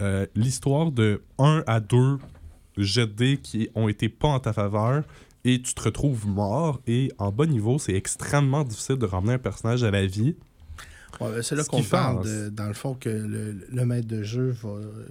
euh, 0.00 0.26
l'histoire 0.34 0.92
de 0.92 1.22
1 1.38 1.64
à 1.66 1.80
2 1.80 2.18
jets 2.76 3.06
de 3.06 3.12
dés 3.12 3.36
qui 3.36 3.68
ont 3.74 3.88
été 3.88 4.08
pas 4.08 4.28
en 4.28 4.40
ta 4.40 4.52
faveur 4.52 5.04
et 5.44 5.60
tu 5.60 5.74
te 5.74 5.82
retrouves 5.82 6.26
mort 6.26 6.80
et 6.86 7.10
en 7.18 7.30
bas 7.32 7.46
niveau, 7.46 7.78
c'est 7.78 7.94
extrêmement 7.94 8.64
difficile 8.64 8.96
de 8.96 9.06
ramener 9.06 9.34
un 9.34 9.38
personnage 9.38 9.82
à 9.84 9.90
la 9.90 10.06
vie. 10.06 10.36
Ouais, 11.20 11.30
ben, 11.30 11.42
c'est 11.42 11.54
là 11.56 11.64
qu'on 11.64 11.82
parle, 11.82 12.24
de- 12.24 12.48
dans 12.48 12.68
le 12.68 12.74
fond, 12.74 12.94
que 12.94 13.08
le, 13.08 13.66
le 13.70 13.84
maître 13.86 14.08
de 14.08 14.22
jeu 14.22 14.50
va 14.62 14.70
euh, 14.70 15.06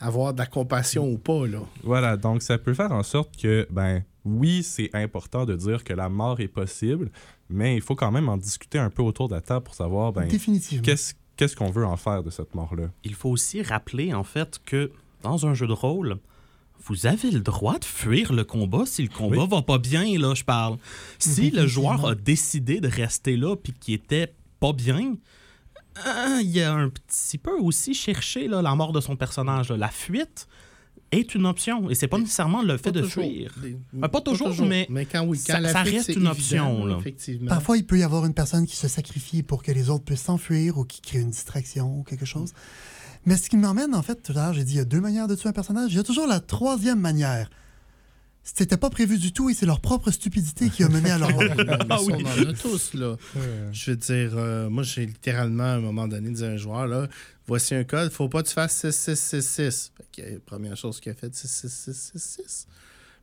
avoir 0.00 0.32
de 0.34 0.38
la 0.38 0.46
compassion 0.46 1.08
ou 1.10 1.18
pas. 1.18 1.46
Là. 1.46 1.58
Voilà, 1.82 2.16
donc 2.16 2.42
ça 2.42 2.58
peut 2.58 2.74
faire 2.74 2.92
en 2.92 3.02
sorte 3.02 3.36
que, 3.36 3.66
ben, 3.70 4.04
oui, 4.24 4.62
c'est 4.62 4.90
important 4.94 5.44
de 5.44 5.54
dire 5.56 5.82
que 5.84 5.92
la 5.92 6.08
mort 6.08 6.40
est 6.40 6.48
possible, 6.48 7.10
mais 7.50 7.74
il 7.74 7.82
faut 7.82 7.94
quand 7.96 8.10
même 8.12 8.28
en 8.28 8.36
discuter 8.36 8.78
un 8.78 8.90
peu 8.90 9.02
autour 9.02 9.28
de 9.28 9.34
la 9.34 9.40
table 9.40 9.64
pour 9.64 9.74
savoir, 9.74 10.12
ben, 10.12 10.28
qu'est-ce 10.28 11.14
qu'est-ce 11.36 11.56
qu'on 11.56 11.70
veut 11.70 11.84
en 11.84 11.96
faire 11.96 12.22
de 12.22 12.30
cette 12.30 12.54
mort-là? 12.54 12.90
Il 13.02 13.14
faut 13.14 13.28
aussi 13.30 13.60
rappeler, 13.60 14.14
en 14.14 14.24
fait, 14.24 14.60
que 14.64 14.92
dans 15.22 15.46
un 15.46 15.54
jeu 15.54 15.66
de 15.66 15.72
rôle, 15.72 16.18
vous 16.86 17.06
avez 17.06 17.30
le 17.30 17.40
droit 17.40 17.78
de 17.78 17.84
fuir 17.84 18.32
le 18.32 18.44
combat 18.44 18.84
si 18.86 19.02
le 19.02 19.08
combat 19.08 19.42
Oui. 19.42 19.48
va 19.50 19.62
pas 19.62 19.78
bien, 19.78 20.04
là, 20.18 20.34
je 20.34 20.44
parle. 20.44 20.76
Si 21.18 21.50
le 21.50 21.66
joueur 21.66 22.06
a 22.06 22.14
décidé 22.14 22.80
de 22.80 22.88
rester 22.88 23.36
là 23.36 23.56
puis 23.56 23.72
qu'il 23.72 23.94
était 23.94 24.34
pas 24.60 24.72
bien, 24.72 25.16
euh, 26.06 26.38
il 26.42 26.50
y 26.50 26.60
a 26.60 26.72
un 26.74 26.88
petit 26.88 27.38
peu 27.38 27.52
aussi 27.58 27.94
cherché 27.94 28.48
là, 28.48 28.60
la 28.62 28.74
mort 28.74 28.92
de 28.92 29.00
son 29.00 29.16
personnage. 29.16 29.70
là. 29.70 29.76
La 29.76 29.88
fuite 29.88 30.46
est 31.12 31.34
une 31.36 31.46
option 31.46 31.88
et 31.90 31.94
c'est 31.94 32.08
pas 32.08 32.18
nécessairement 32.18 32.62
le 32.62 32.76
fait 32.76 32.90
de 32.90 33.00
toujours. 33.02 33.22
fuir. 33.24 33.54
Des- 33.62 33.76
Ah, 34.02 34.08
pas 34.08 34.20
toujours, 34.20 34.52
mais 34.66 34.86
Mais 34.90 35.06
quand 35.06 35.22
oui, 35.24 35.38
quand 35.46 35.52
ça- 35.54 35.60
la 35.60 35.72
ça 35.72 35.84
fuite, 35.84 35.94
reste 35.98 36.08
une 36.08 36.14
évident, 36.26 36.30
option, 36.32 36.86
là. 36.86 36.96
Effectivement. 36.98 37.48
Parfois, 37.48 37.76
il 37.76 37.86
peut 37.86 37.98
y 37.98 38.02
avoir 38.02 38.26
une 38.26 38.34
personne 38.34 38.66
qui 38.66 38.74
se 38.76 38.88
sacrifie 38.88 39.42
pour 39.44 39.62
que 39.62 39.70
les 39.70 39.90
autres 39.90 40.04
puissent 40.04 40.22
s'enfuir 40.22 40.76
ou 40.76 40.84
qui 40.84 41.00
crée 41.00 41.20
une 41.20 41.30
distraction 41.30 42.00
ou 42.00 42.02
quelque 42.02 42.26
chose. 42.26 42.52
Mais 43.26 43.36
ce 43.36 43.48
qui 43.48 43.56
m'emmène, 43.56 43.94
en 43.94 44.02
fait, 44.02 44.22
tout 44.22 44.32
à 44.32 44.34
l'heure, 44.36 44.52
j'ai 44.54 44.64
dit 44.64 44.74
il 44.74 44.76
y 44.76 44.80
a 44.80 44.84
deux 44.84 45.00
manières 45.00 45.28
de 45.28 45.34
tuer 45.34 45.48
un 45.48 45.52
personnage. 45.52 45.92
Il 45.92 45.96
y 45.96 46.00
a 46.00 46.02
toujours 46.04 46.26
la 46.26 46.40
troisième 46.40 47.00
manière. 47.00 47.48
C'était 48.46 48.76
pas 48.76 48.90
prévu 48.90 49.16
du 49.16 49.32
tout 49.32 49.48
et 49.48 49.54
c'est 49.54 49.64
leur 49.64 49.80
propre 49.80 50.10
stupidité 50.10 50.68
qui 50.68 50.84
a 50.84 50.90
mené 50.90 51.10
à 51.10 51.16
leur 51.16 51.30
ça, 51.38 51.78
Ah 51.88 51.98
oui. 52.02 52.12
On 52.22 52.46
en 52.46 52.50
a 52.50 52.52
tous, 52.52 52.92
là. 52.92 53.16
Je 53.72 53.90
veux 53.90 53.96
dire, 53.96 54.32
euh, 54.36 54.68
moi, 54.68 54.82
j'ai 54.82 55.06
littéralement, 55.06 55.64
à 55.64 55.76
un 55.76 55.80
moment 55.80 56.06
donné, 56.06 56.28
dit 56.30 56.44
à 56.44 56.48
un 56.48 56.58
joueur, 56.58 56.86
là, 56.86 57.08
voici 57.46 57.74
un 57.74 57.84
code, 57.84 58.12
faut 58.12 58.28
pas 58.28 58.42
que 58.42 58.48
tu 58.48 58.52
fasses 58.54 58.76
6666. 58.78 59.92
Fait 59.96 60.22
que, 60.22 60.28
euh, 60.34 60.38
première 60.44 60.76
chose 60.76 61.00
qu'il 61.00 61.10
a 61.12 61.14
fait, 61.14 61.34
c'est 61.34 61.48
6666. 61.48 62.66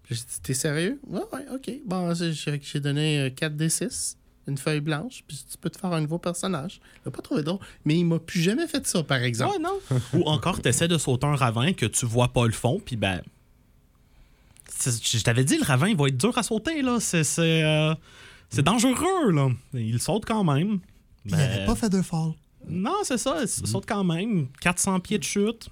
Puis 0.01 0.15
j'ai 0.15 0.21
dit, 0.21 0.41
t'es 0.41 0.53
sérieux? 0.55 0.99
Ouais, 1.05 1.21
ouais, 1.33 1.45
OK. 1.53 1.71
Bon, 1.85 2.11
j'ai- 2.15 2.79
donné 2.79 3.29
4D6, 3.37 4.15
une 4.47 4.57
feuille 4.57 4.79
blanche, 4.81 5.23
puis 5.27 5.43
tu 5.49 5.57
peux 5.57 5.69
te 5.69 5.77
faire 5.79 5.91
un 5.93 6.01
nouveau 6.01 6.17
personnage. 6.17 6.81
Il 7.05 7.09
a 7.09 7.11
pas 7.11 7.21
trouvé 7.21 7.43
drôle, 7.43 7.59
mais 7.85 7.97
il 7.97 8.05
m'a 8.05 8.19
plus 8.19 8.41
jamais 8.41 8.67
fait 8.67 8.85
ça, 8.87 9.03
par 9.03 9.21
exemple. 9.23 9.53
Ouais, 9.53 9.59
non. 9.59 9.79
Ou 10.13 10.23
encore, 10.29 10.61
tu 10.61 10.67
essaies 10.69 10.87
de 10.87 10.97
sauter 10.97 11.27
un 11.27 11.35
ravin 11.35 11.73
que 11.73 11.85
tu 11.85 12.05
vois 12.05 12.29
pas 12.29 12.45
le 12.45 12.51
fond, 12.53 12.81
puis 12.83 12.95
ben. 12.95 13.21
Je 14.83 15.21
t'avais 15.21 15.43
dit, 15.43 15.57
le 15.57 15.63
ravin, 15.63 15.89
il 15.89 15.95
va 15.97 16.07
être 16.07 16.17
dur 16.17 16.35
à 16.37 16.43
sauter, 16.43 16.81
là. 16.81 16.99
C'est. 16.99 17.23
C'est 17.23 17.63
euh, 17.63 17.93
c'est 18.49 18.63
dangereux, 18.63 19.31
là. 19.31 19.49
Il 19.73 20.01
saute 20.01 20.25
quand 20.25 20.43
même. 20.43 20.79
Il 21.25 21.31
Ben, 21.31 21.37
n'avait 21.37 21.65
pas 21.65 21.75
fait 21.75 21.89
de 21.89 22.01
fall. 22.01 22.31
Non, 22.67 22.95
c'est 23.03 23.17
ça, 23.17 23.37
il 23.41 23.47
saute 23.47 23.85
quand 23.87 24.03
même. 24.03 24.47
400 24.59 24.99
pieds 24.99 25.17
de 25.19 25.23
chute. 25.23 25.69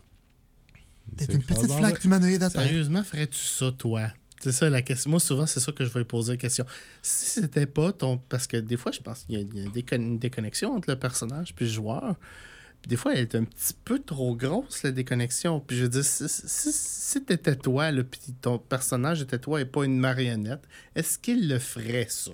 T'es 1.17 1.25
une 1.25 1.41
petite 1.43 1.71
flaque 1.71 2.03
humanoïde 2.03 2.41
à 2.43 2.49
terre. 2.49 2.61
Sérieusement, 2.61 3.03
ferais-tu 3.03 3.39
ça, 3.39 3.71
toi? 3.71 4.07
C'est 4.39 4.53
ça 4.53 4.69
la 4.69 4.81
question. 4.81 5.11
Moi, 5.11 5.19
souvent, 5.19 5.45
c'est 5.45 5.59
ça 5.59 5.71
que 5.71 5.83
je 5.83 5.89
vais 5.89 6.05
poser 6.05 6.33
la 6.33 6.37
question. 6.37 6.65
Si 7.01 7.25
c'était 7.25 7.65
pas 7.65 7.91
ton. 7.91 8.17
Parce 8.17 8.47
que 8.47 8.57
des 8.57 8.77
fois, 8.77 8.91
je 8.91 9.01
pense 9.01 9.23
qu'il 9.23 9.35
y 9.35 9.37
a, 9.37 9.41
il 9.41 9.63
y 9.63 9.67
a 9.67 9.69
des 9.69 9.95
une 9.95 10.17
déconnexion 10.17 10.75
entre 10.75 10.89
le 10.89 10.97
personnage 10.97 11.53
puis 11.53 11.65
le 11.65 11.71
joueur. 11.71 12.15
Puis 12.81 12.87
des 12.87 12.95
fois, 12.95 13.13
elle 13.13 13.19
est 13.19 13.35
un 13.35 13.43
petit 13.43 13.73
peu 13.83 13.99
trop 13.99 14.35
grosse, 14.35 14.83
la 14.83 14.91
déconnexion. 14.91 15.59
Puis 15.59 15.77
je 15.77 15.83
veux 15.83 15.89
dire, 15.89 16.05
si, 16.05 16.29
si, 16.29 16.71
si 16.71 17.25
t'étais 17.25 17.57
toi, 17.57 17.91
là, 17.91 18.03
puis 18.03 18.33
ton 18.41 18.57
personnage 18.57 19.21
était 19.21 19.39
toi 19.39 19.59
et 19.59 19.65
pas 19.65 19.83
une 19.83 19.99
marionnette, 19.99 20.65
est-ce 20.95 21.19
qu'il 21.19 21.49
le 21.49 21.59
ferait, 21.59 22.07
ça? 22.09 22.31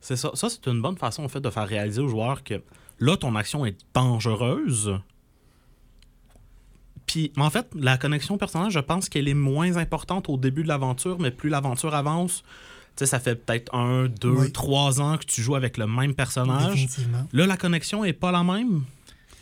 C'est 0.00 0.16
ça. 0.16 0.32
Ça, 0.34 0.48
c'est 0.48 0.66
une 0.66 0.82
bonne 0.82 0.96
façon, 0.96 1.22
en 1.22 1.28
fait, 1.28 1.40
de 1.40 1.50
faire 1.50 1.68
réaliser 1.68 2.00
au 2.00 2.08
joueur 2.08 2.42
que 2.42 2.62
là, 2.98 3.16
ton 3.16 3.36
action 3.36 3.64
est 3.64 3.78
dangereuse. 3.94 4.98
Puis, 7.08 7.32
en 7.36 7.50
fait, 7.50 7.66
la 7.74 7.96
connexion 7.98 8.38
personnage, 8.38 8.74
je 8.74 8.78
pense 8.78 9.08
qu'elle 9.08 9.26
est 9.28 9.34
moins 9.34 9.76
importante 9.76 10.28
au 10.28 10.36
début 10.36 10.62
de 10.62 10.68
l'aventure, 10.68 11.18
mais 11.18 11.30
plus 11.32 11.48
l'aventure 11.50 11.94
avance, 11.94 12.42
tu 12.96 13.00
sais, 13.00 13.06
ça 13.06 13.18
fait 13.18 13.34
peut-être 13.34 13.74
un, 13.74 14.06
deux, 14.06 14.28
Oui. 14.30 14.52
trois 14.52 15.00
ans 15.00 15.16
que 15.18 15.24
tu 15.24 15.40
joues 15.42 15.54
avec 15.56 15.76
le 15.78 15.86
même 15.86 16.14
personnage. 16.14 16.86
Là, 17.32 17.46
la 17.46 17.56
connexion 17.56 18.04
est 18.04 18.12
pas 18.12 18.30
la 18.30 18.44
même. 18.44 18.84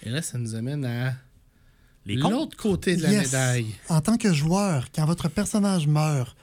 Et 0.05 0.11
là, 0.11 0.23
ça 0.23 0.39
nous 0.39 0.55
amène 0.55 0.85
à 0.85 1.15
l'autre 2.07 2.57
côté 2.57 2.97
de 2.97 3.03
la 3.03 3.11
Yes. 3.11 3.27
médaille. 3.33 3.75
En 3.89 4.01
tant 4.01 4.17
que 4.17 4.33
joueur, 4.33 4.87
quand 4.95 5.05
votre 5.05 5.29
personnage 5.29 5.87
meurt, 5.89 6.37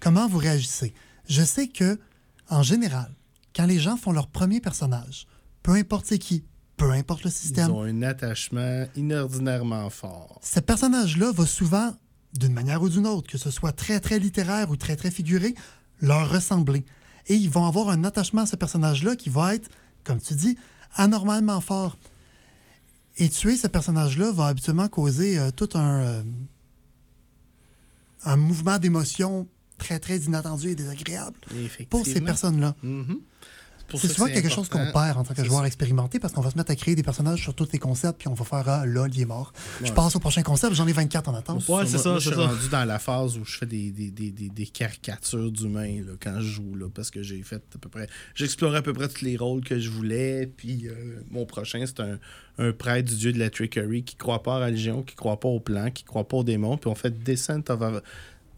comment 0.00 0.26
vous 0.26 0.38
réagissez? 0.38 0.92
Je 1.28 1.42
sais 1.42 1.68
que, 1.68 1.98
en 2.50 2.62
général, 2.64 3.14
quand 3.54 3.66
les 3.66 3.78
gens 3.78 3.96
font 3.96 4.10
leur 4.12 4.26
premier 4.26 4.60
personnage, 4.60 5.26
peu 5.62 5.72
importe 5.72 6.06
c'est 6.06 6.18
qui, 6.18 6.42
peu 6.76 6.90
importe 6.90 7.22
le 7.24 7.30
Ils 7.30 7.34
système, 7.34 7.70
ont 7.70 7.82
un 7.82 8.02
attachement 8.02 8.86
inordinairement 8.96 9.88
fort. 9.90 10.40
ce 10.42 10.60
personnage-là 10.60 11.32
va 11.32 11.46
souvent, 11.46 11.94
d'une 12.34 12.52
manière 12.52 12.82
ou 12.82 12.88
d'une 12.88 13.06
autre, 13.06 13.30
que 13.30 13.38
ce 13.38 13.50
soit 13.50 13.72
très 13.72 14.00
très 14.00 14.18
littéraire 14.18 14.70
ou 14.70 14.76
très 14.76 14.96
très 14.96 15.10
figuré, 15.10 15.54
leur 16.00 16.30
ressembler. 16.30 16.84
Et 17.28 17.34
ils 17.34 17.48
vont 17.50 17.66
avoir 17.66 17.88
un 17.90 18.04
attachement 18.04 18.42
à 18.42 18.46
ce 18.46 18.56
personnage-là 18.56 19.16
qui 19.16 19.30
va 19.30 19.54
être, 19.54 19.70
comme 20.02 20.20
tu 20.20 20.34
dis, 20.34 20.58
anormalement 20.96 21.60
fort. 21.60 21.96
Et 23.16 23.28
tuer 23.28 23.56
ce 23.56 23.68
personnage-là 23.68 24.32
va 24.32 24.46
habituellement 24.46 24.88
causer 24.88 25.38
euh, 25.38 25.50
tout 25.52 25.68
un, 25.74 26.00
euh, 26.00 26.22
un 28.24 28.36
mouvement 28.36 28.78
d'émotion 28.78 29.46
très 29.78 29.98
très 29.98 30.18
inattendu 30.18 30.70
et 30.70 30.74
désagréable 30.74 31.36
pour 31.90 32.04
ces 32.06 32.20
personnes-là. 32.20 32.74
Mhm. 32.82 33.06
pour 33.06 33.20
C'est 33.94 34.08
souvent 34.08 34.26
quelque 34.26 34.48
chose 34.48 34.68
qu'on 34.68 34.90
perd 34.92 35.16
en 35.18 35.24
tant 35.24 35.34
que 35.34 35.44
joueur 35.44 35.60
ça. 35.60 35.66
expérimenté 35.66 36.18
parce 36.18 36.32
qu'on 36.32 36.40
va 36.40 36.50
se 36.50 36.56
mettre 36.58 36.70
à 36.70 36.76
créer 36.76 36.94
des 36.94 37.02
personnages 37.02 37.42
sur 37.42 37.54
tous 37.54 37.68
les 37.72 37.78
concepts 37.78 38.18
puis 38.18 38.28
on 38.28 38.34
va 38.34 38.44
faire 38.44 38.68
Ah, 38.68 38.86
là, 38.86 39.06
il 39.12 39.20
est 39.20 39.24
mort. 39.24 39.52
Je 39.82 39.92
passe 39.92 40.16
au 40.16 40.20
prochain 40.20 40.42
concept, 40.42 40.74
j'en 40.74 40.86
ai 40.86 40.92
24 40.92 41.28
en 41.28 41.34
attente. 41.34 41.68
Ouais, 41.68 41.86
c'est 41.86 41.98
ça, 41.98 42.10
moi, 42.10 42.18
je 42.18 42.28
suis 42.28 42.36
ça. 42.36 42.46
rendu 42.46 42.68
dans 42.68 42.84
la 42.84 42.98
phase 42.98 43.36
où 43.38 43.44
je 43.44 43.58
fais 43.58 43.66
des, 43.66 43.90
des, 43.90 44.10
des, 44.10 44.30
des, 44.30 44.48
des 44.48 44.66
caricatures 44.66 45.50
d'humains 45.52 46.02
là, 46.04 46.12
quand 46.20 46.36
je 46.40 46.46
joue, 46.48 46.74
là, 46.76 46.88
parce 46.92 47.10
que 47.10 47.22
j'ai 47.22 47.42
fait 47.42 47.62
à 47.74 47.78
peu 47.78 47.88
près... 47.88 48.08
J'ai 48.34 48.44
exploré 48.46 48.78
à 48.78 48.82
peu 48.82 48.92
près 48.92 49.08
tous 49.08 49.22
les 49.24 49.36
rôles 49.36 49.62
que 49.62 49.78
je 49.78 49.90
voulais, 49.90 50.46
puis 50.56 50.88
euh, 50.88 51.20
mon 51.30 51.46
prochain, 51.46 51.84
c'est 51.86 52.00
un, 52.00 52.18
un 52.58 52.72
prêtre 52.72 53.08
du 53.10 53.16
dieu 53.16 53.32
de 53.32 53.38
la 53.38 53.50
trickery 53.50 54.02
qui 54.04 54.16
croit 54.16 54.42
pas 54.42 54.56
à 54.56 54.60
la 54.60 54.66
religion, 54.66 55.02
qui 55.02 55.14
croit 55.14 55.38
pas 55.40 55.48
au 55.48 55.60
plan, 55.60 55.90
qui 55.90 56.04
croit 56.04 56.26
pas 56.26 56.38
aux 56.38 56.44
démons, 56.44 56.76
puis 56.76 56.88
on 56.90 56.94
fait 56.94 57.22
Descent 57.22 57.62
of 57.68 58.02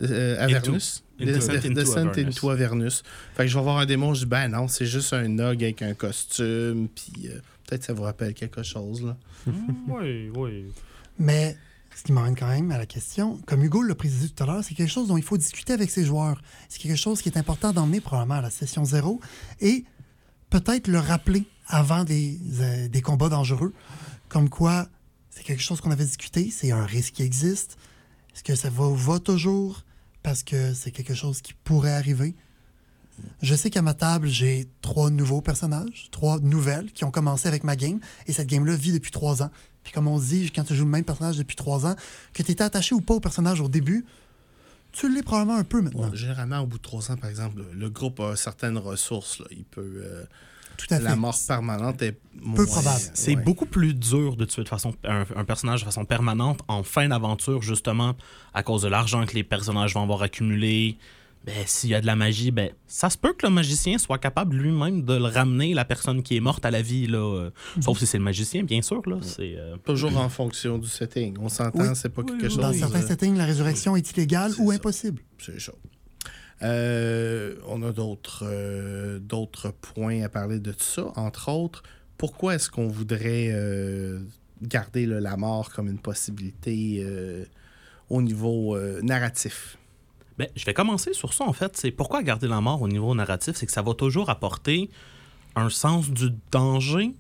euh, 0.03 0.43
Avernus. 0.43 1.03
Into- 1.19 1.33
Descent 1.33 1.53
into 1.53 1.69
Descent 1.71 1.97
Avernus. 2.09 2.37
into 2.37 2.51
Avernus. 2.51 3.03
Fait 3.35 3.45
que 3.45 3.49
je 3.49 3.57
vais 3.57 3.63
voir 3.65 3.79
un 3.79 3.87
démon, 3.87 4.13
je 4.15 4.21
dis, 4.21 4.27
ben 4.27 4.49
non, 4.49 4.69
c'est 4.69 4.85
juste 4.87 5.13
un 5.15 5.39
og 5.39 5.63
avec 5.63 5.81
un 5.83 5.95
costume, 5.95 6.89
puis 6.89 7.29
euh, 7.29 7.39
peut-être 7.67 7.85
ça 7.85 7.93
vous 7.95 8.03
rappelle 8.03 8.35
quelque 8.35 8.63
chose, 8.63 9.03
là. 9.03 9.17
oui, 9.89 10.31
oui. 10.35 10.67
Mais 11.19 11.57
ce 11.95 12.03
qui 12.03 12.13
m'emmène 12.13 12.37
quand 12.37 12.49
même 12.49 12.71
à 12.71 12.77
la 12.77 12.85
question, 12.85 13.39
comme 13.47 13.65
Hugo 13.65 13.83
l'a 13.83 13.95
précisé 13.95 14.29
tout 14.29 14.43
à 14.43 14.47
l'heure, 14.47 14.63
c'est 14.63 14.75
quelque 14.75 14.91
chose 14.93 15.09
dont 15.09 15.17
il 15.17 15.23
faut 15.23 15.39
discuter 15.39 15.73
avec 15.73 15.91
ses 15.91 16.05
joueurs. 16.05 16.43
C'est 16.69 16.79
quelque 16.81 16.99
chose 16.99 17.23
qui 17.23 17.31
est 17.31 17.39
important 17.39 17.73
d'emmener 17.73 18.01
probablement 18.03 18.35
à 18.35 18.43
la 18.43 18.51
session 18.51 18.85
zéro 18.85 19.19
et 19.63 19.85
peut-être 20.51 20.89
le 20.89 20.99
rappeler 20.99 21.45
avant 21.67 22.05
des, 22.05 22.39
euh, 22.61 22.89
des 22.89 23.01
combats 23.01 23.31
dangereux. 23.31 23.73
Comme 24.29 24.51
quoi, 24.51 24.89
c'est 25.31 25.43
quelque 25.45 25.63
chose 25.63 25.81
qu'on 25.81 25.91
avait 25.91 26.05
discuté, 26.05 26.51
c'est 26.51 26.71
un 26.73 26.85
risque 26.85 27.15
qui 27.15 27.23
existe. 27.23 27.79
Est-ce 28.35 28.45
que 28.45 28.55
ça 28.55 28.69
va, 28.69 28.91
va 28.93 29.19
toujours? 29.19 29.83
Parce 30.27 30.43
que 30.43 30.75
c'est 30.75 30.91
quelque 30.91 31.15
chose 31.15 31.41
qui 31.41 31.55
pourrait 31.55 31.93
arriver? 31.93 32.35
Je 33.43 33.55
sais 33.55 33.71
qu'à 33.71 33.81
ma 33.81 33.95
table, 33.95 34.27
j'ai 34.27 34.67
trois 34.83 35.09
nouveaux 35.09 35.41
personnages, 35.41 36.09
trois 36.11 36.41
nouvelles 36.41 36.91
qui 36.91 37.05
ont 37.05 37.13
commencé 37.13 37.47
avec 37.47 37.63
ma 37.63 37.77
game, 37.77 38.01
et 38.27 38.33
cette 38.33 38.49
game-là 38.49 38.75
vit 38.75 38.91
depuis 38.91 39.13
trois 39.13 39.45
ans. 39.45 39.53
Puis 39.85 39.93
comme 39.93 40.09
on 40.09 40.19
dit, 40.19 40.51
quand 40.51 40.65
tu 40.65 40.75
joues 40.75 40.85
le 40.85 40.91
même 40.91 41.05
personnage 41.05 41.39
depuis 41.39 41.55
trois 41.55 41.87
ans, 41.87 41.95
que 42.33 42.43
tu 42.43 42.51
étais 42.51 42.65
attaché 42.65 42.93
ou 42.97 43.01
pas 43.01 43.15
au 43.15 43.21
personnage 43.21 43.61
au 43.61 43.69
début, 43.69 44.05
tu 44.91 45.15
l'es 45.15 45.23
probablement 45.23 45.59
un 45.59 45.63
peu 45.65 45.81
maintenant. 45.81 46.13
Généralement, 46.13 46.59
au 46.59 46.67
bout 46.67 46.79
de 46.79 46.83
trois 46.83 47.09
ans, 47.13 47.17
par 47.17 47.31
exemple, 47.31 47.63
le, 47.73 47.89
groupe 47.89 48.19
a 48.19 48.35
certaines 48.35 48.79
ressources. 48.79 49.45
Il 49.53 49.65
peut. 49.65 50.03
euh, 50.03 50.25
Tout 50.77 50.87
à 50.91 50.99
fait. 50.99 51.03
la 51.05 51.17
mort 51.17 51.37
permanente 51.47 52.03
est 52.03 52.19
Peu 52.55 52.67
probable. 52.67 53.01
C'est 53.15 53.35
ouais. 53.37 53.43
beaucoup 53.43 53.67
plus 53.67 53.95
dur 53.95 54.37
de 54.37 54.45
tuer 54.45 54.63
de 54.65 54.69
façon, 54.69 54.95
un, 55.05 55.25
un 55.35 55.45
personnage 55.45 55.81
de 55.81 55.85
façon 55.87 56.05
permanente 56.05 56.61
en 56.69 56.83
fin 56.83 57.09
d'aventure, 57.09 57.63
justement, 57.63 58.15
à 58.55 58.63
cause 58.63 58.83
de 58.83 58.89
l'argent 58.89 59.25
que 59.27 59.35
les 59.35 59.45
personnages 59.45 59.95
vont 59.95 60.03
avoir 60.03 60.23
accumulé. 60.23 60.99
Ben, 61.45 61.55
s'il 61.65 61.91
y 61.91 61.95
a 61.95 62.01
de 62.01 62.07
la 62.07 62.17
magie, 62.17 62.51
ben, 62.51 62.71
ça 62.89 63.09
se 63.09 63.17
peut 63.17 63.33
que 63.33 63.47
le 63.47 63.53
magicien 63.53 63.99
soit 63.99 64.19
capable 64.19 64.57
lui-même 64.57 65.03
de 65.05 65.15
le 65.15 65.27
ramener, 65.27 65.75
la 65.75 65.85
personne 65.85 66.25
qui 66.25 66.37
est 66.37 66.41
morte 66.41 66.65
à 66.67 66.73
la 66.73 66.83
vie. 66.83 67.07
Là, 67.07 67.19
euh, 67.19 67.51
Sauf 67.81 67.99
si 68.01 68.07
c'est 68.07 68.19
le 68.19 68.25
magicien, 68.25 68.65
bien 68.65 68.83
sûr. 68.83 69.01
Là, 69.09 69.19
c'est, 69.23 69.55
euh, 69.57 69.77
Toujours 69.85 70.17
en 70.19 70.29
fonction 70.29 70.77
du 70.77 70.89
setting. 70.89 71.37
On 71.41 71.49
s'entend, 71.49 71.79
Oui. 71.83 71.89
c'est 71.95 72.09
pas 72.09 72.23
Oui, 72.23 72.33
quelque 72.33 72.43
oui, 72.47 72.51
chose. 72.51 72.59
Dans 72.59 72.73
certains 72.73 73.01
euh, 73.03 73.07
settings, 73.07 73.37
la 73.37 73.45
résurrection 73.45 73.95
est 73.95 74.11
illégale 74.11 74.55
c'est 74.57 74.61
ou 74.61 74.71
ça. 74.71 74.77
impossible. 74.77 75.23
C'est 75.39 75.57
chaud. 75.61 75.79
Euh, 76.63 77.57
on 77.69 77.83
a 77.83 77.93
d'autres 77.93 78.45
euh, 78.47 79.19
d'autres 79.19 79.71
points 79.71 80.23
à 80.23 80.29
parler 80.29 80.59
de 80.59 80.73
tout 80.73 80.85
ça. 80.85 81.13
Entre 81.17 81.51
autres, 81.51 81.83
pourquoi 82.17 82.55
est-ce 82.55 82.71
qu'on 82.71 82.89
voudrait 82.89 83.51
euh, 83.53 84.21
garder 84.63 85.05
la 85.07 85.37
mort 85.37 85.71
comme 85.71 85.89
une 85.89 85.99
possibilité 85.99 87.05
au 88.09 88.23
niveau 88.23 88.79
narratif? 89.03 89.77
Ben, 90.39 90.49
je 90.55 90.65
vais 90.65 90.75
commencer 90.75 91.13
sur 91.13 91.33
ça, 91.35 91.45
en 91.45 91.53
fait. 91.53 91.77
C'est 91.77 91.91
pourquoi 91.91 92.23
garder 92.23 92.49
la 92.49 92.61
mort 92.61 92.81
au 92.83 92.89
niveau 92.89 93.15
narratif, 93.15 93.57
c'est 93.57 93.67
que 93.67 93.73
ça 93.73 93.83
va 93.83 93.95
toujours 93.95 94.31
apporter 94.31 94.91
un 95.57 95.71
sens 95.71 96.11
du 96.11 96.31
danger 96.53 97.15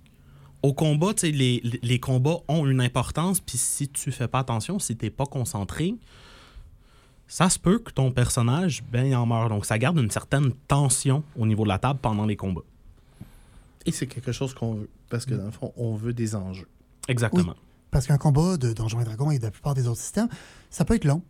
au 0.62 0.72
combat, 0.72 1.14
tu 1.14 1.30
les, 1.30 1.62
les- 1.82 2.00
combats 2.00 2.38
ont 2.48 2.66
une 2.66 2.80
importance, 2.80 3.40
puis 3.40 3.56
si 3.58 3.88
tu 3.88 4.10
fais 4.10 4.26
pas 4.26 4.40
attention, 4.40 4.78
si 4.78 4.96
t'es 4.96 5.10
pas 5.10 5.26
concentré, 5.26 5.94
ça 7.28 7.50
se 7.50 7.58
peut 7.58 7.78
que 7.78 7.90
ton 7.90 8.12
personnage, 8.12 8.84
ben, 8.90 9.06
il 9.06 9.14
en 9.14 9.26
meurt. 9.26 9.48
Donc, 9.48 9.66
ça 9.66 9.78
garde 9.78 9.98
une 9.98 10.10
certaine 10.10 10.52
tension 10.68 11.22
au 11.36 11.46
niveau 11.46 11.64
de 11.64 11.68
la 11.68 11.78
table 11.78 11.98
pendant 12.00 12.24
les 12.24 12.36
combats. 12.36 12.64
Et 13.84 13.92
c'est 13.92 14.06
quelque 14.06 14.32
chose 14.32 14.54
qu'on 14.54 14.74
veut. 14.74 14.88
Parce 15.08 15.26
que 15.26 15.34
dans 15.34 15.44
le 15.44 15.50
fond, 15.50 15.72
on 15.76 15.94
veut 15.94 16.12
des 16.12 16.34
enjeux. 16.34 16.68
Exactement. 17.08 17.54
Parce 17.90 18.06
qu'un 18.06 18.18
combat 18.18 18.56
de 18.56 18.72
Donjons 18.72 19.00
et 19.00 19.04
Dragons 19.04 19.30
et 19.30 19.38
de 19.38 19.44
la 19.44 19.50
plupart 19.50 19.74
des 19.74 19.86
autres 19.86 20.00
systèmes, 20.00 20.28
ça 20.70 20.84
peut 20.84 20.94
être 20.94 21.04
long. 21.04 21.22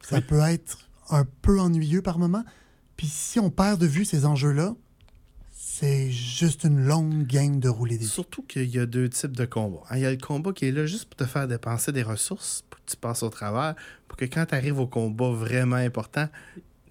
Ça 0.00 0.20
peut 0.20 0.40
être 0.40 0.78
un 1.10 1.24
peu 1.42 1.60
ennuyeux 1.60 2.02
par 2.02 2.18
moment. 2.18 2.44
Puis 2.96 3.06
si 3.08 3.40
on 3.40 3.50
perd 3.50 3.80
de 3.80 3.86
vue 3.86 4.04
ces 4.04 4.24
enjeux-là, 4.24 4.74
c'est 5.76 6.08
juste 6.08 6.62
une 6.62 6.86
longue 6.86 7.26
game 7.26 7.58
de 7.58 7.68
rouler 7.68 7.98
des 7.98 8.04
Surtout 8.04 8.42
qu'il 8.42 8.70
y 8.72 8.78
a 8.78 8.86
deux 8.86 9.08
types 9.08 9.34
de 9.34 9.44
combats. 9.44 9.82
hein. 9.90 9.96
Il 9.96 10.02
y 10.02 10.06
a 10.06 10.12
le 10.12 10.16
combat 10.18 10.52
qui 10.52 10.66
est 10.66 10.70
là 10.70 10.86
juste 10.86 11.06
pour 11.06 11.16
te 11.16 11.24
faire 11.24 11.48
dépenser 11.48 11.90
des 11.90 12.04
ressources, 12.04 12.62
pour 12.70 12.78
que 12.78 12.90
tu 12.92 12.96
passes 12.96 13.24
au 13.24 13.28
travers, 13.28 13.74
pour 14.06 14.16
que 14.16 14.24
quand 14.24 14.46
tu 14.46 14.54
arrives 14.54 14.78
au 14.78 14.86
combat 14.86 15.30
vraiment 15.30 15.74
important, 15.74 16.28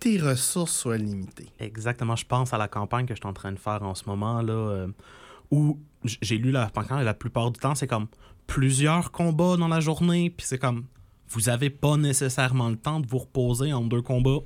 tes 0.02 0.20
ressources 0.20 0.74
soient 0.74 0.98
limitées. 0.98 1.48
Exactement. 1.62 2.18
Je 2.18 2.26
pense 2.26 2.54
à 2.54 2.58
la 2.58 2.68
campagne 2.68 3.06
que 3.06 3.16
je 3.16 3.22
suis 3.22 3.28
en 3.28 3.32
train 3.32 3.54
de 3.54 3.58
faire 3.60 3.82
en 3.84 3.96
ce 3.96 4.04
moment, 4.06 4.42
là, 4.42 4.52
euh, 4.52 4.88
où 5.50 5.80
j'ai 6.04 6.38
lu 6.38 6.52
la 6.52 6.70
campagne, 6.70 7.00
et 7.00 7.06
la 7.06 7.14
plupart 7.14 7.52
du 7.52 7.60
temps, 7.62 7.76
c'est 7.76 7.88
comme 7.88 8.08
plusieurs 8.48 9.14
combats 9.14 9.56
dans 9.56 9.70
la 9.70 9.80
journée, 9.80 10.30
puis 10.30 10.46
c'est 10.46 10.58
comme 10.58 10.88
vous 11.30 11.48
avez 11.48 11.70
pas 11.70 11.96
nécessairement 11.96 12.68
le 12.70 12.76
temps 12.76 13.00
de 13.00 13.08
vous 13.08 13.20
reposer 13.20 13.72
entre 13.72 13.88
deux 13.88 14.02
combats. 14.02 14.40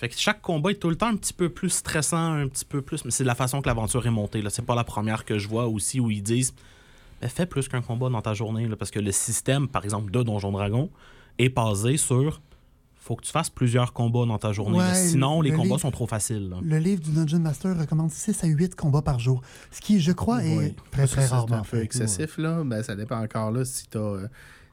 Fait 0.00 0.08
que 0.08 0.16
chaque 0.16 0.40
combat 0.40 0.70
est 0.70 0.76
tout 0.76 0.88
le 0.88 0.96
temps 0.96 1.08
un 1.08 1.16
petit 1.16 1.34
peu 1.34 1.50
plus 1.50 1.68
stressant, 1.68 2.32
un 2.32 2.48
petit 2.48 2.64
peu 2.64 2.80
plus, 2.80 3.04
mais 3.04 3.10
c'est 3.10 3.22
de 3.22 3.28
la 3.28 3.34
façon 3.34 3.60
que 3.60 3.68
l'aventure 3.68 4.06
est 4.06 4.10
montée. 4.10 4.40
Là. 4.40 4.48
C'est 4.48 4.64
pas 4.64 4.74
la 4.74 4.82
première 4.84 5.26
que 5.26 5.36
je 5.38 5.46
vois 5.46 5.66
aussi 5.68 6.00
où 6.00 6.10
ils 6.10 6.22
disent 6.22 6.54
Ben, 7.20 7.28
fais 7.28 7.44
plus 7.44 7.68
qu'un 7.68 7.82
combat 7.82 8.08
dans 8.08 8.22
ta 8.22 8.32
journée, 8.32 8.66
là, 8.66 8.76
parce 8.76 8.90
que 8.90 8.98
le 8.98 9.12
système, 9.12 9.68
par 9.68 9.84
exemple, 9.84 10.10
de 10.10 10.22
Donjon 10.22 10.52
Dragon 10.52 10.88
est 11.38 11.50
basé 11.50 11.98
sur 11.98 12.40
faut 13.02 13.14
que 13.16 13.24
tu 13.24 13.30
fasses 13.32 13.50
plusieurs 13.50 13.92
combats 13.92 14.24
dans 14.26 14.38
ta 14.38 14.52
journée. 14.52 14.78
Ouais, 14.78 14.94
Sinon, 14.94 15.40
les 15.42 15.50
le 15.50 15.56
combats 15.56 15.68
livre- 15.70 15.80
sont 15.80 15.90
trop 15.90 16.06
faciles. 16.06 16.48
là. 16.50 16.56
Le 16.62 16.78
livre 16.78 17.02
du 17.02 17.10
Dungeon 17.12 17.40
Master 17.40 17.76
recommande 17.78 18.10
6 18.10 18.44
à 18.44 18.46
8 18.46 18.74
combats 18.76 19.02
par 19.02 19.18
jour, 19.18 19.42
ce 19.70 19.80
qui, 19.80 20.00
je 20.00 20.12
crois, 20.12 20.44
est 20.44 20.74
très, 20.92 21.06
très 21.06 21.22
c'est 21.22 21.34
rarement 21.34 21.56
un 21.56 21.60
peu 21.62 21.78
fait. 21.78 21.82
excessif, 21.84 22.38
là. 22.38 22.62
Ben, 22.64 22.82
ça 22.82 22.94
dépend 22.96 23.20
encore 23.22 23.50
là 23.50 23.64
si 23.64 23.86
tu 23.88 23.98
as 23.98 24.28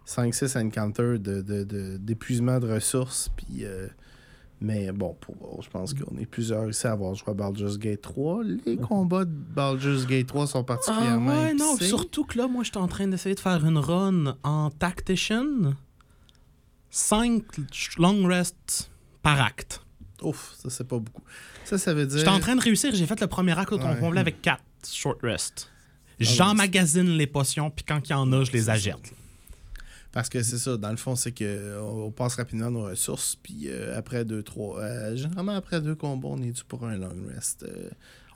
5-6 0.06 0.56
encounters 0.58 1.20
de- 1.20 1.42
de- 1.42 1.64
de- 1.64 1.98
d'épuisement 1.98 2.60
de, 2.60 2.72
ressources. 2.72 3.30
Puis, 3.36 3.64
euh, 3.66 3.88
mais 4.60 4.92
bon, 4.92 5.16
pour, 5.20 5.62
je 5.62 5.70
pense 5.70 5.94
qu'on 5.94 6.18
est 6.18 6.26
plusieurs 6.26 6.70
ici 6.70 6.88
à 6.88 6.92
avoir 6.94 7.14
joué 7.16 7.30
à 7.30 7.34
Baldur's 7.34 7.78
Gate 7.78 8.02
3. 8.02 8.42
Les 8.66 8.78
combats 8.78 9.26
de 9.26 9.32
Baldur's 9.32 10.06
Gate 10.08 10.28
3 10.28 10.48
sont 10.48 10.60
Ah 10.62 10.64
particulièrement 10.64 11.32
ouais, 11.44 11.54
non, 11.54 11.78
surtout 11.78 12.24
que 12.24 12.38
là, 12.38 12.48
moi, 12.48 12.64
je 12.64 12.70
suis 12.70 12.78
en 12.78 12.88
train 12.88 13.08
d'essayer 13.08 13.36
de 13.36 13.40
faire 13.40 13.64
une 13.66 13.78
run 13.78 14.36
en 14.44 14.70
Tactician. 14.72 15.74
5 16.90 17.44
long 17.98 18.26
rests 18.26 18.90
par 19.22 19.42
acte. 19.42 19.82
Ouf, 20.24 20.54
ça, 20.58 20.70
c'est 20.70 20.88
pas 20.88 20.98
beaucoup. 21.00 21.22
Ça, 21.64 21.78
ça 21.78 21.94
veut 21.94 22.06
dire... 22.08 22.18
J'étais 22.18 22.30
en 22.30 22.40
train 22.40 22.56
de 22.56 22.62
réussir, 22.62 22.96
j'ai 22.96 23.06
fait 23.06 23.20
le 23.22 23.28
premier 23.28 23.58
acte 23.58 23.72
au 23.74 23.78
Ouais. 23.78 24.00
complet 24.00 24.20
avec 24.20 24.42
4 24.42 24.62
short 24.92 25.20
rests. 25.22 25.70
ouais, 26.20 26.26
J'emmagasine 26.26 27.10
les 27.10 27.28
potions, 27.28 27.70
puis 27.70 27.86
quand 27.86 28.00
il 28.08 28.12
y 28.12 28.16
en 28.16 28.32
a, 28.34 28.44
je 28.44 28.52
les 28.52 28.70
agite. 28.70 29.14
Parce 30.18 30.30
que 30.30 30.42
c'est 30.42 30.58
ça, 30.58 30.78
dans 30.78 30.90
le 30.90 30.98
fond, 30.98 31.16
c'est 31.16 31.32
que 31.32 31.44
euh, 31.46 31.80
on 31.80 32.10
passe 32.10 32.38
rapidement 32.38 32.72
nos 32.72 32.86
ressources, 32.86 33.36
puis 33.36 33.66
euh, 33.68 33.96
après 33.96 34.26
deux, 34.26 34.42
trois... 34.42 34.80
euh, 34.80 35.16
généralement, 35.16 35.52
après 35.52 35.80
deux 35.80 35.94
combats, 35.94 36.30
on 36.30 36.42
est 36.42 36.50
dû 36.50 36.64
pour 36.68 36.84
un 36.86 36.98
long 36.98 37.14
rest. 37.32 37.62
euh, 37.70 37.92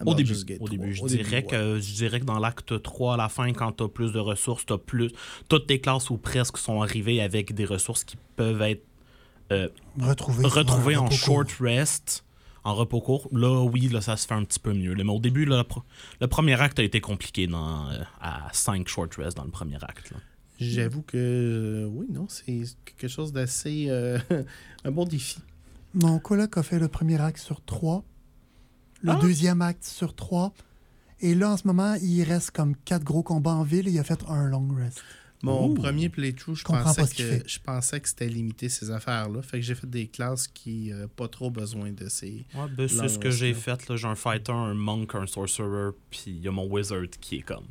Au 0.06 0.14
début, 0.14 0.36
au 0.36 0.68
3. 0.68 0.70
début, 0.70 0.94
je 0.94 1.02
Au 1.02 1.08
dirais 1.08 1.42
que 1.42 1.80
je 1.80 1.94
dirais 1.96 2.20
que 2.20 2.26
dans 2.26 2.38
l'acte 2.38 2.84
3 2.84 3.16
à 3.16 3.18
la 3.18 3.30
fin 3.30 3.52
quand 3.54 3.72
tu 3.72 3.84
as 3.84 3.88
plus 3.88 4.12
de 4.14 4.20
ressources, 4.20 4.64
tu 4.64 4.78
plus 4.78 5.12
toutes 5.50 5.66
tes 5.66 5.82
classes 5.82 6.12
ou 6.12 6.18
presque 6.18 6.58
sont 6.60 6.84
arrivées 6.84 7.20
avec 7.20 7.56
des 7.56 7.66
ressources 7.66 8.04
qui 8.04 8.16
peuvent 8.36 8.62
être 8.62 8.86
euh, 9.52 9.68
Retrouver, 10.00 10.48
sur 10.48 10.56
un 10.56 10.62
retrouvé 10.62 10.98
en 10.98 11.10
short 11.10 11.52
court. 11.52 11.66
rest, 11.66 12.24
en 12.64 12.76
repos 12.76 13.02
court, 13.02 13.28
là, 13.32 13.60
oui, 13.64 13.88
là, 13.88 14.02
ça 14.02 14.18
se 14.18 14.28
fait 14.28 14.36
un 14.36 14.44
petit 14.44 14.60
peu 14.60 14.74
mieux. 14.74 14.94
là. 14.94 15.04
Mais 15.04 15.14
au 15.14 15.20
début, 15.20 15.46
là, 15.46 15.66
le, 16.20 16.28
premier 16.28 16.62
acte 16.62 16.78
a 16.78 16.84
été 16.84 17.02
compliqué 17.02 17.48
dans, 17.48 17.90
euh, 17.90 18.04
à 18.22 18.50
5 18.54 18.88
short 18.88 19.16
rest 19.16 19.36
dans 19.36 19.46
le 19.46 19.50
premier 19.50 19.78
acte. 19.84 20.12
là. 20.12 20.18
J'avoue 20.66 21.02
que 21.02 21.18
euh, 21.18 21.86
oui, 21.86 22.08
non, 22.12 22.28
c'est 22.30 22.62
quelque 22.86 23.08
chose 23.08 23.32
d'assez 23.34 23.88
euh, 23.90 24.18
un 24.86 24.92
bon 24.92 25.06
défi. 25.06 25.40
Mon 25.94 26.20
coloc 26.20 26.58
a 26.58 26.64
fait 26.64 26.80
le 26.80 26.88
premier 26.88 27.20
acte 27.20 27.40
sur 27.40 27.64
3, 27.66 28.04
le 29.02 29.12
Ah! 29.12 29.20
deuxième 29.22 29.62
acte 29.62 29.84
sur 29.86 30.16
3, 30.16 30.54
et 31.22 31.36
là, 31.36 31.52
en 31.52 31.58
ce 31.58 31.68
moment, 31.68 31.96
il 32.02 32.24
reste 32.24 32.52
comme 32.52 32.76
quatre 32.76 33.04
gros 33.04 33.24
combats 33.24 33.54
en 33.56 33.64
ville 33.64 33.88
et 33.88 33.92
il 33.92 34.00
a 34.00 34.04
fait 34.04 34.24
un 34.28 34.48
long 34.48 34.68
rest. 34.76 35.02
Mon 35.44 35.70
Ouh. 35.70 35.74
premier 35.74 36.08
playthrough, 36.10 36.54
je 36.54 36.60
Je 36.60 36.64
comprends 36.66 36.84
pensais 36.84 37.02
pas 37.02 37.08
ce 37.08 37.14
qu'il 37.16 37.26
que 37.42 37.50
je 37.50 37.60
pensais 37.60 38.00
que 38.00 38.08
c'était 38.08 38.28
limité 38.30 38.70
ces 38.70 38.92
affaires-là. 38.92 39.42
Fait 39.42 39.58
que 39.60 39.66
j'ai 39.66 39.74
fait 39.74 39.90
des 39.90 40.06
classes 40.08 40.48
qui 40.48 40.92
n'ont 40.92 41.08
pas 41.08 41.28
trop 41.28 41.50
besoin 41.50 41.92
de 41.92 42.08
ces. 42.10 42.46
Ouais, 42.54 42.68
ben, 42.78 42.88
c'est 42.88 43.10
ce 43.10 43.18
que 43.18 43.32
j'ai 43.32 43.56
fait. 43.56 43.88
là. 43.90 43.96
J'ai 43.96 44.08
un 44.08 44.14
fighter, 44.16 44.52
un 44.52 44.76
monk, 44.76 45.16
un 45.16 45.26
sorcerer, 45.26 45.92
puis 46.12 46.26
il 46.28 46.42
y 46.42 46.48
a 46.48 46.52
mon 46.52 46.68
wizard 46.68 47.08
qui 47.20 47.38
est 47.38 47.42
comme. 47.42 47.66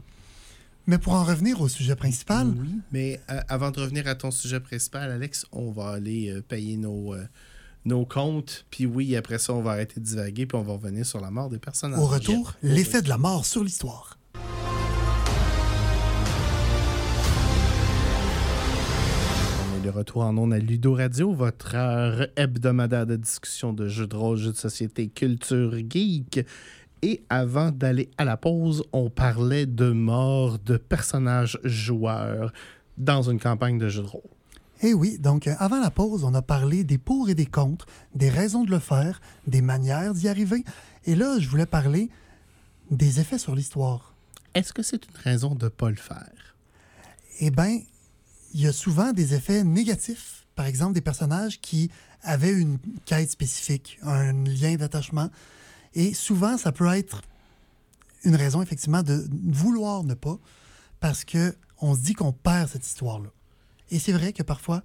Mais 0.91 0.99
pour 0.99 1.13
en 1.13 1.23
revenir 1.23 1.61
au 1.61 1.69
sujet 1.69 1.95
principal, 1.95 2.49
Oui. 2.49 2.81
Mais 2.91 3.21
euh, 3.31 3.41
avant 3.47 3.71
de 3.71 3.79
revenir 3.79 4.09
à 4.09 4.17
ton 4.17 4.33
sujet 4.33 4.59
principal, 4.59 5.09
Alex, 5.13 5.47
on 5.53 5.71
va 5.71 5.91
aller 5.91 6.31
euh, 6.31 6.43
payer 6.43 6.77
nos, 6.77 7.15
euh, 7.15 7.23
nos 7.85 8.05
comptes. 8.05 8.67
Puis 8.73 8.87
oui, 8.87 9.15
après 9.15 9.39
ça, 9.39 9.53
on 9.55 9.63
va 9.63 9.71
arrêter 9.71 10.01
de 10.01 10.05
divaguer. 10.05 10.47
Puis 10.47 10.59
on 10.59 10.63
va 10.63 10.73
revenir 10.73 11.07
sur 11.07 11.21
la 11.21 11.31
mort 11.31 11.49
des 11.49 11.61
personnages. 11.61 12.01
au 12.01 12.07
retour, 12.07 12.55
l'effet 12.65 13.03
de 13.03 13.09
la 13.09 13.19
mort 13.19 13.47
sur 13.47 13.63
l'histoire. 13.63 14.19
On 19.63 19.79
est 19.79 19.85
de 19.85 19.91
retour 19.91 20.23
en 20.23 20.37
ondes 20.37 20.53
à 20.53 20.59
Ludo 20.59 20.95
Radio, 20.95 21.33
votre 21.33 21.77
heure 21.77 22.27
hebdomadaire 22.35 23.07
de 23.07 23.15
discussion 23.15 23.73
de 23.73 23.87
jeux 23.87 24.09
de 24.09 24.17
rôle, 24.17 24.39
jeux 24.39 24.51
de 24.51 24.57
société, 24.57 25.07
culture 25.09 25.73
geek. 25.89 26.45
Et 27.03 27.23
avant 27.31 27.71
d'aller 27.71 28.11
à 28.19 28.25
la 28.25 28.37
pause, 28.37 28.85
on 28.93 29.09
parlait 29.09 29.67
de 29.67 29.91
mort 29.91 30.59
de 30.59 30.77
personnages 30.77 31.59
joueurs 31.65 32.53
dans 32.99 33.23
une 33.23 33.41
campagne 33.41 33.79
de 33.79 33.89
jeux 33.89 34.03
de 34.03 34.09
rôle. 34.09 34.23
Eh 34.83 34.95
oui, 34.95 35.19
donc 35.19 35.47
euh, 35.47 35.55
avant 35.59 35.81
la 35.81 35.91
pause, 35.91 36.25
on 36.25 36.35
a 36.35 36.43
parlé 36.43 36.85
des 36.85 36.99
pour 36.99 37.29
et 37.29 37.35
des 37.35 37.47
contre, 37.47 37.87
des 38.15 38.31
raisons 38.31 38.65
de 38.65 38.71
le 38.71 38.79
faire, 38.79 39.21
des 39.47 39.61
manières 39.61 40.15
d'y 40.15 40.29
arriver. 40.29 40.65
Et 41.05 41.15
là, 41.15 41.39
je 41.39 41.49
voulais 41.49 41.67
parler 41.67 42.09
des 42.91 43.21
effets 43.21 43.39
sur 43.39 43.55
l'histoire. 43.55 44.15
Est-ce 44.55 44.73
que 44.73 44.83
c'est 44.83 45.07
une 45.07 45.17
raison 45.23 45.55
de 45.55 45.65
ne 45.65 45.69
pas 45.69 45.91
le 45.91 45.97
faire? 45.97 46.57
Eh 47.41 47.51
bien, 47.51 47.81
il 48.55 48.61
y 48.61 48.67
a 48.67 48.73
souvent 48.73 49.13
des 49.13 49.35
effets 49.35 49.65
négatifs. 49.65 50.47
Par 50.57 50.67
exemple, 50.67 50.95
des 50.95 51.01
personnages 51.01 51.61
qui 51.61 51.91
avaient 52.23 52.53
une 52.53 52.79
quête 53.05 53.31
spécifique, 53.31 53.99
un 54.03 54.33
lien 54.45 54.77
d'attachement. 54.77 55.31
Et 55.95 56.15
souvent, 56.15 56.57
ça 56.57 56.73
peut 56.73 56.87
être 56.89 57.23
une 58.25 58.37
raison, 58.37 58.63
effectivement, 58.63 59.03
de 59.03 59.25
vouloir 59.51 60.05
ne 60.05 60.15
pas, 60.15 60.39
parce 61.01 61.25
que 61.25 61.55
on 61.81 61.95
se 61.95 62.01
dit 62.01 62.13
qu'on 62.15 62.33
perd 62.33 62.69
cette 62.69 62.87
histoire-là. 62.87 63.31
Et 63.91 63.99
c'est 63.99 64.13
vrai 64.13 64.33
que 64.33 64.43
parfois, 64.43 64.83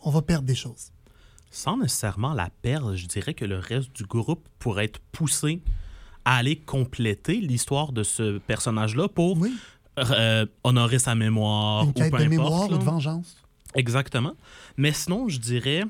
on 0.00 0.10
va 0.10 0.22
perdre 0.22 0.46
des 0.46 0.54
choses. 0.54 0.90
Sans 1.50 1.76
nécessairement 1.76 2.32
la 2.32 2.50
perdre, 2.62 2.96
je 2.96 3.06
dirais 3.06 3.34
que 3.34 3.44
le 3.44 3.58
reste 3.58 3.92
du 3.94 4.04
groupe 4.04 4.48
pourrait 4.58 4.86
être 4.86 5.00
poussé 5.12 5.62
à 6.24 6.36
aller 6.36 6.56
compléter 6.56 7.36
l'histoire 7.40 7.92
de 7.92 8.02
ce 8.02 8.38
personnage-là 8.38 9.08
pour 9.08 9.38
Oui, 9.38 9.54
euh, 9.98 10.46
honorer 10.64 10.98
sa 10.98 11.14
mémoire 11.14 11.84
une 11.84 11.90
ou 11.90 11.92
quête 11.92 12.10
peu 12.10 12.18
de 12.18 12.22
importe, 12.24 12.30
mémoire 12.30 12.68
là. 12.68 12.74
ou 12.74 12.78
de 12.78 12.84
vengeance. 12.84 13.36
Exactement. 13.74 14.32
Mais 14.76 14.92
sinon, 14.92 15.28
je 15.28 15.38
dirais, 15.38 15.84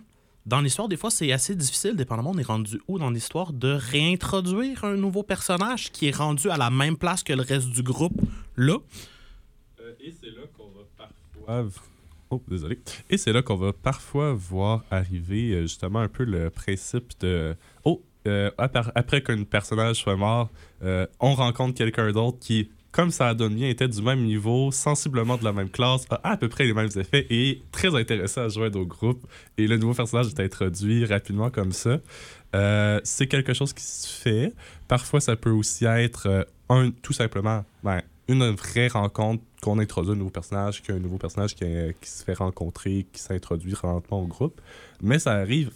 dans 0.46 0.60
l'histoire, 0.60 0.88
des 0.88 0.96
fois, 0.96 1.10
c'est 1.10 1.32
assez 1.32 1.54
difficile, 1.54 1.96
dépendamment 1.96 2.32
on 2.34 2.38
est 2.38 2.46
rendu 2.46 2.80
où 2.86 2.98
dans 2.98 3.10
l'histoire, 3.10 3.52
de 3.52 3.72
réintroduire 3.72 4.84
un 4.84 4.96
nouveau 4.96 5.22
personnage 5.22 5.90
qui 5.90 6.08
est 6.08 6.16
rendu 6.16 6.50
à 6.50 6.56
la 6.56 6.70
même 6.70 6.96
place 6.96 7.22
que 7.22 7.32
le 7.32 7.42
reste 7.42 7.70
du 7.70 7.82
groupe, 7.82 8.20
là. 8.56 8.76
et 10.00 10.12
c'est 10.20 10.30
là 10.30 10.42
qu'on 10.56 10.68
va 10.68 10.82
parfois. 10.96 11.68
Oh, 12.30 12.42
désolé. 12.48 12.78
Et 13.10 13.16
c'est 13.16 13.32
là 13.32 13.42
qu'on 13.42 13.56
va 13.56 13.72
parfois 13.72 14.32
voir 14.32 14.84
arriver 14.90 15.52
euh, 15.52 15.62
justement 15.62 16.00
un 16.00 16.08
peu 16.08 16.24
le 16.24 16.50
principe 16.50 17.12
de. 17.20 17.54
Oh, 17.84 18.02
euh, 18.26 18.50
après, 18.58 18.82
après 18.94 19.22
qu'un 19.22 19.44
personnage 19.44 19.96
soit 19.96 20.16
mort, 20.16 20.50
euh, 20.82 21.06
on 21.20 21.34
rencontre 21.34 21.74
quelqu'un 21.74 22.10
d'autre 22.12 22.38
qui, 22.40 22.70
comme 22.94 23.10
ça 23.10 23.34
donne 23.34 23.56
bien, 23.56 23.68
était 23.68 23.88
du 23.88 24.00
même 24.00 24.22
niveau, 24.22 24.70
sensiblement 24.70 25.36
de 25.36 25.42
la 25.42 25.52
même 25.52 25.68
classe, 25.68 26.06
a 26.10 26.20
à 26.30 26.36
peu 26.36 26.48
près 26.48 26.64
les 26.64 26.72
mêmes 26.72 26.90
effets 26.94 27.26
et 27.28 27.60
très 27.72 27.92
intéressé 27.92 28.40
à 28.40 28.48
joindre 28.48 28.78
au 28.78 28.86
groupe. 28.86 29.26
Et 29.58 29.66
le 29.66 29.76
nouveau 29.78 29.94
personnage 29.94 30.28
est 30.28 30.38
introduit 30.38 31.04
rapidement 31.04 31.50
comme 31.50 31.72
ça. 31.72 31.98
Euh, 32.54 33.00
c'est 33.02 33.26
quelque 33.26 33.52
chose 33.52 33.72
qui 33.72 33.82
se 33.82 34.06
fait. 34.06 34.52
Parfois, 34.86 35.20
ça 35.20 35.34
peut 35.34 35.50
aussi 35.50 35.86
être 35.86 36.28
euh, 36.28 36.44
un, 36.68 36.92
tout 37.02 37.12
simplement 37.12 37.64
ben, 37.82 38.00
une 38.28 38.48
vraie 38.50 38.86
rencontre 38.86 39.42
qu'on 39.60 39.80
introduit 39.80 40.12
un 40.12 40.16
nouveau 40.16 40.30
personnage, 40.30 40.80
qu'un 40.80 41.00
nouveau 41.00 41.18
personnage 41.18 41.56
qui, 41.56 41.64
euh, 41.64 41.90
qui 42.00 42.08
se 42.08 42.22
fait 42.22 42.34
rencontrer, 42.34 43.08
qui 43.12 43.20
s'introduit 43.20 43.74
lentement 43.82 44.22
au 44.22 44.28
groupe. 44.28 44.60
Mais 45.02 45.18
ça 45.18 45.32
arrive 45.32 45.72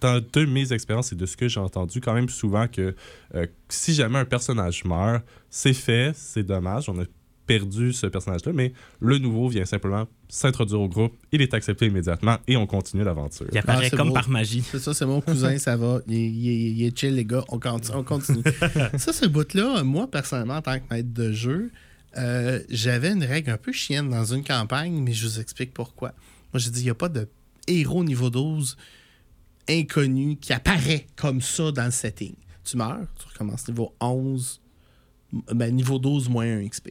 dans 0.00 0.20
de 0.32 0.44
mes 0.46 0.72
expériences 0.72 1.12
et 1.12 1.16
de 1.16 1.26
ce 1.26 1.36
que 1.36 1.48
j'ai 1.48 1.60
entendu 1.60 2.00
quand 2.00 2.14
même 2.14 2.28
souvent 2.28 2.68
que 2.68 2.94
euh, 3.34 3.46
si 3.68 3.94
jamais 3.94 4.18
un 4.18 4.24
personnage 4.24 4.84
meurt, 4.84 5.22
c'est 5.50 5.72
fait, 5.74 6.12
c'est 6.14 6.42
dommage, 6.44 6.88
on 6.88 6.98
a 7.00 7.04
perdu 7.46 7.92
ce 7.92 8.06
personnage-là, 8.08 8.52
mais 8.52 8.72
le 9.00 9.18
nouveau 9.18 9.48
vient 9.48 9.64
simplement 9.64 10.06
s'introduire 10.28 10.80
au 10.80 10.88
groupe, 10.88 11.12
il 11.30 11.40
est 11.42 11.54
accepté 11.54 11.86
immédiatement 11.86 12.38
et 12.48 12.56
on 12.56 12.66
continue 12.66 13.04
l'aventure. 13.04 13.46
Il 13.52 13.58
apparaît 13.58 13.84
Ah, 13.86 13.88
c'est 13.90 13.96
comme 13.96 14.08
beau. 14.08 14.14
par 14.14 14.28
magie. 14.28 14.62
C'est 14.68 14.80
ça, 14.80 14.92
c'est 14.94 15.06
mon 15.06 15.20
cousin, 15.20 15.56
ça 15.58 15.76
va. 15.76 16.00
Il, 16.08 16.14
il- 16.14 16.78
il 16.80 16.84
est 16.84 16.98
chill, 16.98 17.14
les 17.14 17.24
gars. 17.24 17.44
On 17.50 17.60
continue. 17.60 17.96
On 17.98 18.02
continue. 18.02 18.42
ça, 18.98 19.12
ce 19.12 19.26
bout-là, 19.26 19.84
moi, 19.84 20.10
personnellement, 20.10 20.56
en 20.56 20.62
tant 20.62 20.76
que 20.80 20.84
maître 20.92 21.12
de 21.14 21.30
jeu, 21.30 21.70
euh, 22.18 22.58
j'avais 22.68 23.12
une 23.12 23.22
règle 23.22 23.50
un 23.50 23.58
peu 23.58 23.70
chienne 23.70 24.10
dans 24.10 24.24
une 24.24 24.42
campagne, 24.42 25.00
mais 25.00 25.12
je 25.12 25.26
vous 25.28 25.38
explique 25.38 25.72
pourquoi. 25.72 26.14
Moi, 26.52 26.58
j'ai 26.58 26.70
dit, 26.70 26.80
il 26.80 26.84
n'y 26.84 26.90
a 26.90 26.94
pas 26.94 27.08
de 27.08 27.28
héros 27.68 28.02
niveau 28.02 28.28
12 28.28 28.76
inconnu 29.68 30.36
qui 30.36 30.52
apparaît 30.52 31.06
comme 31.16 31.40
ça 31.40 31.72
dans 31.72 31.84
le 31.86 31.90
setting. 31.90 32.34
Tu 32.64 32.76
meurs, 32.76 33.06
tu 33.18 33.26
recommences 33.28 33.66
niveau 33.68 33.94
11, 34.00 34.60
ben, 35.54 35.74
niveau 35.74 35.98
12 35.98 36.28
moins 36.28 36.46
1 36.58 36.66
XP. 36.68 36.90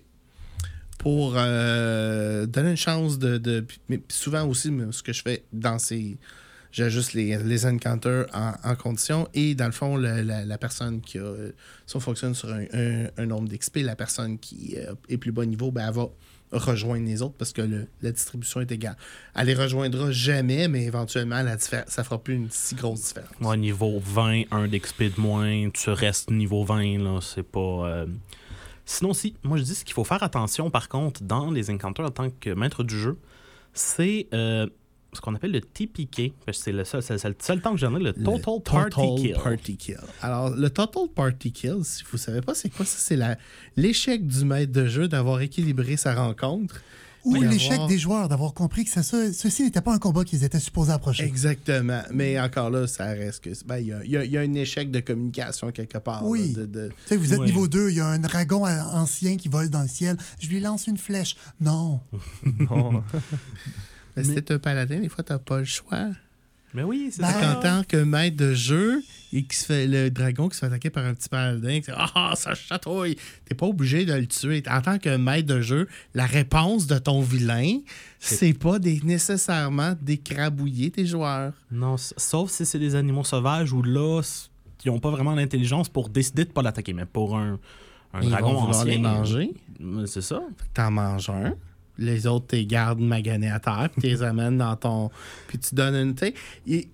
Pour 0.97 1.33
euh, 1.35 2.45
donner 2.45 2.71
une 2.71 2.77
chance 2.77 3.19
de. 3.19 3.37
de- 3.37 3.65
mais 3.89 4.01
souvent 4.09 4.47
aussi, 4.47 4.71
ce 4.91 5.03
que 5.03 5.13
je 5.13 5.21
fais 5.21 5.43
dans 5.53 5.77
ces. 5.79 6.17
J'ajuste 6.71 7.13
les, 7.13 7.37
les 7.37 7.65
encounters 7.65 8.25
en, 8.33 8.75
condition 8.75 9.29
et 9.33 9.55
dans 9.55 9.65
le 9.67 9.71
fond, 9.71 9.95
la, 9.95 10.23
la- 10.23 10.57
personne 10.57 10.99
qui 11.01 11.19
a. 11.19 11.33
Si 11.85 11.95
on 11.95 11.99
fonctionne 12.01 12.33
sur 12.33 12.51
un, 12.51 12.65
un- 12.73 13.07
un 13.17 13.25
nombre 13.25 13.47
d'XP, 13.47 13.77
la 13.77 13.95
personne 13.95 14.37
qui 14.39 14.75
euh, 14.77 14.93
est 15.07 15.17
plus 15.17 15.31
bas 15.31 15.45
niveau, 15.45 15.71
ben, 15.71 15.87
elle 15.87 15.93
va 15.93 16.09
rejoindre 16.57 17.05
les 17.05 17.21
autres 17.21 17.35
parce 17.37 17.53
que 17.53 17.61
le- 17.61 17.87
la 18.01 18.11
distribution 18.11 18.61
est 18.61 18.71
égale. 18.71 18.95
Elle 19.35 19.47
les 19.47 19.53
rejoindra 19.53 20.11
jamais, 20.11 20.67
mais 20.67 20.83
éventuellement, 20.85 21.41
la 21.41 21.57
ça 21.59 22.03
fera 22.03 22.17
plus 22.17 22.35
une 22.35 22.49
si 22.51 22.75
grosse 22.75 23.01
différence. 23.07 23.29
Moi, 23.39 23.57
niveau 23.57 23.99
20, 24.03 24.43
un 24.51 24.67
d'XP 24.67 25.03
de 25.15 25.19
moins, 25.21 25.69
tu 25.71 25.89
restes 25.89 26.31
niveau 26.31 26.63
20, 26.63 26.97
là, 26.99 27.19
c'est 27.21 27.43
pas... 27.43 27.59
euh, 27.59 28.05
Sinon, 28.87 29.13
si, 29.13 29.35
moi 29.43 29.57
je 29.57 29.63
dis 29.63 29.73
ce 29.73 29.83
qu'il 29.83 29.93
faut 29.95 30.03
faire 30.03 30.21
attention, 30.21 30.69
par 30.69 30.89
contre, 30.89 31.23
dans 31.23 31.49
les 31.49 31.71
encounters 31.71 32.05
en 32.05 32.11
tant 32.11 32.29
que 32.29 32.51
maître 32.51 32.83
du 32.83 32.99
jeu, 32.99 33.17
c'est 33.73 34.27
euh, 34.33 34.67
ce 35.15 35.21
qu'on 35.21 35.33
appelle 35.35 35.51
le 35.51 35.61
TPK. 35.61 36.33
Parce 36.45 36.57
que 36.59 36.63
C'est 36.65 36.71
le 36.71 36.83
seul, 36.85 37.01
le 37.09 37.35
seul 37.39 37.61
temps 37.61 37.71
que 37.71 37.77
j'en 37.77 37.95
ai, 37.95 37.99
le 37.99 38.13
Total 38.13 38.33
Le 38.35 38.61
Party 38.61 38.91
Total 38.91 39.15
Kill. 39.17 39.33
Party 39.43 39.77
Kill. 39.77 39.97
Alors, 40.21 40.49
le 40.51 40.69
Total 40.69 41.03
Party 41.15 41.51
Kill, 41.51 41.77
si 41.83 42.03
vous 42.11 42.17
savez 42.17 42.41
pas 42.41 42.53
c'est 42.53 42.69
quoi, 42.69 42.85
ça, 42.85 42.97
c'est 42.99 43.15
la- 43.15 43.37
l'échec 43.77 44.25
du 44.27 44.45
maître 44.45 44.71
de 44.71 44.85
jeu 44.87 45.07
d'avoir 45.07 45.41
équilibré 45.41 45.97
sa 45.97 46.13
rencontre. 46.15 46.81
Ou 47.27 47.41
l'échec 47.41 47.71
avoir- 47.71 47.87
des 47.87 47.97
joueurs 47.97 48.29
d'avoir 48.29 48.53
compris 48.53 48.83
que 48.85 48.91
ça, 48.91 49.01
ça- 49.01 49.33
ceci 49.33 49.63
n'était 49.63 49.81
pas 49.81 49.91
un 49.91 49.97
combat 49.97 50.23
qu'ils 50.23 50.43
étaient 50.43 50.59
supposés 50.59 50.91
approcher. 50.91 51.23
Exactement. 51.23 52.03
Mais 52.13 52.39
encore 52.39 52.69
là, 52.69 52.85
ça 52.85 53.05
reste 53.05 53.43
que. 53.43 53.49
ben, 53.65 53.77
Il 53.79 53.87
y, 53.87 53.93
a, 53.93 54.05
y 54.05 54.15
a- 54.17 54.25
y 54.25 54.37
a 54.37 54.41
un 54.41 54.53
échec 54.53 54.91
de 54.91 54.99
communication 54.99 55.71
quelque 55.71 55.97
part. 55.97 56.23
Oui. 56.23 56.53
là, 56.55 56.67
de- 56.67 56.91
de- 57.09 57.15
vous 57.15 57.33
êtes 57.33 57.41
niveau 57.41 57.67
2, 57.67 57.89
il 57.89 57.95
y 57.95 57.99
a 57.99 58.05
un 58.05 58.19
dragon 58.19 58.63
ancien 58.67 59.37
qui 59.37 59.47
vole 59.49 59.71
dans 59.71 59.81
le 59.81 59.87
ciel. 59.87 60.17
Je 60.39 60.47
lui 60.49 60.59
lance 60.59 60.85
une 60.85 60.97
flèche. 60.97 61.35
Non. 61.59 61.99
Non. 62.69 63.03
Mais 64.15 64.23
si 64.23 64.35
t'es 64.35 64.53
un 64.53 64.59
paladin, 64.59 64.99
des 64.99 65.09
fois, 65.09 65.23
t'as 65.23 65.39
pas 65.39 65.59
le 65.59 65.65
choix. 65.65 66.07
Mais 66.73 66.83
oui, 66.83 67.07
c'est 67.11 67.21
Ben, 67.21 67.29
ça. 67.31 67.57
En 67.57 67.61
tant 67.61 67.83
que 67.87 67.95
maître 67.95 68.35
de 68.35 68.53
jeu, 68.53 69.01
et 69.31 69.43
qui 69.45 69.55
se 69.55 69.65
fait, 69.65 69.87
le 69.87 70.09
dragon 70.11 70.49
qui 70.49 70.55
se 70.55 70.59
fait 70.59 70.65
attaquer 70.65 70.89
par 70.89 71.05
un 71.05 71.13
petit 71.13 71.29
paladin, 71.29 71.75
qui 71.79 71.89
dit 71.89 71.97
Ah, 71.97 72.33
ça 72.35 72.53
chatouille. 72.53 73.15
T'es 73.45 73.55
pas 73.55 73.65
obligé 73.65 74.03
de 74.05 74.13
le 74.13 74.27
tuer. 74.27 74.61
En 74.69 74.81
tant 74.81 74.97
que 74.99 75.15
maître 75.15 75.47
de 75.47 75.61
jeu, 75.61 75.87
la 76.13 76.25
réponse 76.25 76.85
de 76.85 76.97
ton 76.97 77.21
vilain, 77.21 77.79
c'est 78.19 78.53
pas 78.53 78.77
des- 78.77 78.99
nécessairement 79.05 79.95
d'écrabouiller 80.01 80.91
tes 80.91 81.05
joueurs. 81.05 81.53
Non, 81.71 81.95
sauf 81.97 82.51
si 82.51 82.65
c'est 82.65 82.79
des 82.79 82.95
animaux 82.95 83.23
sauvages 83.23 83.71
où 83.71 83.81
là, 83.81 84.21
ils 84.83 84.91
n'ont 84.91 84.99
pas 84.99 85.11
vraiment 85.11 85.33
l'intelligence 85.33 85.87
pour 85.87 86.09
décider 86.09 86.43
de 86.43 86.51
pas 86.51 86.61
l'attaquer. 86.61 86.91
Mais 86.91 87.05
pour 87.05 87.37
un, 87.37 87.57
un 88.13 88.21
Ils 88.21 88.29
dragon 88.29 88.53
vont 88.53 88.59
vouloir 88.65 88.81
ancien, 88.81 88.91
les 88.91 88.97
manger. 88.97 89.53
c'est 90.07 90.21
ça. 90.21 90.41
T'en 90.73 90.91
manges 90.91 91.29
un. 91.29 91.55
Les 91.97 92.27
autres, 92.27 92.47
t'es 92.47 92.65
gardes 92.65 92.99
maganés 92.99 93.49
à 93.51 93.59
terre, 93.59 93.89
puis 93.91 94.01
t'es 94.01 94.21
amènes 94.23 94.57
dans 94.57 94.75
ton. 94.75 95.09
Puis 95.47 95.59
tu 95.59 95.75
donnes 95.75 95.95
une. 95.95 96.17
sais, 96.17 96.33
il- 96.65 96.87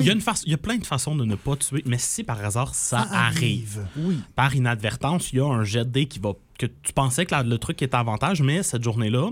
Il, 0.00 0.06
y 0.06 0.10
a 0.10 0.12
une 0.12 0.20
façon- 0.20 0.42
il 0.46 0.50
y 0.50 0.54
a 0.54 0.58
plein 0.58 0.76
de 0.76 0.84
façons 0.86 1.14
de 1.14 1.24
ne 1.24 1.36
pas 1.36 1.54
tuer, 1.54 1.82
mais 1.86 1.98
si 1.98 2.24
par 2.24 2.44
hasard 2.44 2.74
ça, 2.74 3.06
arrive, 3.12 3.86
Oui. 3.96 4.18
par 4.34 4.52
inadvertance, 4.56 5.32
il 5.32 5.36
y 5.36 5.40
a 5.40 5.46
un 5.46 5.62
jet 5.62 5.84
de 5.84 5.90
dés 5.90 6.06
qui 6.06 6.18
va. 6.18 6.32
que 6.58 6.66
tu 6.66 6.92
pensais 6.92 7.26
que 7.26 7.34
la- 7.34 7.42
le 7.42 7.58
truc 7.58 7.80
était 7.82 7.96
avantage, 7.96 8.40
mais 8.42 8.62
cette 8.62 8.82
journée-là, 8.84 9.30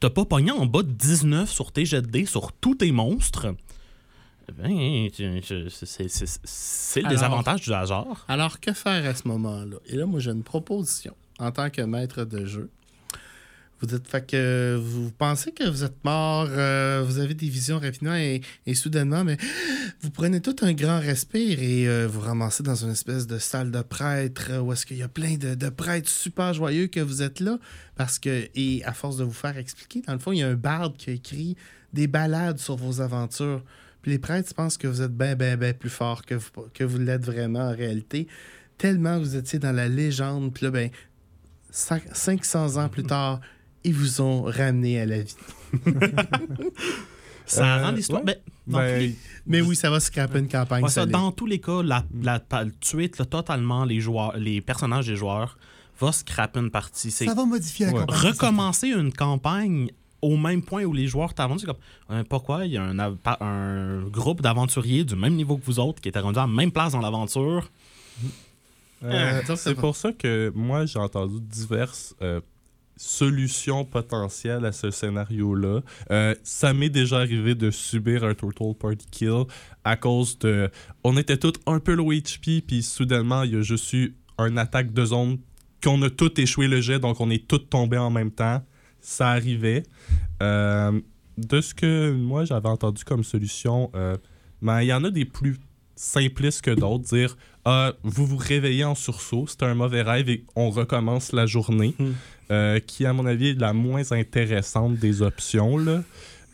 t'as 0.00 0.10
pas 0.10 0.24
pogné 0.26 0.50
en 0.50 0.66
bas 0.66 0.82
de 0.82 0.90
19 0.92 1.50
sur 1.50 1.72
tes 1.72 1.84
jets 1.86 2.02
de 2.02 2.06
dés, 2.08 2.26
sur 2.26 2.52
tous 2.52 2.74
tes 2.74 2.92
monstres. 2.92 3.54
Ben, 4.58 5.08
c'est- 5.14 7.00
le 7.02 7.08
désavantage 7.08 7.62
du 7.62 7.72
hasard. 7.72 8.24
Alors, 8.28 8.60
que 8.60 8.72
faire 8.72 9.08
à 9.08 9.14
ce 9.14 9.26
moment-là? 9.28 9.76
Et 9.86 9.96
là, 9.96 10.04
moi, 10.06 10.20
j'ai 10.20 10.30
une 10.32 10.42
proposition 10.42 11.14
en 11.38 11.50
tant 11.52 11.70
que 11.70 11.82
maître 11.82 12.24
de 12.24 12.44
jeu. 12.44 12.70
Vous 13.82 13.88
dites, 13.88 14.26
que 14.28 14.80
vous 14.80 15.10
pensez 15.10 15.50
que 15.50 15.68
vous 15.68 15.82
êtes 15.82 16.04
mort, 16.04 16.46
euh, 16.50 17.02
vous 17.04 17.18
avez 17.18 17.34
des 17.34 17.48
visions 17.48 17.80
rapidement 17.80 18.14
et, 18.14 18.40
et 18.64 18.74
soudainement, 18.76 19.24
mais 19.24 19.36
vous 20.02 20.10
prenez 20.10 20.40
tout 20.40 20.54
un 20.62 20.72
grand 20.72 21.00
respire 21.00 21.60
et 21.60 21.88
euh, 21.88 22.06
vous 22.06 22.20
ramassez 22.20 22.62
dans 22.62 22.76
une 22.76 22.90
espèce 22.92 23.26
de 23.26 23.38
salle 23.38 23.72
de 23.72 23.82
prêtre 23.82 24.50
euh, 24.50 24.60
où 24.60 24.72
est-ce 24.72 24.86
qu'il 24.86 24.98
y 24.98 25.02
a 25.02 25.08
plein 25.08 25.36
de, 25.36 25.56
de 25.56 25.68
prêtres 25.68 26.08
super 26.08 26.54
joyeux 26.54 26.86
que 26.86 27.00
vous 27.00 27.22
êtes 27.22 27.40
là. 27.40 27.58
Parce 27.96 28.20
que, 28.20 28.48
et 28.54 28.84
à 28.84 28.92
force 28.92 29.16
de 29.16 29.24
vous 29.24 29.32
faire 29.32 29.58
expliquer, 29.58 30.00
dans 30.06 30.12
le 30.12 30.20
fond, 30.20 30.30
il 30.30 30.38
y 30.38 30.42
a 30.44 30.48
un 30.48 30.54
barde 30.54 30.96
qui 30.96 31.10
a 31.10 31.14
écrit 31.14 31.56
des 31.92 32.06
ballades 32.06 32.58
sur 32.60 32.76
vos 32.76 33.00
aventures. 33.00 33.64
Puis 34.00 34.12
les 34.12 34.18
prêtres 34.20 34.54
pensent 34.54 34.78
que 34.78 34.86
vous 34.86 35.02
êtes 35.02 35.16
bien, 35.16 35.34
bien, 35.34 35.56
bien 35.56 35.72
plus 35.72 35.90
fort 35.90 36.24
que 36.24 36.36
vous, 36.36 36.50
que 36.72 36.84
vous 36.84 36.98
l'êtes 36.98 37.24
vraiment 37.24 37.68
en 37.70 37.74
réalité. 37.74 38.28
Tellement 38.78 39.18
vous 39.18 39.34
étiez 39.34 39.58
dans 39.58 39.72
la 39.72 39.88
légende. 39.88 40.54
Puis 40.54 40.66
là, 40.66 40.70
ben, 40.70 40.90
cinq- 41.72 42.08
500 42.12 42.76
ans 42.82 42.88
plus 42.88 43.02
tard, 43.04 43.40
ils 43.84 43.94
vous 43.94 44.20
ont 44.20 44.42
ramené 44.42 45.00
à 45.00 45.06
la 45.06 45.22
vie. 45.22 45.36
Ça 47.46 47.64
Euh, 47.78 47.84
rend 47.84 47.90
l'histoire. 47.90 48.20
ouais. 48.24 48.26
ben, 48.26 48.36
dans 48.72 48.78
Ben, 48.78 48.94
tous 48.94 49.00
les- 49.00 49.16
Mais 49.46 49.60
oui, 49.60 49.74
ça 49.76 49.90
va 49.90 49.98
scraper 50.00 50.38
une 50.38 50.48
campagne. 50.48 50.84
Ouais, 50.84 50.90
ça, 50.90 51.06
dans 51.06 51.32
tous 51.32 51.46
les 51.46 51.58
cas, 51.60 51.82
la, 51.82 52.04
la, 52.22 52.38
pa- 52.38 52.64
tuer 52.80 53.10
là, 53.18 53.24
totalement 53.24 53.84
les 53.84 54.00
joueurs, 54.00 54.36
les 54.36 54.60
personnages 54.60 55.06
des 55.06 55.16
joueurs 55.16 55.58
va 56.00 56.12
scraper 56.12 56.60
une 56.60 56.70
partie. 56.70 57.10
Ça 57.10 57.34
va 57.34 57.44
modifier 57.44 57.86
la 57.86 57.92
Ouais. 57.92 58.00
campagne. 58.06 58.16
recommencer 58.30 58.88
une 58.88 59.12
campagne 59.12 59.90
au 60.22 60.36
même 60.36 60.62
point 60.62 60.84
où 60.84 60.92
les 60.92 61.08
joueurs 61.08 61.34
t'avancent. 61.34 61.60
C'est 61.62 61.66
comme 61.66 61.76
euh, 62.12 62.22
pourquoi 62.28 62.64
il 62.64 62.72
y 62.72 62.76
a 62.76 62.84
un, 62.84 64.02
groupe 64.08 64.40
d'aventuriers 64.40 65.04
du 65.04 65.16
même 65.16 65.34
niveau 65.34 65.56
que 65.56 65.64
vous 65.66 65.80
autres 65.80 66.00
qui 66.00 66.08
étaient 66.08 66.20
rendus 66.20 66.38
à 66.38 66.42
la 66.42 66.46
même 66.46 66.70
place 66.70 66.92
dans 66.92 67.00
l'aventure? 67.00 67.70
Euh, 69.04 69.40
c'est 69.44 69.56
c'est 69.56 69.74
pour 69.74 69.96
ça 69.96 70.12
que 70.12 70.52
moi, 70.54 70.86
j'ai 70.86 71.00
entendu 71.00 71.40
diverses 71.40 72.14
solutions 73.02 73.84
potentielles 73.84 74.64
à 74.64 74.70
ce 74.70 74.90
scénario-là. 74.92 75.80
Euh, 76.12 76.34
ça 76.44 76.72
m'est 76.72 76.88
déjà 76.88 77.18
arrivé 77.18 77.56
de 77.56 77.70
subir 77.72 78.22
un 78.22 78.34
Total 78.34 78.74
Party 78.78 79.06
Kill 79.10 79.44
à 79.84 79.96
cause 79.96 80.38
de... 80.38 80.70
On 81.02 81.16
était 81.16 81.36
tous 81.36 81.54
un 81.66 81.80
peu 81.80 81.94
low 81.94 82.12
HP, 82.12 82.62
puis 82.62 82.82
soudainement, 82.82 83.42
il 83.42 83.54
y 83.54 83.56
a 83.56 83.62
juste 83.62 83.92
eu 83.92 84.14
une 84.38 84.56
attaque 84.56 84.92
de 84.92 85.04
zone 85.04 85.38
qu'on 85.82 86.00
a 86.02 86.10
tout 86.10 86.40
échoué 86.40 86.68
le 86.68 86.80
jet, 86.80 87.00
donc 87.00 87.20
on 87.20 87.28
est 87.30 87.48
tous 87.48 87.58
tombés 87.58 87.98
en 87.98 88.10
même 88.10 88.30
temps. 88.30 88.62
Ça 89.00 89.30
arrivait. 89.30 89.82
Euh, 90.40 91.00
de 91.38 91.60
ce 91.60 91.74
que 91.74 92.12
moi, 92.12 92.44
j'avais 92.44 92.68
entendu 92.68 93.02
comme 93.04 93.24
solution, 93.24 93.90
euh, 93.96 94.16
ben, 94.60 94.80
il 94.80 94.86
y 94.86 94.92
en 94.92 95.02
a 95.02 95.10
des 95.10 95.24
plus 95.24 95.58
simplistes 95.94 96.62
que 96.62 96.70
d'autres. 96.70 97.04
Dire 97.04 97.36
ah, 97.64 97.92
vous 98.02 98.26
vous 98.26 98.36
réveillez 98.36 98.84
en 98.84 98.94
sursaut, 98.94 99.46
c'est 99.48 99.62
un 99.62 99.74
mauvais 99.74 100.02
rêve 100.02 100.28
et 100.28 100.44
on 100.56 100.70
recommence 100.70 101.32
la 101.32 101.46
journée, 101.46 101.94
Hmm. 101.98 102.12
euh, 102.50 102.80
qui, 102.80 103.06
à 103.06 103.12
mon 103.12 103.26
avis, 103.26 103.50
est 103.50 103.60
la 103.60 103.72
moins 103.72 104.10
intéressante 104.12 104.96
des 104.96 105.22
options. 105.22 105.78
Là. 105.78 106.02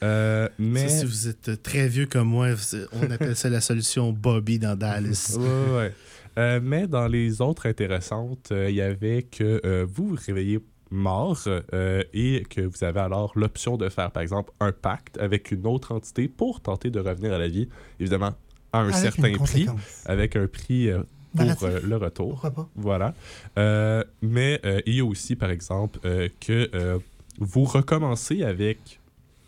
Euh, 0.03 0.49
mais. 0.59 0.89
Ça, 0.89 0.99
si 1.01 1.07
vous 1.07 1.29
êtes 1.29 1.63
très 1.63 1.89
vieux 1.89 2.07
comme 2.07 2.29
moi, 2.29 2.49
on 2.93 3.11
appelle 3.11 3.37
ça 3.37 3.49
la 3.49 3.61
solution 3.61 4.13
Bobby 4.13 4.59
dans 4.59 4.77
Dallas. 4.77 5.37
Ouais, 5.39 5.77
ouais. 5.77 5.95
Euh, 6.39 6.61
mais 6.63 6.87
dans 6.87 7.09
les 7.09 7.41
autres 7.41 7.67
intéressantes, 7.67 8.53
il 8.53 8.75
y 8.75 8.81
avait 8.81 9.23
que 9.25 9.85
vous 9.85 10.09
vous 10.11 10.19
réveillez 10.25 10.61
mort 10.91 11.39
euh, 11.47 12.03
et 12.13 12.45
que 12.49 12.61
vous 12.61 12.85
avez 12.85 13.01
alors 13.01 13.33
l'option 13.37 13.77
de 13.77 13.89
faire, 13.89 14.11
par 14.11 14.23
exemple, 14.23 14.53
un 14.61 14.73
pacte 14.73 15.19
avec 15.19 15.51
une 15.51 15.67
autre 15.67 15.93
entité 15.93 16.29
pour 16.29 16.61
tenter 16.61 16.91
de 16.91 17.01
revenir 17.01 17.33
à 17.33 17.39
la 17.39 17.49
vie, 17.49 17.69
évidemment, 18.01 18.35
à 18.73 18.81
un 18.81 18.89
Avec 18.89 18.95
certain 18.95 19.33
prix, 19.33 19.67
avec 20.07 20.37
un 20.37 20.47
prix 20.47 20.89
euh, 20.91 21.03
pour 21.37 21.65
euh, 21.65 21.81
le 21.83 21.97
retour. 21.97 22.31
Pourquoi 22.31 22.51
pas? 22.51 22.69
Voilà. 22.77 23.15
Euh, 23.59 24.05
mais 24.23 24.61
il 24.87 24.95
y 24.95 25.01
a 25.01 25.05
aussi, 25.05 25.37
par 25.37 25.51
exemple, 25.51 25.99
que 26.41 27.01
vous 27.39 27.65
recommencez 27.65 28.43
avec 28.43 29.01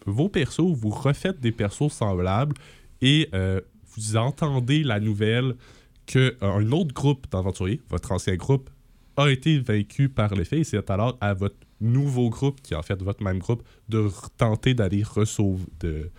vos 0.07 0.29
persos, 0.29 0.75
vous 0.75 0.91
refaites 0.91 1.41
des 1.41 1.53
persos 1.53 1.93
semblables 1.93 2.57
et 3.03 3.29
vous 3.97 4.16
entendez 4.16 4.83
la 4.83 5.01
nouvelle 5.01 5.57
qu'un 6.07 6.73
autre 6.73 6.95
groupe 6.95 7.27
d'aventuriers, 7.31 7.81
votre 7.89 8.12
ancien 8.12 8.37
groupe, 8.37 8.71
a 9.16 9.29
été 9.29 9.59
vaincu 9.59 10.09
par 10.09 10.35
les 10.35 10.45
faits 10.45 10.61
et 10.61 10.64
c'est 10.64 10.91
alors 10.91 11.18
à 11.21 11.35
votre 11.35 11.57
nouveau 11.81 12.31
groupe, 12.31 12.61
qui 12.62 12.75
est 12.75 12.77
en 12.77 12.83
fait 12.83 13.01
votre 13.03 13.23
même 13.23 13.39
groupe, 13.39 13.62
de 13.89 14.09
tenter 14.37 14.75
d'aller 14.75 15.03
de 15.81 16.11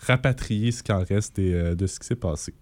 rapatrier 0.00 0.72
ce 0.72 0.82
qui 0.82 0.92
en 0.92 1.02
reste 1.04 1.38
et, 1.38 1.54
euh, 1.54 1.74
de 1.74 1.86
ce 1.86 1.98
qui 1.98 2.06
s'est 2.06 2.16
passé. 2.16 2.54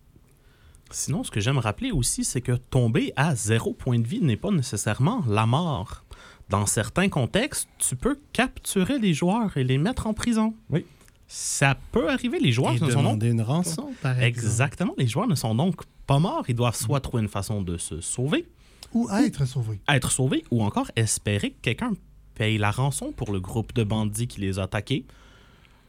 Sinon, 0.90 1.24
ce 1.24 1.30
que 1.30 1.40
j'aime 1.40 1.58
rappeler 1.58 1.90
aussi, 1.90 2.24
c'est 2.24 2.40
que 2.40 2.52
tomber 2.52 3.12
à 3.16 3.34
zéro 3.34 3.72
point 3.72 3.98
de 3.98 4.06
vie 4.06 4.20
n'est 4.20 4.36
pas 4.36 4.50
nécessairement 4.50 5.24
la 5.28 5.46
mort. 5.46 6.04
Dans 6.50 6.66
certains 6.66 7.08
contextes, 7.08 7.68
tu 7.78 7.96
peux 7.96 8.18
capturer 8.32 8.98
les 8.98 9.14
joueurs 9.14 9.56
et 9.56 9.64
les 9.64 9.78
mettre 9.78 10.06
en 10.06 10.14
prison. 10.14 10.54
Oui. 10.70 10.84
Ça 11.26 11.76
peut 11.90 12.10
arriver, 12.10 12.38
les 12.38 12.52
joueurs 12.52 12.72
Et 12.72 12.80
ne 12.80 12.90
sont 12.90 13.02
donc 13.02 13.18
demander 13.18 13.30
une 13.30 13.40
rançon, 13.40 13.92
par 14.02 14.12
exemple. 14.20 14.26
Exactement. 14.46 14.94
Les 14.98 15.06
joueurs 15.06 15.26
ne 15.26 15.34
sont 15.34 15.54
donc 15.54 15.80
pas 16.06 16.18
morts. 16.18 16.44
Ils 16.48 16.54
doivent 16.54 16.76
soit 16.76 17.00
trouver 17.00 17.22
une 17.22 17.30
façon 17.30 17.62
de 17.62 17.78
se 17.78 18.00
sauver, 18.02 18.46
Ou 18.92 19.08
être 19.10 19.46
sauvé. 19.46 19.80
être 19.88 20.12
sauvés, 20.12 20.44
ou 20.50 20.62
encore 20.62 20.90
espérer 20.96 21.50
que 21.52 21.60
quelqu'un 21.62 21.92
paye 22.34 22.58
la 22.58 22.70
rançon 22.70 23.10
pour 23.12 23.32
le 23.32 23.40
groupe 23.40 23.72
de 23.74 23.84
bandits 23.84 24.26
qui 24.28 24.40
les 24.42 24.58
a 24.58 24.64
attaqués, 24.64 25.06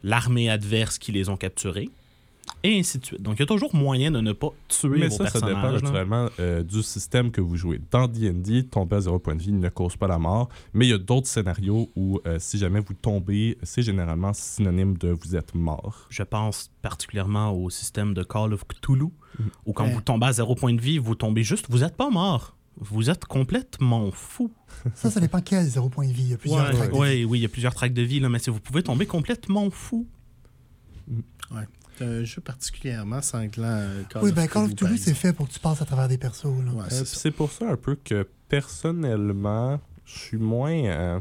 l'armée 0.06 0.48
adverse 0.48 0.98
qui 0.98 1.12
les 1.12 1.28
ont 1.28 1.36
capturés, 1.36 1.90
et 2.62 2.78
ainsi 2.78 2.98
de 2.98 3.04
suite. 3.04 3.20
Donc, 3.20 3.34
il 3.36 3.40
y 3.40 3.42
a 3.42 3.46
toujours 3.46 3.74
moyen 3.74 4.10
de 4.12 4.20
ne 4.20 4.32
pas 4.32 4.48
tuer 4.68 4.98
Mais 5.00 5.08
vos 5.08 5.16
ça, 5.16 5.26
ça 5.28 5.40
dépend 5.40 5.62
là. 5.62 5.72
naturellement 5.72 6.28
euh, 6.38 6.62
du 6.62 6.82
système 6.82 7.30
que 7.32 7.40
vous 7.40 7.56
jouez. 7.56 7.80
Dans 7.90 8.06
D&D, 8.06 8.64
tomber 8.68 8.96
à 8.96 9.00
zéro 9.00 9.18
point 9.18 9.34
de 9.34 9.42
vie 9.42 9.52
ne 9.52 9.68
cause 9.68 9.96
pas 9.96 10.06
la 10.06 10.18
mort, 10.18 10.48
mais 10.72 10.86
il 10.86 10.90
y 10.90 10.92
a 10.94 10.98
d'autres 10.98 11.26
scénarios 11.26 11.90
où 11.96 12.20
euh, 12.26 12.38
si 12.38 12.56
jamais 12.58 12.80
vous 12.80 12.94
tombez, 12.94 13.58
c'est 13.64 13.82
généralement 13.82 14.32
synonyme 14.32 14.96
de 14.96 15.08
vous 15.10 15.34
êtes 15.36 15.54
mort. 15.54 16.06
Je 16.08 16.22
pense 16.22 16.70
particulièrement 16.82 17.50
au 17.52 17.68
système 17.68 18.14
de 18.14 18.22
Call 18.22 18.52
of 18.54 18.64
Cthulhu, 18.66 19.08
où 19.66 19.72
quand 19.72 19.84
Ouais. 19.84 19.92
vous 19.92 20.00
tombez 20.00 20.26
à 20.26 20.32
zéro 20.32 20.54
point 20.54 20.72
de 20.72 20.80
vie, 20.80 20.98
vous 20.98 21.16
tombez 21.16 21.42
juste, 21.42 21.66
vous 21.68 21.78
n'êtes 21.80 21.96
pas 21.96 22.10
mort. 22.10 22.55
Vous 22.78 23.08
êtes 23.10 23.24
complètement 23.24 24.10
fou. 24.10 24.50
Ça, 24.94 25.10
ça 25.10 25.18
dépend 25.20 25.40
quel 25.40 25.64
zéro 25.66 25.88
point 25.88 26.06
de 26.06 26.12
vie. 26.12 26.24
Il 26.24 26.30
y 26.30 26.34
a 26.34 26.36
plusieurs 26.36 26.70
tracks 26.70 26.88
de 26.88 26.92
vie. 26.94 26.98
Ouais, 27.00 27.24
oui, 27.24 27.38
il 27.38 27.42
y 27.42 27.46
a 27.46 27.48
plusieurs 27.48 27.74
tracks 27.74 27.94
de 27.94 28.02
vie, 28.02 28.20
là, 28.20 28.28
mais 28.28 28.38
si 28.38 28.50
vous 28.50 28.60
pouvez 28.60 28.82
tomber 28.82 29.06
complètement 29.06 29.70
fou. 29.70 30.06
C'est 31.98 32.04
un 32.04 32.24
jeu 32.24 32.42
particulièrement 32.42 33.22
sanglant. 33.22 33.64
euh, 33.64 34.02
Call 34.10 34.24
Oui, 34.24 34.32
ben 34.32 34.46
Call 34.48 34.64
of 34.66 34.74
Cthulhu, 34.74 34.98
c'est 34.98 35.14
fait 35.14 35.32
pour 35.32 35.48
que 35.48 35.52
tu 35.54 35.60
passes 35.60 35.80
à 35.80 35.86
travers 35.86 36.08
des 36.08 36.18
persos. 36.18 36.44
Ouais, 36.44 36.84
Euh, 36.92 37.04
c'est 37.06 37.30
pour 37.30 37.50
ça 37.50 37.70
un 37.70 37.76
peu 37.76 37.94
que 37.96 38.28
personnellement, 38.48 39.80
je 40.04 40.18
suis 40.18 40.36
moins 40.36 40.72
euh, 40.84 41.20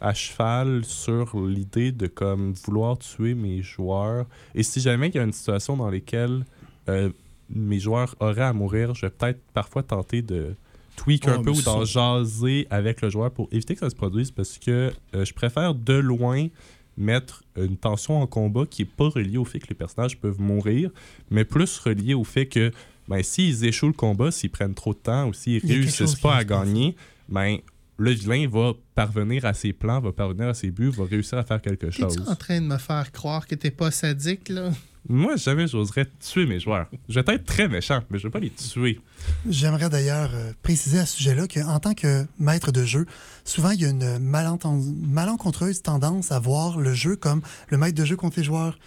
à 0.00 0.14
cheval 0.14 0.84
sur 0.84 1.40
l'idée 1.40 1.90
de 1.90 2.06
comme 2.06 2.52
vouloir 2.52 2.98
tuer 2.98 3.34
mes 3.34 3.62
joueurs. 3.62 4.26
Et 4.54 4.62
si 4.62 4.80
jamais 4.80 5.08
il 5.08 5.16
y 5.16 5.18
a 5.18 5.24
une 5.24 5.32
situation 5.32 5.76
dans 5.76 5.90
laquelle 5.90 6.44
euh, 6.88 7.10
mes 7.54 7.78
joueurs 7.78 8.14
auraient 8.20 8.42
à 8.42 8.52
mourir, 8.52 8.94
je 8.94 9.06
vais 9.06 9.10
peut-être 9.10 9.40
parfois 9.52 9.82
tenter 9.82 10.22
de 10.22 10.54
tweak 10.96 11.26
un 11.28 11.42
peu 11.42 11.50
mais 11.50 11.58
ou 11.58 11.62
d'en 11.62 11.84
jaser 11.84 12.66
avec 12.70 13.00
le 13.00 13.10
joueur 13.10 13.30
pour 13.30 13.48
éviter 13.52 13.74
que 13.74 13.80
ça 13.80 13.90
se 13.90 13.94
produise 13.94 14.30
parce 14.30 14.58
que 14.58 14.92
euh, 15.14 15.24
je 15.24 15.32
préfère 15.32 15.74
de 15.74 15.94
loin 15.94 16.48
mettre 16.96 17.42
une 17.56 17.76
tension 17.76 18.20
en 18.20 18.26
combat 18.26 18.66
qui 18.68 18.82
est 18.82 18.90
pas 18.96 19.08
reliée 19.08 19.38
au 19.38 19.44
fait 19.44 19.58
que 19.58 19.68
les 19.68 19.74
personnages 19.74 20.18
peuvent 20.18 20.40
mourir, 20.40 20.90
mais 21.30 21.44
plus 21.44 21.78
reliée 21.78 22.14
au 22.14 22.24
fait 22.24 22.46
que 22.46 22.70
ben, 23.08 23.22
s'ils 23.22 23.64
échouent 23.64 23.88
le 23.88 23.92
combat, 23.92 24.30
s'ils 24.30 24.50
prennent 24.50 24.74
trop 24.74 24.92
de 24.92 24.98
temps 24.98 25.28
ou 25.28 25.32
s'ils 25.32 25.60
quelque 25.60 25.72
réussissent 25.72 26.16
pas 26.16 26.36
à 26.36 26.44
gagner, 26.44 26.94
ben, 27.28 27.58
le 28.00 28.12
vilain 28.12 28.48
va 28.48 28.72
parvenir 28.94 29.44
à 29.44 29.52
ses 29.52 29.72
plans, 29.74 30.00
va 30.00 30.10
parvenir 30.12 30.48
à 30.48 30.54
ses 30.54 30.70
buts, 30.70 30.88
va 30.90 31.04
réussir 31.04 31.36
à 31.36 31.44
faire 31.44 31.60
quelque 31.60 31.90
chose. 31.90 32.16
T'es-tu 32.16 32.28
en 32.28 32.34
train 32.34 32.60
de 32.60 32.66
me 32.66 32.78
faire 32.78 33.12
croire 33.12 33.46
que 33.46 33.54
t'es 33.54 33.70
pas 33.70 33.90
sadique, 33.90 34.48
là? 34.48 34.70
Moi, 35.08 35.36
jamais 35.36 35.66
j'oserais 35.66 36.06
tuer 36.18 36.46
mes 36.46 36.60
joueurs. 36.60 36.86
Je 37.08 37.20
vais 37.20 37.34
être 37.34 37.44
très 37.44 37.68
méchant, 37.68 38.00
mais 38.10 38.18
je 38.18 38.24
vais 38.24 38.30
pas 38.30 38.38
les 38.40 38.50
tuer. 38.50 39.00
J'aimerais 39.48 39.88
d'ailleurs 39.90 40.30
euh, 40.34 40.52
préciser 40.62 40.98
à 40.98 41.06
ce 41.06 41.16
sujet-là 41.18 41.46
qu'en 41.46 41.78
tant 41.78 41.94
que 41.94 42.26
maître 42.38 42.72
de 42.72 42.84
jeu, 42.84 43.06
souvent 43.44 43.70
il 43.70 43.80
y 43.82 43.84
a 43.84 43.88
une 43.90 44.18
malentendu- 44.18 44.94
malencontreuse 45.06 45.82
tendance 45.82 46.32
à 46.32 46.38
voir 46.38 46.78
le 46.78 46.92
jeu 46.94 47.16
comme 47.16 47.40
le 47.68 47.76
maître 47.78 47.96
de 47.96 48.04
jeu 48.04 48.16
contre 48.16 48.38
les 48.38 48.44
joueurs. 48.44 48.78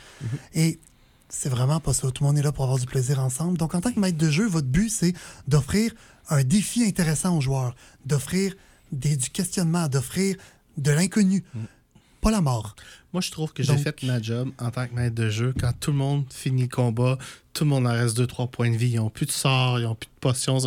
Et 0.53 0.80
c'est 1.30 1.49
vraiment 1.49 1.80
pas 1.80 1.93
ça. 1.93 2.09
Tout 2.11 2.24
le 2.24 2.28
monde 2.30 2.38
est 2.38 2.43
là 2.43 2.51
pour 2.51 2.64
avoir 2.66 2.80
du 2.80 2.86
plaisir 2.86 3.20
ensemble. 3.20 3.57
Donc 3.57 3.74
en 3.74 3.82
tant 3.82 3.91
que 3.91 3.99
maître 3.99 4.18
de 4.18 4.30
jeu, 4.30 4.47
votre 4.47 4.68
but, 4.68 4.89
c'est 4.89 5.14
d'offrir 5.47 5.93
un 6.30 6.43
défi 6.43 6.84
intéressant 6.84 7.36
aux 7.38 7.41
joueurs, 7.41 7.76
d'offrir 8.05 8.55
des- 8.93 9.17
du 9.17 9.29
questionnement, 9.29 9.87
d'offrir 9.87 10.35
de 10.77 10.91
l'inconnu, 10.91 11.43
pas 12.21 12.31
la 12.31 12.41
mort. 12.41 12.75
Moi, 13.11 13.21
je 13.21 13.29
trouve 13.29 13.53
que 13.53 13.61
j'ai 13.61 13.73
Donc- 13.73 13.83
fait 13.83 14.03
ma 14.03 14.19
job 14.21 14.49
en 14.57 14.71
tant 14.71 14.87
que 14.87 14.93
maître 14.95 15.13
de 15.13 15.29
jeu. 15.29 15.53
Quand 15.59 15.71
tout 15.79 15.91
le 15.91 15.97
monde 15.97 16.25
finit 16.33 16.63
le 16.63 16.67
combat, 16.67 17.17
tout 17.53 17.63
le 17.63 17.69
monde 17.69 17.85
en 17.85 17.91
reste 17.91 18.17
2-3 18.17 18.49
points 18.49 18.71
de 18.71 18.75
vie. 18.77 18.89
Ils 18.91 18.95
n'ont 18.95 19.09
plus 19.11 19.27
de 19.27 19.31
sorts, 19.31 19.79
ils 19.79 19.83
n'ont 19.83 19.93
plus 19.93 20.07
de 20.07 20.19
potions. 20.19 20.57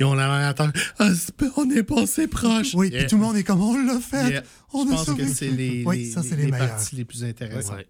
Ils 0.00 0.04
ont, 0.04 0.14
la 0.14 0.26
main 0.26 0.48
à 0.48 0.54
terre. 0.54 0.72
Ah, 0.98 1.10
on 1.56 1.70
est 1.70 1.84
passé 1.84 2.26
proche. 2.26 2.74
Oui, 2.74 2.88
Yeah. 2.88 3.00
puis 3.00 3.10
tout 3.10 3.16
le 3.16 3.22
monde 3.22 3.36
est 3.36 3.44
comme 3.44 3.62
on 3.62 3.76
l'a 3.86 4.00
fait. 4.00 4.30
Yeah. 4.30 4.42
On 4.72 4.84
je 4.84 4.88
a 4.92 4.96
pense 4.96 5.06
sauvé. 5.06 5.24
que 5.24 5.28
c'est 5.32 5.50
les, 5.50 5.84
Oui, 5.84 5.98
les- 5.98 6.10
ça, 6.10 6.22
c'est 6.24 6.30
les- 6.30 6.36
les 6.36 6.44
les 6.46 6.50
meilleurs. 6.52 6.68
parties 6.70 6.96
les 6.96 7.04
plus 7.04 7.22
intéressantes. 7.24 7.76
Ouais. 7.76 7.86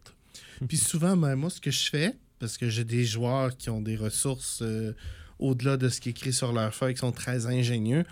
Puis 0.68 0.76
souvent, 0.76 1.16
ben, 1.16 1.34
moi, 1.36 1.48
ce 1.48 1.60
que 1.60 1.70
je 1.70 1.88
fais, 1.88 2.14
parce 2.38 2.58
que 2.58 2.68
j'ai 2.68 2.84
des 2.84 3.04
joueurs 3.06 3.56
qui 3.56 3.70
ont 3.70 3.80
des 3.80 3.96
ressources 3.96 4.58
euh, 4.62 4.92
au-delà 5.38 5.76
de 5.78 5.88
ce 5.88 6.00
qui 6.00 6.10
est 6.10 6.12
écrit 6.12 6.32
sur 6.34 6.52
leur 6.52 6.74
feuille, 6.74 6.92
qui 6.94 7.00
sont 7.00 7.12
très 7.12 7.46
ingénieux, 7.46 8.04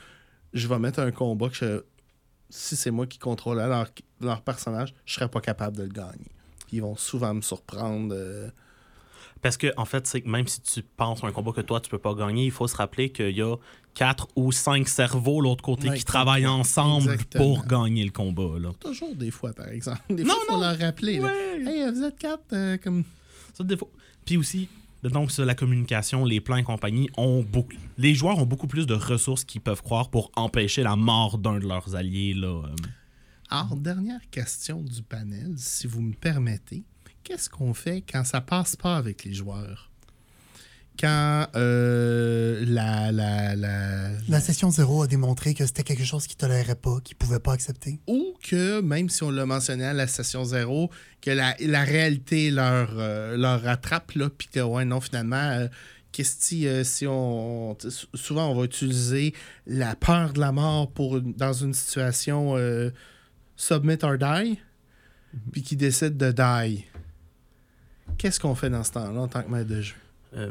je 0.55 0.66
vais 0.68 0.78
mettre 0.78 1.00
un 1.00 1.11
combat 1.11 1.48
que 1.50 1.55
je- 1.57 1.82
si 2.50 2.76
c'est 2.76 2.90
moi 2.90 3.07
qui 3.07 3.18
contrôlais 3.18 3.66
leur, 3.68 3.88
leur 4.20 4.40
personnage, 4.42 4.94
je 5.05 5.14
serais 5.14 5.28
pas 5.28 5.40
capable 5.40 5.76
de 5.76 5.82
le 5.82 5.88
gagner. 5.90 6.30
Ils 6.72 6.80
vont 6.82 6.96
souvent 6.96 7.34
me 7.34 7.42
surprendre. 7.42 8.14
euh, 8.16 8.48
Parce 9.42 9.57
que, 9.59 9.66
en 9.76 9.84
fait, 9.84 10.07
c'est 10.07 10.22
que 10.22 10.28
même 10.28 10.46
si 10.48 10.62
tu 10.62 10.82
penses 10.82 11.22
à 11.22 11.26
un 11.26 11.32
combat 11.32 11.52
que 11.52 11.61
toi, 11.61 11.78
tu 11.80 11.90
peux 11.90 11.98
pas 11.98 12.14
gagner, 12.14 12.46
il 12.46 12.50
faut 12.50 12.66
se 12.66 12.76
rappeler 12.76 13.11
qu'il 13.12 13.36
y 13.36 13.42
a 13.42 13.57
quatre 13.92 14.26
ou 14.36 14.52
cinq 14.52 14.88
cerveaux 14.88 15.38
de 15.38 15.44
l'autre 15.44 15.62
côté 15.62 15.90
Ouais, 15.90 15.98
qui 15.98 16.05
travaillent 16.05 16.46
ensemble 16.46 17.12
exactement. 17.12 17.44
pour 17.44 17.66
gagner 17.66 18.05
le 18.05 18.11
combat. 18.11 18.59
Là. 18.59 18.70
toujours 18.80 19.14
des 19.14 19.30
fois, 19.30 19.52
par 19.52 19.68
exemple. 19.68 20.00
Des 20.09 20.24
Non, 20.24 20.30
fois, 20.34 20.42
il 20.42 20.46
faut 20.46 20.55
non. 20.55 20.61
leur 20.62 20.78
rappeler. 20.78 21.18
là. 21.18 21.30
Hey, 21.59 21.92
vous 21.92 22.02
êtes 22.05 22.18
quatre, 22.18 22.44
euh, 22.55 22.78
comme... 22.78 23.05
Ça, 23.52 23.62
des 23.64 23.76
fois- 23.76 23.88
Puis 24.24 24.36
aussi, 24.38 24.68
donc, 25.11 25.30
sur 25.30 25.44
la 25.44 25.55
communication, 25.55 26.24
les 26.24 26.40
plans 26.40 26.57
et 26.57 26.62
compagnie 26.62 27.11
ont 27.16 27.42
beaucoup. 27.42 27.72
Les 27.98 28.14
joueurs 28.14 28.38
ont 28.38 28.46
beaucoup 28.46 28.66
plus 28.66 28.86
de 28.86 28.94
ressources 28.94 29.44
qu'ils 29.44 29.61
peuvent 29.61 29.82
croire 29.82 30.11
pour 30.11 30.30
empêcher 30.34 30.82
la 30.82 30.96
mort 30.96 31.38
d'un 31.38 31.59
de 31.59 31.66
leurs 31.66 31.94
alliés. 31.94 32.34
Là. 32.34 32.62
euh. 32.64 32.74
Alors, 33.50 33.76
dernière 33.76 34.28
question 34.30 34.82
du 34.82 35.02
panel, 35.02 35.55
si 35.57 35.86
vous 35.86 36.00
me 36.00 36.14
permettez. 36.14 36.84
Qu'est-ce 37.22 37.48
qu'on 37.48 37.72
fait 37.72 38.02
quand 38.02 38.24
ça 38.24 38.40
passe 38.40 38.76
pas 38.76 38.96
avec 38.96 39.24
les 39.24 39.32
joueurs? 39.32 39.90
Quand 40.99 41.49
euh, 41.57 42.64
la, 42.66 43.11
la, 43.11 43.57
la, 43.57 44.11
La 44.28 44.40
session 44.40 44.70
zéro 44.70 45.03
a 45.03 45.07
démontré 45.09 45.53
que 45.53 45.66
c'était 45.66 45.82
quelque 45.82 46.05
chose 46.05 46.28
qu'il 46.28 46.36
tolérait 46.36 46.76
pas, 46.76 46.99
qu'il 47.03 47.16
pouvait 47.16 47.40
pas 47.40 47.53
accepter. 47.53 47.99
Ou 48.07 48.34
que, 48.49 48.80
même 48.80 49.09
si 49.09 49.24
on 49.24 49.30
l'a 49.30 49.45
mentionné 49.45 49.84
à 49.84 49.92
la 49.92 50.07
session 50.07 50.45
zéro, 50.45 50.90
que 51.20 51.32
la, 51.32 51.57
la 51.59 51.82
réalité 51.82 52.53
leur, 52.53 52.90
euh, 52.97 53.36
leur 53.36 53.62
rattrape, 53.62 54.12
là, 54.12 54.30
puis 54.30 54.47
que, 54.47 54.61
ouais, 54.61 54.84
non, 54.84 55.01
finalement, 55.01 55.36
euh, 55.36 55.66
qu'est-ce 56.12 56.51
que 56.51 56.66
euh, 56.66 56.84
si 56.84 57.09
on. 57.09 57.76
Souvent, 58.14 58.53
on 58.53 58.55
va 58.55 58.64
utiliser 58.64 59.34
la 59.66 59.97
peur 59.97 60.32
de 60.32 60.38
la 60.38 60.53
mort 60.53 60.92
pour 60.92 61.20
dans 61.20 61.53
une 61.53 61.74
situation 61.74 62.57
euh, 62.57 62.90
submit 63.57 63.99
or 64.03 64.16
die, 64.16 64.61
puis 65.51 65.62
qui 65.62 65.74
décide 65.74 66.16
de 66.16 66.30
die. 66.30 66.84
Qu'est-ce 68.16 68.38
qu'on 68.38 68.55
fait 68.55 68.70
dans 68.70 68.84
ce 68.84 68.92
temps-là 68.92 69.20
en 69.22 69.28
tant 69.28 69.42
que 69.42 69.51
maître 69.51 69.68
de 69.68 69.82
jeu? 69.82 69.95
Euh, 70.37 70.51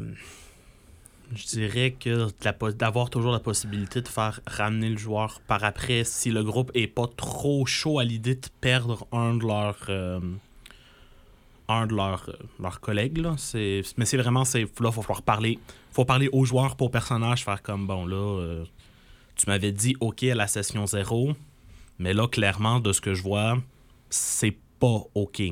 je 1.34 1.46
dirais 1.46 1.92
que 1.98 2.28
d'avoir 2.72 3.10
toujours 3.10 3.32
la 3.32 3.40
possibilité 3.40 4.02
de 4.02 4.08
faire 4.08 4.40
ramener 4.46 4.88
le 4.90 4.98
joueur 4.98 5.40
par 5.46 5.64
après 5.64 6.04
si 6.04 6.30
le 6.30 6.44
groupe 6.44 6.70
est 6.74 6.86
pas 6.86 7.06
trop 7.16 7.64
chaud 7.66 7.98
à 7.98 8.04
l'idée 8.04 8.34
de 8.36 8.46
perdre 8.60 9.06
un 9.10 9.34
de 9.34 9.44
leurs 9.46 9.86
euh, 9.88 10.20
un 11.68 11.86
de 11.86 11.94
leurs, 11.94 12.28
euh, 12.28 12.32
leurs 12.60 12.78
collègues. 12.80 13.22
C'est- 13.38 13.82
mais 13.96 14.04
c'est 14.04 14.18
vraiment 14.18 14.44
c'est 14.44 14.66
là 14.80 14.92
faut 14.92 15.02
falloir 15.02 15.22
parler 15.22 15.58
faut 15.92 16.04
parler 16.04 16.28
aux 16.32 16.44
joueurs 16.44 16.76
pour 16.76 16.90
personnage 16.90 17.42
faire 17.44 17.62
comme 17.62 17.86
bon 17.86 18.06
là 18.06 18.64
tu 19.36 19.46
m'avais 19.48 19.72
dit 19.72 19.96
ok 20.00 20.24
à 20.24 20.34
la 20.34 20.46
session 20.46 20.86
zéro 20.86 21.32
mais 21.98 22.12
là 22.12 22.28
clairement 22.28 22.80
de 22.80 22.92
ce 22.92 23.00
que 23.00 23.14
je 23.14 23.22
vois 23.22 23.56
c'est 24.10 24.56
pas 24.78 25.00
ok 25.14 25.42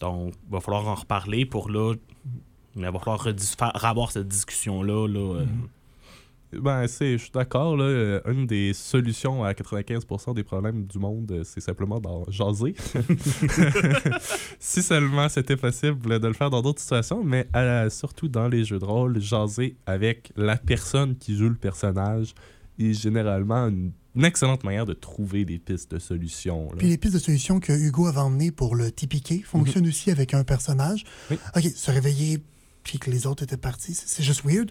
donc 0.00 0.34
va 0.50 0.60
falloir 0.60 0.86
en 0.88 0.94
reparler 0.94 1.44
pour 1.46 1.70
là 1.70 1.94
mais 2.76 2.88
il 2.88 2.92
va 2.92 2.98
falloir 2.98 3.26
avoir 3.84 4.12
cette 4.12 4.28
discussion-là. 4.28 5.08
Là, 5.08 5.40
euh, 5.40 5.46
Ben, 6.52 6.86
c'est, 6.88 7.12
je 7.12 7.22
suis 7.22 7.30
d'accord. 7.32 7.76
Là, 7.76 7.84
euh, 7.84 8.20
une 8.26 8.46
des 8.46 8.72
solutions 8.72 9.44
à 9.44 9.52
95% 9.52 10.34
des 10.34 10.42
problèmes 10.42 10.84
du 10.84 10.98
monde, 10.98 11.30
euh, 11.30 11.44
c'est 11.44 11.60
simplement 11.60 12.00
d'en 12.00 12.24
jaser. 12.28 12.74
si 14.58 14.82
seulement 14.82 15.28
c'était 15.28 15.56
possible 15.56 16.18
de 16.18 16.26
le 16.26 16.32
faire 16.34 16.50
dans 16.50 16.60
d'autres 16.60 16.80
situations, 16.80 17.22
mais 17.22 17.46
euh, 17.54 17.88
surtout 17.88 18.26
dans 18.26 18.48
les 18.48 18.64
jeux 18.64 18.80
de 18.80 18.84
rôle, 18.84 19.20
jaser 19.20 19.76
avec 19.86 20.32
la 20.36 20.56
personne 20.56 21.16
qui 21.16 21.36
joue 21.36 21.48
le 21.48 21.54
personnage 21.54 22.34
est 22.80 22.94
généralement 22.94 23.68
une, 23.68 23.92
une 24.16 24.24
excellente 24.24 24.64
manière 24.64 24.86
de 24.86 24.94
trouver 24.94 25.44
des 25.44 25.58
pistes 25.58 25.92
de 25.92 26.00
solutions. 26.00 26.68
là. 26.70 26.78
Puis 26.78 26.88
les 26.88 26.98
pistes 26.98 27.14
de 27.14 27.20
solutions 27.20 27.60
que 27.60 27.72
Hugo 27.72 28.06
avait 28.08 28.18
emmenées 28.18 28.50
pour 28.50 28.74
le 28.74 28.90
TPK 28.90 29.44
fonctionnent 29.44 29.86
aussi 29.86 30.10
avec 30.10 30.34
un 30.34 30.42
personnage. 30.42 31.04
Oui. 31.30 31.38
OK, 31.54 31.62
se 31.62 31.90
réveiller 31.92 32.42
puis 32.82 32.98
que 32.98 33.10
les 33.10 33.26
autres 33.26 33.42
étaient 33.42 33.56
partis, 33.56 33.94
c'est 33.94 34.22
juste 34.22 34.44
weird. 34.44 34.70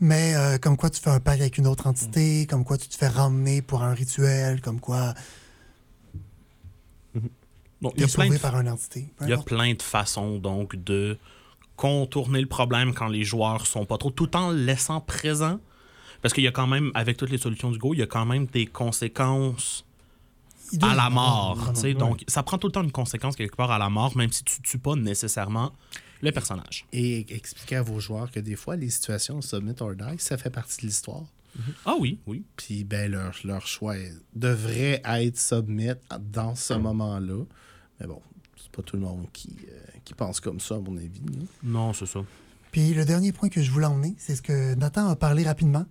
Mais 0.00 0.34
euh, 0.34 0.58
comme 0.58 0.76
quoi 0.76 0.90
tu 0.90 1.00
fais 1.00 1.10
un 1.10 1.20
pacte 1.20 1.40
avec 1.40 1.58
une 1.58 1.66
autre 1.66 1.86
entité, 1.86 2.46
comme 2.46 2.64
quoi 2.64 2.76
tu 2.76 2.88
te 2.88 2.96
fais 2.96 3.08
ramener 3.08 3.62
pour 3.62 3.82
un 3.82 3.94
rituel, 3.94 4.60
comme 4.60 4.80
quoi... 4.80 5.14
Donc, 7.80 7.92
il 7.96 8.02
y 8.02 8.04
a 8.04 8.08
plein 8.08 8.28
de 8.28 8.38
par 8.38 8.58
une 8.60 8.68
entité. 8.68 9.12
Il 9.20 9.28
y 9.28 9.32
a 9.32 9.38
plein 9.38 9.74
de 9.74 9.82
façons 9.82 10.38
donc 10.38 10.76
de 10.76 11.18
contourner 11.76 12.40
le 12.40 12.46
problème 12.46 12.94
quand 12.94 13.08
les 13.08 13.24
joueurs 13.24 13.66
sont 13.66 13.84
pas 13.84 13.98
trop, 13.98 14.10
tout 14.10 14.36
en 14.36 14.50
le 14.50 14.64
laissant 14.64 15.00
présent. 15.00 15.58
Parce 16.20 16.32
qu'il 16.32 16.44
y 16.44 16.48
a 16.48 16.52
quand 16.52 16.68
même, 16.68 16.92
avec 16.94 17.16
toutes 17.16 17.30
les 17.30 17.38
solutions 17.38 17.70
du 17.70 17.78
Go, 17.78 17.94
il 17.94 17.98
y 17.98 18.02
a 18.02 18.06
quand 18.06 18.24
même 18.24 18.46
des 18.46 18.66
conséquences 18.66 19.84
à 20.80 20.94
la 20.94 21.10
mort. 21.10 21.56
vraiment. 21.56 21.74
sais. 21.74 21.94
Donc, 21.94 22.24
ça 22.28 22.42
prend 22.42 22.58
tout 22.58 22.68
le 22.68 22.72
temps 22.72 22.84
une 22.84 22.92
conséquence 22.92 23.34
quelque 23.34 23.56
part 23.56 23.72
à 23.72 23.78
la 23.78 23.88
mort, 23.88 24.16
même 24.16 24.30
si 24.30 24.44
tu 24.44 24.62
tues 24.62 24.78
pas 24.78 24.94
nécessairement 24.94 25.72
le 26.22 26.32
personnage. 26.32 26.86
Et 26.92 27.26
expliquer 27.34 27.76
à 27.76 27.82
vos 27.82 28.00
joueurs 28.00 28.30
que 28.30 28.40
des 28.40 28.56
fois, 28.56 28.76
les 28.76 28.90
situations 28.90 29.42
submit 29.42 29.74
or 29.80 29.94
die, 29.94 30.18
ça 30.18 30.38
fait 30.38 30.50
partie 30.50 30.80
de 30.82 30.86
l'histoire. 30.86 31.24
Ah 31.84 31.96
oui, 32.00 32.18
oui. 32.26 32.44
Puis 32.56 32.84
ben, 32.84 33.10
leur, 33.10 33.34
leur 33.44 33.66
choix 33.66 33.96
devrait 34.34 35.02
être 35.04 35.38
submit 35.38 35.90
dans 36.20 36.54
ce 36.54 36.74
moment-là. 36.74 37.44
Mais 38.00 38.06
bon, 38.06 38.22
c'est 38.56 38.70
pas 38.70 38.82
tout 38.82 38.96
le 38.96 39.02
monde 39.02 39.26
qui, 39.32 39.56
euh, 39.70 39.78
qui 40.04 40.14
pense 40.14 40.40
comme 40.40 40.60
ça, 40.60 40.76
à 40.76 40.78
mon 40.78 40.96
avis. 40.96 41.20
là. 41.26 41.44
Non, 41.62 41.92
c'est 41.92 42.06
ça. 42.06 42.20
Puis 42.70 42.94
le 42.94 43.04
dernier 43.04 43.32
point 43.32 43.50
que 43.50 43.60
je 43.62 43.70
voulais 43.70 43.86
emmener, 43.86 44.14
c'est 44.16 44.34
ce 44.34 44.40
que 44.40 44.74
Nathan 44.74 45.08
a 45.08 45.16
parlé 45.16 45.42
rapidement. 45.42 45.84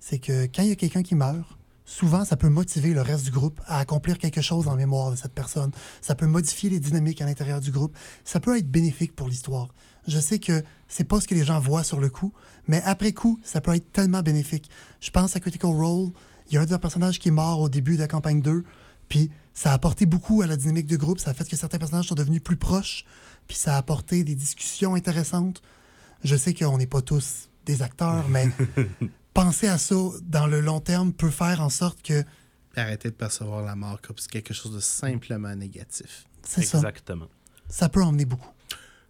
C'est 0.00 0.18
que 0.18 0.46
quand 0.46 0.62
il 0.62 0.70
y 0.70 0.72
a 0.72 0.76
quelqu'un 0.76 1.02
qui 1.02 1.14
meurt, 1.14 1.46
souvent 1.84 2.24
ça 2.24 2.36
peut 2.36 2.48
motiver 2.48 2.94
le 2.94 3.02
reste 3.02 3.24
du 3.24 3.30
groupe 3.30 3.60
à 3.66 3.78
accomplir 3.78 4.18
quelque 4.18 4.40
chose 4.40 4.68
en 4.68 4.76
mémoire 4.76 5.10
de 5.10 5.16
cette 5.16 5.32
personne. 5.32 5.70
Ça 6.00 6.14
peut 6.14 6.26
modifier 6.26 6.70
les 6.70 6.80
dynamiques 6.80 7.20
à 7.22 7.26
l'intérieur 7.26 7.60
du 7.60 7.70
groupe. 7.70 7.96
Ça 8.24 8.40
peut 8.40 8.56
être 8.56 8.70
bénéfique 8.70 9.14
pour 9.14 9.28
l'histoire. 9.28 9.68
Je 10.06 10.18
sais 10.18 10.38
que 10.38 10.62
c'est 10.88 11.04
pas 11.04 11.20
ce 11.20 11.28
que 11.28 11.34
les 11.34 11.44
gens 11.44 11.58
voient 11.60 11.84
sur 11.84 12.00
le 12.00 12.10
coup, 12.10 12.32
mais 12.68 12.82
après 12.84 13.12
coup, 13.12 13.38
ça 13.42 13.60
peut 13.60 13.74
être 13.74 13.90
tellement 13.92 14.22
bénéfique. 14.22 14.68
Je 15.00 15.10
pense 15.10 15.34
à 15.36 15.40
Critical 15.40 15.70
Role. 15.70 16.10
Il 16.48 16.54
y 16.54 16.56
a 16.58 16.60
un 16.60 16.64
de 16.66 16.70
leurs 16.70 16.80
personnages 16.80 17.18
qui 17.18 17.28
est 17.28 17.32
mort 17.32 17.60
au 17.60 17.68
début 17.68 17.94
de 17.94 18.00
la 18.00 18.08
campagne 18.08 18.42
2, 18.42 18.64
puis 19.08 19.30
ça 19.54 19.70
a 19.70 19.74
apporté 19.74 20.04
beaucoup 20.04 20.42
à 20.42 20.46
la 20.46 20.56
dynamique 20.56 20.86
du 20.86 20.98
groupe. 20.98 21.18
Ça 21.18 21.30
a 21.30 21.34
fait 21.34 21.48
que 21.48 21.56
certains 21.56 21.78
personnages 21.78 22.08
sont 22.08 22.14
devenus 22.14 22.42
plus 22.42 22.56
proches, 22.56 23.06
puis 23.48 23.56
ça 23.56 23.76
a 23.76 23.78
apporté 23.78 24.24
des 24.24 24.34
discussions 24.34 24.94
intéressantes. 24.94 25.62
Je 26.22 26.36
sais 26.36 26.52
qu'on 26.52 26.76
n'est 26.76 26.86
pas 26.86 27.00
tous 27.00 27.48
des 27.64 27.80
acteurs, 27.80 28.28
mais 28.28 28.48
penser 29.34 29.66
à 29.68 29.78
ça 29.78 29.96
dans 30.22 30.46
le 30.46 30.60
long 30.60 30.80
terme 30.80 31.12
peut 31.12 31.30
faire 31.30 31.60
en 31.60 31.68
sorte 31.68 32.00
que 32.02 32.24
arrêter 32.76 33.10
de 33.10 33.14
percevoir 33.14 33.62
la 33.62 33.76
mort 33.76 34.00
comme 34.00 34.16
quelque 34.16 34.54
chose 34.54 34.74
de 34.74 34.80
simplement 34.80 35.54
négatif. 35.54 36.24
c'est 36.42 36.62
ça. 36.62 36.78
Exactement. 36.78 37.28
Ça 37.68 37.88
peut 37.88 38.02
emmener 38.02 38.24
beaucoup. 38.24 38.50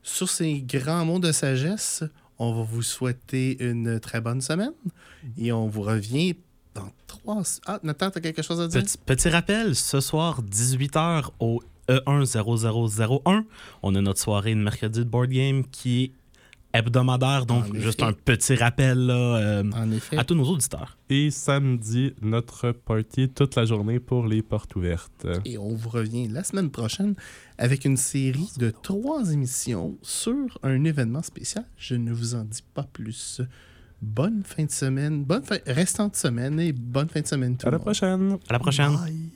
Sur 0.02 0.28
ces 0.28 0.60
grands 0.60 1.04
mots 1.04 1.18
de 1.18 1.32
sagesse, 1.32 2.04
on 2.38 2.54
va 2.54 2.62
vous 2.62 2.82
souhaiter 2.82 3.62
une 3.64 4.00
très 4.00 4.20
bonne 4.20 4.40
semaine 4.40 4.72
et 5.38 5.52
on 5.52 5.66
vous 5.66 5.82
revient 5.82 6.36
dans 6.74 6.90
trois... 7.06 7.42
Ah, 7.66 7.80
Nathan, 7.82 8.10
t'as 8.10 8.20
quelque 8.20 8.42
chose 8.42 8.60
à 8.60 8.68
dire? 8.68 8.82
Petit, 8.82 8.98
petit 8.98 9.28
rappel, 9.28 9.74
ce 9.74 10.00
soir, 10.00 10.42
18h 10.42 11.30
au 11.38 11.62
E 11.90 12.00
E10001, 12.06 13.44
on 13.82 13.94
a 13.94 14.00
notre 14.00 14.20
soirée 14.20 14.54
de 14.54 14.60
mercredi 14.60 15.00
de 15.00 15.04
board 15.04 15.30
game 15.30 15.64
qui 15.64 16.04
est 16.04 16.12
hebdomadaire. 16.74 17.46
Donc, 17.46 17.64
En 17.70 17.74
juste 17.80 18.00
effet. 18.00 18.10
un 18.10 18.12
petit 18.12 18.54
rappel 18.56 18.98
là, 19.06 19.14
euh, 19.36 19.62
En 19.74 19.90
effet. 19.92 20.18
à 20.18 20.24
tous 20.24 20.34
nos 20.34 20.44
auditeurs. 20.44 20.98
Et 21.08 21.30
samedi, 21.30 22.12
notre 22.20 22.72
party 22.72 23.28
toute 23.30 23.54
la 23.56 23.64
journée 23.64 24.00
pour 24.00 24.26
les 24.26 24.42
portes 24.42 24.74
ouvertes. 24.76 25.26
Et 25.46 25.56
on 25.56 25.74
vous 25.74 25.88
revient 25.88 26.28
la 26.28 26.44
semaine 26.44 26.70
prochaine 26.70 27.14
avec 27.56 27.84
une 27.84 27.96
série 27.96 28.50
de 28.58 28.70
trois 28.82 29.32
émissions 29.32 29.96
sur 30.02 30.58
un 30.62 30.84
événement 30.84 31.22
spécial. 31.22 31.64
Je 31.78 31.94
ne 31.94 32.12
vous 32.12 32.34
en 32.34 32.44
dis 32.44 32.62
pas 32.74 32.82
plus. 32.92 33.40
Bonne 34.02 34.42
fin 34.44 34.64
de 34.64 34.70
semaine, 34.70 35.24
bonne 35.24 35.44
fin... 35.44 35.56
restante 35.66 36.16
semaine 36.16 36.60
et 36.60 36.72
bonne 36.72 37.08
fin 37.08 37.22
de 37.22 37.26
semaine 37.26 37.56
tout 37.56 37.66
À 37.66 37.70
la 37.70 37.78
monde. 37.78 37.84
prochaine! 37.86 38.38
À 38.48 38.52
la 38.52 38.58
prochaine. 38.58 38.96
Bye. 38.96 39.30